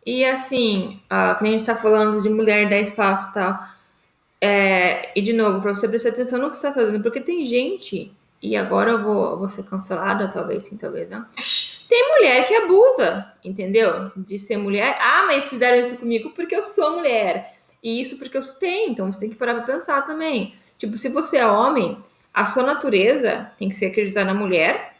E 0.06 0.24
assim, 0.24 1.00
uh, 1.06 1.34
quando 1.36 1.46
a 1.46 1.50
gente 1.52 1.60
está 1.60 1.76
falando 1.76 2.22
de 2.22 2.28
mulher 2.28 2.68
dar 2.68 2.78
espaço 2.78 3.30
e 3.30 3.34
tal, 3.34 3.58
é, 4.40 5.18
e 5.18 5.22
de 5.22 5.32
novo, 5.32 5.62
para 5.62 5.74
você 5.74 5.88
prestar 5.88 6.10
atenção 6.10 6.38
no 6.38 6.50
que 6.50 6.56
você 6.56 6.66
está 6.66 6.78
fazendo, 6.78 7.02
porque 7.02 7.20
tem 7.20 7.44
gente, 7.46 8.12
e 8.42 8.56
agora 8.56 8.90
eu 8.90 9.02
vou, 9.02 9.38
vou 9.38 9.48
ser 9.48 9.62
cancelada, 9.62 10.28
talvez 10.28 10.64
sim, 10.64 10.76
talvez 10.76 11.08
não. 11.08 11.24
Tem 11.88 12.08
mulher 12.16 12.46
que 12.46 12.54
abusa, 12.54 13.32
entendeu? 13.44 14.10
De 14.16 14.38
ser 14.38 14.56
mulher. 14.56 14.96
Ah, 15.00 15.24
mas 15.26 15.48
fizeram 15.48 15.78
isso 15.78 15.96
comigo 15.96 16.30
porque 16.30 16.56
eu 16.56 16.62
sou 16.62 16.96
mulher. 16.96 17.54
E 17.82 18.00
isso 18.00 18.16
porque 18.16 18.36
eu 18.36 18.42
tenho. 18.54 18.90
Então 18.90 19.12
você 19.12 19.20
tem 19.20 19.30
que 19.30 19.36
parar 19.36 19.54
pra 19.54 19.74
pensar 19.74 20.02
também. 20.02 20.54
Tipo, 20.78 20.96
se 20.98 21.08
você 21.08 21.36
é 21.38 21.46
homem, 21.46 21.98
a 22.32 22.46
sua 22.46 22.62
natureza 22.62 23.50
tem 23.58 23.68
que 23.68 23.76
ser 23.76 23.86
acreditar 23.86 24.24
na 24.24 24.34
mulher 24.34 24.94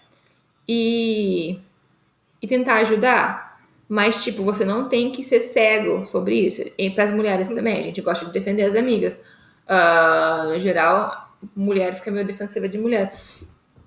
e, 0.69 1.59
e 2.41 2.47
tentar 2.47 2.77
ajudar. 2.77 3.59
Mas, 3.89 4.23
tipo, 4.23 4.43
você 4.43 4.65
não 4.65 4.89
tem 4.89 5.13
que 5.13 5.23
ser 5.23 5.41
cego 5.41 6.05
sobre 6.05 6.35
isso. 6.47 6.63
E 6.79 6.91
para 6.91 7.05
as 7.05 7.11
mulheres 7.11 7.49
também, 7.49 7.79
a 7.79 7.83
gente 7.83 8.01
gosta 8.01 8.25
de 8.25 8.33
defender 8.33 8.63
as 8.63 8.75
amigas. 8.75 9.21
Uh, 9.69 10.51
no 10.51 10.61
geral, 10.61 11.35
mulher 11.55 11.95
fica 11.95 12.11
meio 12.11 12.27
defensiva 12.27 12.69
de 12.69 12.79
mulher. 12.79 13.13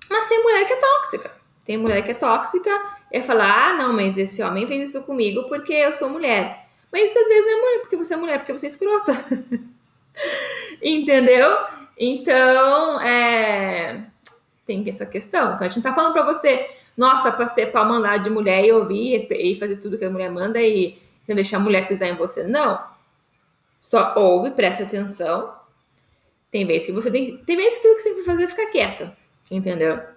Mas 0.08 0.28
tem 0.28 0.42
mulher 0.42 0.66
que 0.66 0.72
é 0.72 0.76
tóxica. 0.76 1.37
Tem 1.68 1.76
mulher 1.76 2.02
que 2.02 2.12
é 2.12 2.14
tóxica 2.14 2.70
e 3.12 3.20
falar, 3.20 3.68
ah, 3.68 3.74
não, 3.74 3.92
mas 3.92 4.16
esse 4.16 4.42
homem 4.42 4.66
fez 4.66 4.88
isso 4.88 5.02
comigo 5.02 5.44
porque 5.50 5.74
eu 5.74 5.92
sou 5.92 6.08
mulher. 6.08 6.66
Mas 6.90 7.10
isso 7.10 7.18
às 7.18 7.28
vezes 7.28 7.44
não 7.44 7.52
é 7.52 7.60
mulher 7.60 7.80
porque 7.80 7.96
você 7.98 8.14
é 8.14 8.16
mulher, 8.16 8.38
porque 8.38 8.54
você 8.54 8.64
é 8.64 8.70
escrota. 8.70 9.12
Entendeu? 10.82 11.58
Então, 11.98 12.98
é... 13.02 14.02
tem 14.64 14.82
essa 14.88 15.04
questão. 15.04 15.52
Então, 15.52 15.66
a 15.66 15.68
gente 15.68 15.76
não 15.76 15.82
tá 15.82 15.94
falando 15.94 16.14
pra 16.14 16.22
você, 16.22 16.70
nossa, 16.96 17.30
pra, 17.30 17.46
ser, 17.46 17.70
pra 17.70 17.84
mandar 17.84 18.16
de 18.16 18.30
mulher 18.30 18.64
e 18.64 18.72
ouvir 18.72 19.28
e 19.30 19.54
fazer 19.54 19.76
tudo 19.76 19.98
que 19.98 20.06
a 20.06 20.10
mulher 20.10 20.30
manda 20.30 20.62
e 20.62 20.98
não 21.28 21.34
deixar 21.34 21.58
a 21.58 21.60
mulher 21.60 21.86
pisar 21.86 22.08
em 22.08 22.16
você. 22.16 22.44
Não. 22.44 22.82
Só 23.78 24.14
ouve, 24.16 24.52
presta 24.52 24.84
atenção. 24.84 25.54
Tem 26.50 26.64
vezes 26.66 26.86
que 26.86 26.92
você 26.92 27.10
tem. 27.10 27.36
Tem 27.44 27.56
vezes 27.58 27.76
que 27.76 27.82
tudo 27.82 27.94
que 27.96 28.00
você 28.00 28.08
tem 28.08 28.18
que 28.20 28.24
fazer 28.24 28.44
é 28.44 28.48
ficar 28.48 28.70
quieto. 28.70 29.12
Entendeu? 29.50 30.16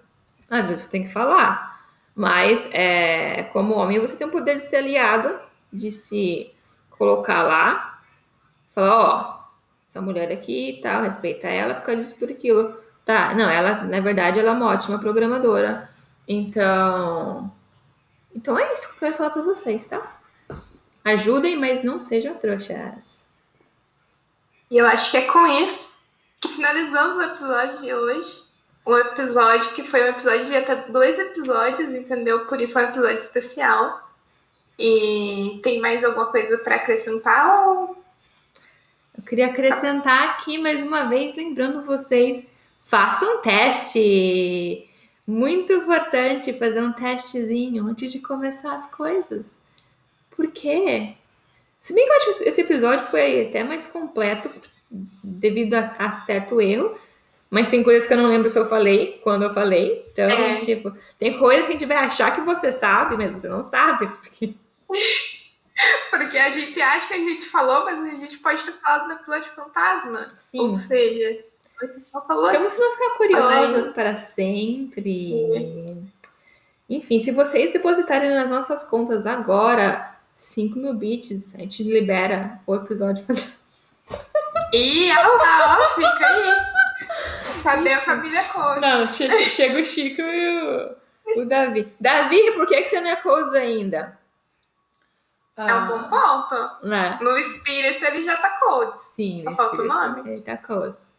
Às 0.52 0.66
vezes 0.66 0.84
você 0.84 0.90
tem 0.90 1.04
que 1.04 1.08
falar. 1.10 1.80
Mas, 2.14 2.68
é, 2.72 3.44
como 3.44 3.72
homem, 3.72 3.98
você 3.98 4.14
tem 4.14 4.26
o 4.26 4.30
poder 4.30 4.56
de 4.56 4.64
ser 4.68 4.76
aliado, 4.76 5.40
de 5.72 5.90
se 5.90 6.52
colocar 6.90 7.42
lá, 7.42 8.02
falar, 8.70 8.98
ó, 8.98 9.44
essa 9.88 10.02
mulher 10.02 10.30
aqui, 10.30 10.78
tal, 10.82 11.00
tá, 11.00 11.02
respeita 11.04 11.48
ela 11.48 11.72
por 11.72 11.86
causa 11.86 12.02
disso, 12.02 12.18
por 12.18 12.30
aquilo. 12.30 12.76
Tá, 13.02 13.34
não, 13.34 13.48
ela, 13.48 13.84
na 13.84 14.00
verdade, 14.00 14.40
ela 14.40 14.50
é 14.50 14.52
uma 14.52 14.68
ótima 14.68 14.98
programadora. 14.98 15.88
Então, 16.28 17.50
então 18.34 18.58
é 18.58 18.74
isso 18.74 18.88
que 18.88 18.96
eu 18.96 18.98
quero 19.00 19.14
falar 19.14 19.30
para 19.30 19.40
vocês, 19.40 19.86
tá? 19.86 20.20
Ajudem, 21.02 21.58
mas 21.58 21.82
não 21.82 21.98
sejam 21.98 22.34
trouxas. 22.34 23.22
E 24.70 24.76
eu 24.76 24.86
acho 24.86 25.10
que 25.10 25.16
é 25.16 25.22
com 25.22 25.46
isso 25.46 26.02
que 26.38 26.48
finalizamos 26.48 27.16
o 27.16 27.22
episódio 27.22 27.80
de 27.80 27.94
hoje 27.94 28.51
um 28.86 28.96
episódio 28.96 29.72
que 29.74 29.82
foi 29.82 30.02
um 30.04 30.08
episódio 30.08 30.46
de 30.46 30.56
até 30.56 30.74
dois 30.74 31.18
episódios, 31.18 31.94
entendeu? 31.94 32.46
Por 32.46 32.60
isso 32.60 32.78
é 32.78 32.86
um 32.86 32.88
episódio 32.88 33.16
especial. 33.16 34.10
E 34.78 35.60
tem 35.62 35.80
mais 35.80 36.02
alguma 36.02 36.26
coisa 36.26 36.58
para 36.58 36.76
acrescentar? 36.76 37.68
Ou... 37.68 37.96
Eu 39.16 39.22
queria 39.22 39.46
acrescentar 39.46 40.30
aqui 40.30 40.58
mais 40.58 40.80
uma 40.80 41.04
vez, 41.04 41.36
lembrando 41.36 41.84
vocês, 41.84 42.44
façam 42.82 43.36
um 43.36 43.38
teste. 43.38 44.88
Muito 45.24 45.72
importante 45.72 46.52
fazer 46.52 46.82
um 46.82 46.92
testezinho 46.92 47.86
antes 47.86 48.10
de 48.10 48.18
começar 48.18 48.74
as 48.74 48.86
coisas. 48.90 49.56
Por 50.30 50.50
quê? 50.50 51.14
Se 51.78 51.94
bem 51.94 52.04
que 52.04 52.10
eu 52.10 52.16
acho 52.16 52.38
que 52.38 52.48
esse 52.48 52.60
episódio 52.60 53.06
foi 53.06 53.46
até 53.46 53.62
mais 53.62 53.86
completo 53.86 54.50
devido 55.22 55.74
a, 55.74 55.94
a 55.98 56.12
certo 56.12 56.60
erro, 56.60 56.98
mas 57.52 57.68
tem 57.68 57.82
coisas 57.82 58.08
que 58.08 58.14
eu 58.14 58.16
não 58.16 58.30
lembro 58.30 58.48
se 58.48 58.58
eu 58.58 58.64
falei, 58.64 59.20
quando 59.22 59.42
eu 59.42 59.52
falei. 59.52 60.08
Então, 60.10 60.24
é. 60.24 60.56
tipo, 60.60 60.90
tem 61.18 61.38
coisas 61.38 61.66
que 61.66 61.72
a 61.72 61.74
gente 61.74 61.84
vai 61.84 61.98
achar 61.98 62.34
que 62.34 62.40
você 62.40 62.72
sabe, 62.72 63.14
mas 63.14 63.30
você 63.30 63.46
não 63.46 63.62
sabe. 63.62 64.06
Porque... 64.08 64.54
porque 66.08 66.38
a 66.38 66.48
gente 66.48 66.80
acha 66.80 67.08
que 67.08 67.12
a 67.12 67.18
gente 67.18 67.44
falou, 67.44 67.84
mas 67.84 67.98
a 67.98 68.06
gente 68.06 68.38
pode 68.38 68.64
ter 68.64 68.72
falado 68.72 69.06
no 69.06 69.12
episódio 69.12 69.52
fantasma. 69.52 70.28
Sim. 70.50 70.60
Ou 70.60 70.74
seja, 70.74 71.44
não 72.10 72.22
falou. 72.22 72.48
Então 72.48 72.62
vocês 72.62 72.80
vão 72.80 72.92
ficar 72.92 73.18
curiosas 73.18 73.88
para 73.90 74.14
sempre. 74.14 76.08
Enfim, 76.88 77.20
se 77.20 77.32
vocês 77.32 77.70
depositarem 77.70 78.30
nas 78.30 78.48
nossas 78.48 78.82
contas 78.82 79.26
agora 79.26 80.16
5 80.34 80.78
mil 80.78 80.94
bits, 80.94 81.54
a 81.54 81.58
gente 81.58 81.82
libera 81.82 82.62
o 82.66 82.74
episódio 82.76 83.26
fantasma. 83.26 83.52
E 84.72 85.10
ela, 85.10 85.76
ó, 85.76 85.94
fica 85.94 86.26
aí. 86.26 86.71
Cadê 87.62 87.92
a 87.92 88.00
família 88.00 88.42
Coase? 88.44 88.80
Não, 88.80 89.06
chega 89.06 89.80
o 89.80 89.84
Chico 89.84 90.20
e 90.20 90.96
o, 91.36 91.42
o 91.42 91.44
Davi. 91.44 91.92
Davi, 92.00 92.52
por 92.52 92.66
que, 92.66 92.82
que 92.82 92.88
você 92.88 93.00
não 93.00 93.10
é 93.10 93.16
Coase 93.16 93.56
ainda? 93.56 94.18
É 95.56 95.74
um 95.74 95.86
bom 95.86 96.08
ah, 96.10 96.48
ponto. 96.48 96.86
Né? 96.88 97.18
No 97.20 97.36
espírito 97.38 98.04
ele 98.04 98.24
já 98.24 98.36
tá 98.36 98.50
Coase. 98.58 99.04
Sim, 99.14 99.44
Só 99.44 99.54
falta 99.54 99.82
o 99.82 99.86
nome. 99.86 100.30
Ele 100.30 100.40
tá 100.40 100.56
Coase. 100.56 101.12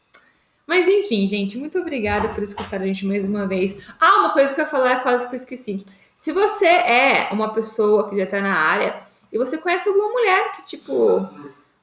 Mas 0.65 0.87
enfim, 0.87 1.27
gente, 1.27 1.57
muito 1.57 1.77
obrigada 1.79 2.29
por 2.29 2.41
escutar 2.41 2.81
a 2.81 2.85
gente 2.85 3.05
mais 3.05 3.25
uma 3.25 3.45
vez. 3.45 3.77
Ah, 3.99 4.19
uma 4.19 4.31
coisa 4.31 4.53
que 4.53 4.59
eu 4.59 4.65
ia 4.65 4.71
falar, 4.71 5.03
quase 5.03 5.27
que 5.27 5.35
eu 5.35 5.39
esqueci. 5.39 5.85
Se 6.15 6.31
você 6.31 6.65
é 6.65 7.29
uma 7.31 7.53
pessoa 7.53 8.09
que 8.09 8.17
já 8.17 8.25
tá 8.25 8.39
na 8.39 8.55
área 8.55 9.01
e 9.31 9.37
você 9.37 9.57
conhece 9.57 9.89
alguma 9.89 10.09
mulher 10.09 10.55
que, 10.55 10.63
tipo, 10.63 11.27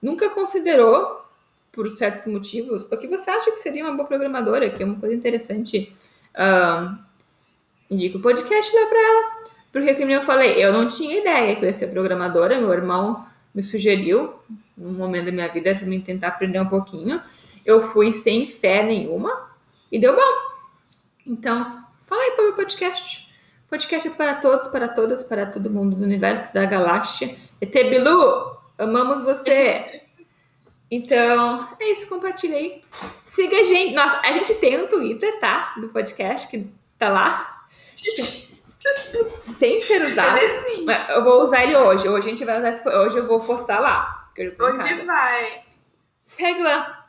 nunca 0.00 0.30
considerou, 0.30 1.19
por 1.72 1.88
certos 1.88 2.26
motivos, 2.26 2.86
ou 2.90 2.98
que 2.98 3.06
você 3.06 3.30
acha 3.30 3.50
que 3.52 3.58
seria 3.58 3.84
uma 3.84 3.94
boa 3.94 4.06
programadora, 4.06 4.70
que 4.70 4.82
é 4.82 4.86
uma 4.86 4.96
coisa 4.98 5.14
interessante, 5.14 5.92
uh, 6.34 6.98
indica 7.90 8.18
o 8.18 8.20
podcast 8.20 8.74
lá 8.74 8.86
pra 8.86 8.98
ela. 8.98 9.40
Porque, 9.72 9.94
como 9.94 10.10
eu 10.10 10.22
falei, 10.22 10.54
eu 10.62 10.72
não 10.72 10.88
tinha 10.88 11.18
ideia 11.18 11.54
que 11.54 11.64
eu 11.64 11.68
ia 11.68 11.74
ser 11.74 11.88
programadora, 11.88 12.58
meu 12.58 12.72
irmão 12.72 13.24
me 13.54 13.62
sugeriu, 13.62 14.34
num 14.76 14.92
momento 14.92 15.26
da 15.26 15.32
minha 15.32 15.48
vida, 15.48 15.74
para 15.74 15.86
mim 15.86 16.00
tentar 16.00 16.28
aprender 16.28 16.60
um 16.60 16.68
pouquinho. 16.68 17.20
Eu 17.64 17.80
fui 17.80 18.12
sem 18.12 18.48
fé 18.48 18.82
nenhuma 18.82 19.50
e 19.92 19.98
deu 19.98 20.14
bom. 20.14 20.50
Então, 21.26 21.62
fala 22.00 22.22
aí 22.22 22.32
pelo 22.32 22.54
podcast. 22.54 23.30
Podcast 23.68 24.08
é 24.08 24.10
para 24.10 24.34
todos, 24.36 24.66
para 24.68 24.88
todas, 24.88 25.22
para 25.22 25.46
todo 25.46 25.70
mundo 25.70 25.94
do 25.94 26.02
universo, 26.02 26.52
da 26.52 26.64
galáxia. 26.64 27.36
ET 27.60 27.72
Bilu, 27.72 28.56
amamos 28.78 29.22
você! 29.22 30.02
Então, 30.90 31.68
é 31.78 31.92
isso, 31.92 32.08
compartilha 32.08 32.56
aí. 32.56 32.80
Siga 33.24 33.60
a 33.60 33.62
gente. 33.62 33.94
Nossa, 33.94 34.20
a 34.20 34.32
gente 34.32 34.54
tem 34.54 34.82
um 34.82 34.88
Twitter, 34.88 35.38
tá? 35.38 35.74
Do 35.76 35.88
podcast, 35.90 36.48
que 36.48 36.68
tá 36.98 37.08
lá. 37.08 37.64
Sem 39.28 39.80
ser 39.80 40.04
usado. 40.04 40.40
Mas 40.84 41.08
eu 41.10 41.22
vou 41.22 41.42
usar 41.42 41.62
ele 41.62 41.76
hoje. 41.76 42.08
Hoje 42.08 42.26
a 42.26 42.30
gente 42.30 42.44
vai 42.44 42.58
usar 42.58 42.70
esse... 42.70 42.88
Hoje 42.88 43.18
eu 43.18 43.26
vou 43.28 43.38
postar 43.38 43.78
lá. 43.78 44.30
hoje 44.36 44.94
vai. 45.04 45.62
Segue 46.24 46.62
lá. 46.62 47.08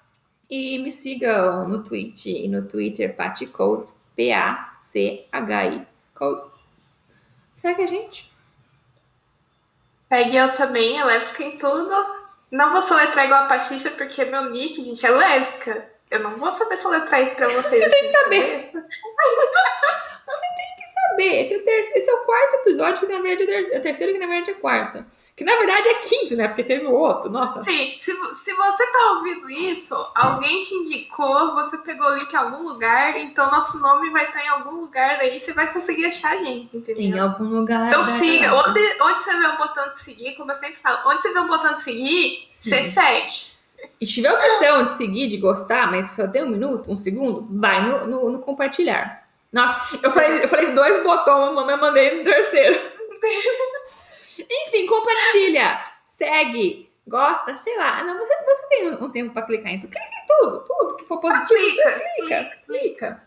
E 0.50 0.78
me 0.80 0.92
siga 0.92 1.66
no 1.66 1.82
Twitch 1.82 2.26
e 2.26 2.48
no 2.50 2.68
Twitter, 2.68 3.16
Coles, 3.54 3.96
P-A-C-H-I. 4.16 5.88
Coles. 6.14 6.54
Segue 7.56 7.84
a 7.84 7.88
gente. 7.88 8.32
Pegue 10.10 10.36
eu 10.36 10.54
também, 10.56 11.02
Levska 11.02 11.42
em 11.42 11.58
tudo. 11.58 12.21
Não 12.52 12.72
vou 12.72 12.82
soletrar 12.82 13.26
igual 13.26 13.45
a 13.45 13.47
Patricia, 13.47 13.91
porque 13.91 14.26
meu 14.26 14.49
nick, 14.49 14.84
gente, 14.84 15.06
é 15.06 15.10
Levska. 15.10 15.89
Eu 16.10 16.20
não 16.20 16.32
vou 16.38 16.52
saber 16.52 16.76
soletrar 16.76 17.22
isso 17.22 17.36
pra 17.36 17.47
vocês. 17.49 17.82
Você 17.82 17.89
tem 17.89 18.02
que 18.02 18.12
saber. 18.12 18.72
Você 20.26 20.45
tem 20.56 20.71
Esse 21.18 21.53
é, 21.53 21.57
o 21.57 21.64
terceiro, 21.64 21.97
esse 21.97 22.09
é 22.09 22.14
o 22.14 22.26
quarto 22.26 22.55
episódio, 22.55 22.99
que 22.99 23.14
na 23.14 23.22
verdade 23.22 23.74
é 23.74 23.78
o 23.78 23.82
terceiro, 23.82 24.14
que 24.14 24.20
na 24.20 24.28
verdade 24.28 24.51
é 24.51 24.53
quarto. 24.53 25.05
Que 25.36 25.43
na 25.43 25.55
verdade 25.55 25.88
é 25.88 25.93
quinto, 25.95 26.36
né? 26.36 26.47
Porque 26.47 26.64
teve 26.64 26.86
o 26.86 26.93
outro. 26.93 27.30
Nossa. 27.30 27.62
Sim, 27.62 27.95
se, 27.99 28.14
se 28.14 28.53
você 28.53 28.88
tá 28.88 29.14
ouvindo 29.16 29.49
isso, 29.49 29.95
alguém 30.16 30.62
te 30.62 30.74
indicou, 30.74 31.53
você 31.55 31.78
pegou 31.80 32.07
o 32.07 32.16
link 32.16 32.32
em 32.32 32.38
algum 32.38 32.64
lugar, 32.64 33.18
então 33.18 33.49
nosso 33.51 33.80
nome 33.80 34.09
vai 34.09 34.26
estar 34.26 34.43
em 34.43 34.49
algum 34.49 34.80
lugar 34.80 35.18
daí, 35.18 35.39
você 35.39 35.53
vai 35.53 35.72
conseguir 35.72 36.05
achar 36.05 36.34
a 36.34 36.36
gente, 36.36 36.76
entendeu? 36.76 37.03
Em 37.03 37.20
algum 37.20 37.45
lugar. 37.45 37.88
Então 37.88 38.03
siga. 38.03 38.53
Onde, 38.53 38.80
onde 39.01 39.24
você 39.24 39.38
vê 39.38 39.47
o 39.47 39.57
botão 39.57 39.91
de 39.91 39.99
seguir, 40.01 40.36
como 40.36 40.51
eu 40.51 40.55
sempre 40.55 40.76
falo, 40.76 41.09
onde 41.09 41.22
você 41.22 41.34
vê 41.34 41.39
o 41.39 41.47
botão 41.47 41.74
de 41.74 41.82
seguir, 41.82 42.47
Sim. 42.53 42.70
você 42.70 42.88
segue. 42.88 43.51
E 43.99 44.05
se 44.05 44.14
tiver 44.14 44.32
opção 44.32 44.86
de 44.86 44.91
seguir, 44.91 45.28
de 45.28 45.38
gostar, 45.38 45.89
mas 45.89 46.12
só 46.12 46.28
tem 46.28 46.43
um 46.43 46.49
minuto, 46.49 46.91
um 46.91 46.97
segundo, 46.97 47.47
vai 47.49 47.86
no, 47.88 48.07
no, 48.07 48.30
no 48.32 48.39
compartilhar. 48.39 49.21
Nossa, 49.52 49.99
eu 50.02 50.12
falei, 50.12 50.43
eu 50.43 50.47
falei 50.47 50.72
dois 50.72 51.04
botões, 51.04 51.54
mamãe 51.54 51.78
mandei 51.78 52.18
no 52.18 52.24
terceiro. 52.24 52.80
Enfim, 54.49 54.86
compartilha, 54.88 55.82
segue, 56.06 56.89
gosta, 57.08 57.54
sei 57.56 57.78
lá. 57.78 58.04
Não, 58.04 58.18
você, 58.18 58.34
você 58.43 58.68
tem 58.70 58.89
um 58.93 59.12
tempo 59.12 59.34
para 59.34 59.45
clicar, 59.45 59.74
então 59.74 59.89
clica 59.89 60.06
em 60.06 60.26
tudo, 60.28 60.64
tudo 60.66 60.95
que 60.95 61.06
for 61.06 61.20
positivo, 61.20 61.60
clica, 61.60 61.91
você 61.91 61.99
clica, 62.16 62.43
clica, 62.43 62.58
clica. 62.66 63.24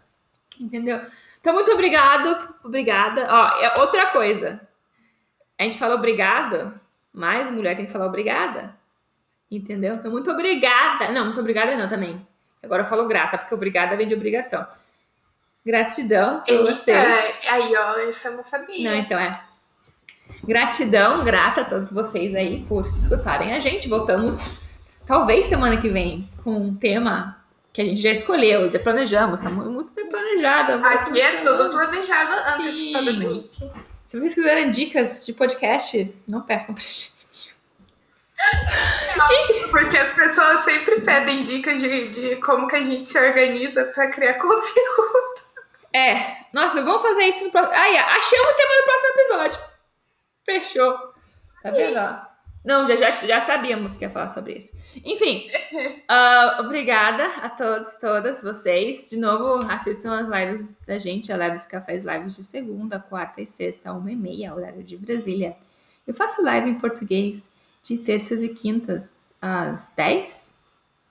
Entendeu? 0.58 1.00
Então, 1.40 1.52
muito 1.52 1.70
obrigado, 1.72 2.54
obrigada. 2.64 3.28
Ó, 3.30 3.60
é 3.60 3.78
outra 3.78 4.06
coisa. 4.06 4.60
A 5.58 5.64
gente 5.64 5.78
fala 5.78 5.94
obrigado, 5.94 6.80
mas 7.12 7.50
mulher 7.50 7.76
tem 7.76 7.84
que 7.86 7.92
falar 7.92 8.06
obrigada. 8.06 8.74
Entendeu? 9.50 9.96
Então, 9.96 10.10
muito 10.10 10.30
obrigada. 10.30 11.12
Não, 11.12 11.26
muito 11.26 11.40
obrigada 11.40 11.76
não 11.76 11.88
também. 11.88 12.26
Agora 12.62 12.82
eu 12.82 12.86
falo 12.86 13.06
grata, 13.06 13.36
porque 13.36 13.54
obrigada 13.54 13.96
vem 13.96 14.06
de 14.06 14.14
obrigação. 14.14 14.66
Gratidão 15.64 16.40
por 16.40 16.52
Eita, 16.52 16.74
vocês. 16.74 17.34
Aí, 17.48 17.74
ó, 17.76 17.98
isso 18.08 18.28
eu 18.28 18.36
não 18.36 18.44
sabia. 18.44 18.90
Não, 18.90 18.96
então 18.96 19.18
é. 19.18 19.40
Gratidão, 20.46 21.24
grata 21.24 21.62
a 21.62 21.64
todos 21.64 21.90
vocês 21.90 22.34
aí 22.34 22.64
por 22.68 22.86
escutarem 22.86 23.54
a 23.54 23.60
gente. 23.60 23.88
Voltamos, 23.88 24.58
talvez 25.06 25.46
semana 25.46 25.78
que 25.78 25.88
vem, 25.88 26.28
com 26.42 26.54
um 26.54 26.74
tema 26.74 27.42
que 27.72 27.80
a 27.80 27.84
gente 27.84 28.00
já 28.00 28.12
escolheu, 28.12 28.70
já 28.70 28.78
planejamos, 28.78 29.40
tá 29.40 29.48
muito 29.48 29.90
bem 29.92 30.08
planejado. 30.08 30.86
Aqui 30.86 31.20
é 31.20 31.42
tudo 31.42 31.70
planejado 31.70 32.62
antes 32.62 32.74
Se 34.04 34.18
vocês 34.18 34.34
quiserem 34.34 34.70
dicas 34.70 35.24
de 35.24 35.32
podcast, 35.32 36.14
não 36.28 36.42
peçam 36.42 36.74
pra 36.74 36.84
gente. 36.84 37.14
Porque 39.70 39.96
as 39.96 40.12
pessoas 40.12 40.60
sempre 40.60 41.00
pedem 41.00 41.42
dicas 41.42 41.80
de, 41.80 42.08
de 42.10 42.36
como 42.36 42.68
que 42.68 42.76
a 42.76 42.80
gente 42.80 43.08
se 43.08 43.18
organiza 43.18 43.84
para 43.86 44.08
criar 44.10 44.34
conteúdo. 44.38 45.43
É. 45.94 46.44
Nossa, 46.52 46.82
vamos 46.82 47.02
fazer 47.02 47.22
isso 47.22 47.44
no 47.44 47.50
próximo. 47.52 47.72
Aí, 47.72 47.96
achamos 47.96 48.48
o 48.48 48.56
tema 48.56 48.76
do 48.76 48.84
próximo 48.84 49.08
episódio. 49.10 49.60
Fechou. 50.44 50.98
Tá 51.62 51.70
vendo? 51.70 52.34
Não, 52.64 52.86
já, 52.86 52.96
já, 52.96 53.12
já 53.12 53.40
sabíamos 53.40 53.96
que 53.96 54.04
ia 54.04 54.10
falar 54.10 54.28
sobre 54.28 54.54
isso. 54.54 54.72
Enfim, 55.04 55.44
uh, 56.10 56.60
obrigada 56.64 57.26
a 57.42 57.48
todos, 57.48 57.94
todas 57.96 58.42
vocês. 58.42 59.08
De 59.08 59.18
novo, 59.18 59.70
assistam 59.70 60.18
as 60.18 60.28
lives 60.28 60.78
da 60.86 60.98
gente. 60.98 61.32
A 61.32 61.36
Lives 61.36 61.66
Cafés 61.66 62.04
lives 62.04 62.34
de 62.34 62.42
segunda, 62.42 62.98
quarta 62.98 63.40
e 63.40 63.46
sexta, 63.46 63.92
uma 63.92 64.10
e 64.10 64.16
meia, 64.16 64.54
horário 64.54 64.82
de 64.82 64.96
Brasília. 64.96 65.56
Eu 66.06 66.14
faço 66.14 66.42
live 66.42 66.70
em 66.70 66.74
português 66.74 67.48
de 67.82 67.98
terças 67.98 68.42
e 68.42 68.48
quintas 68.48 69.14
às 69.40 69.92
10 69.94 70.54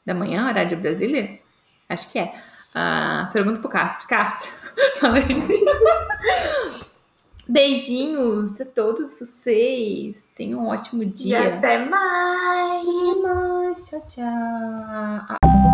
da 0.05 0.13
manhã, 0.13 0.49
horário 0.49 0.69
de 0.69 0.75
Brasília. 0.75 1.39
Acho 1.87 2.11
que 2.11 2.19
é. 2.19 2.33
Uh, 2.75 3.31
pergunta 3.31 3.59
pro 3.59 3.69
Castro. 3.69 4.07
Castro, 4.07 4.51
Beijinhos 7.47 8.59
a 8.61 8.65
todos 8.65 9.13
vocês. 9.19 10.25
Tenham 10.35 10.61
um 10.61 10.67
ótimo 10.69 11.05
dia. 11.05 11.39
E 11.39 11.47
até 11.47 11.85
mais. 11.85 12.87
Até 12.87 13.21
mais. 13.21 13.89
Tchau, 13.89 14.01
tchau. 14.07 15.72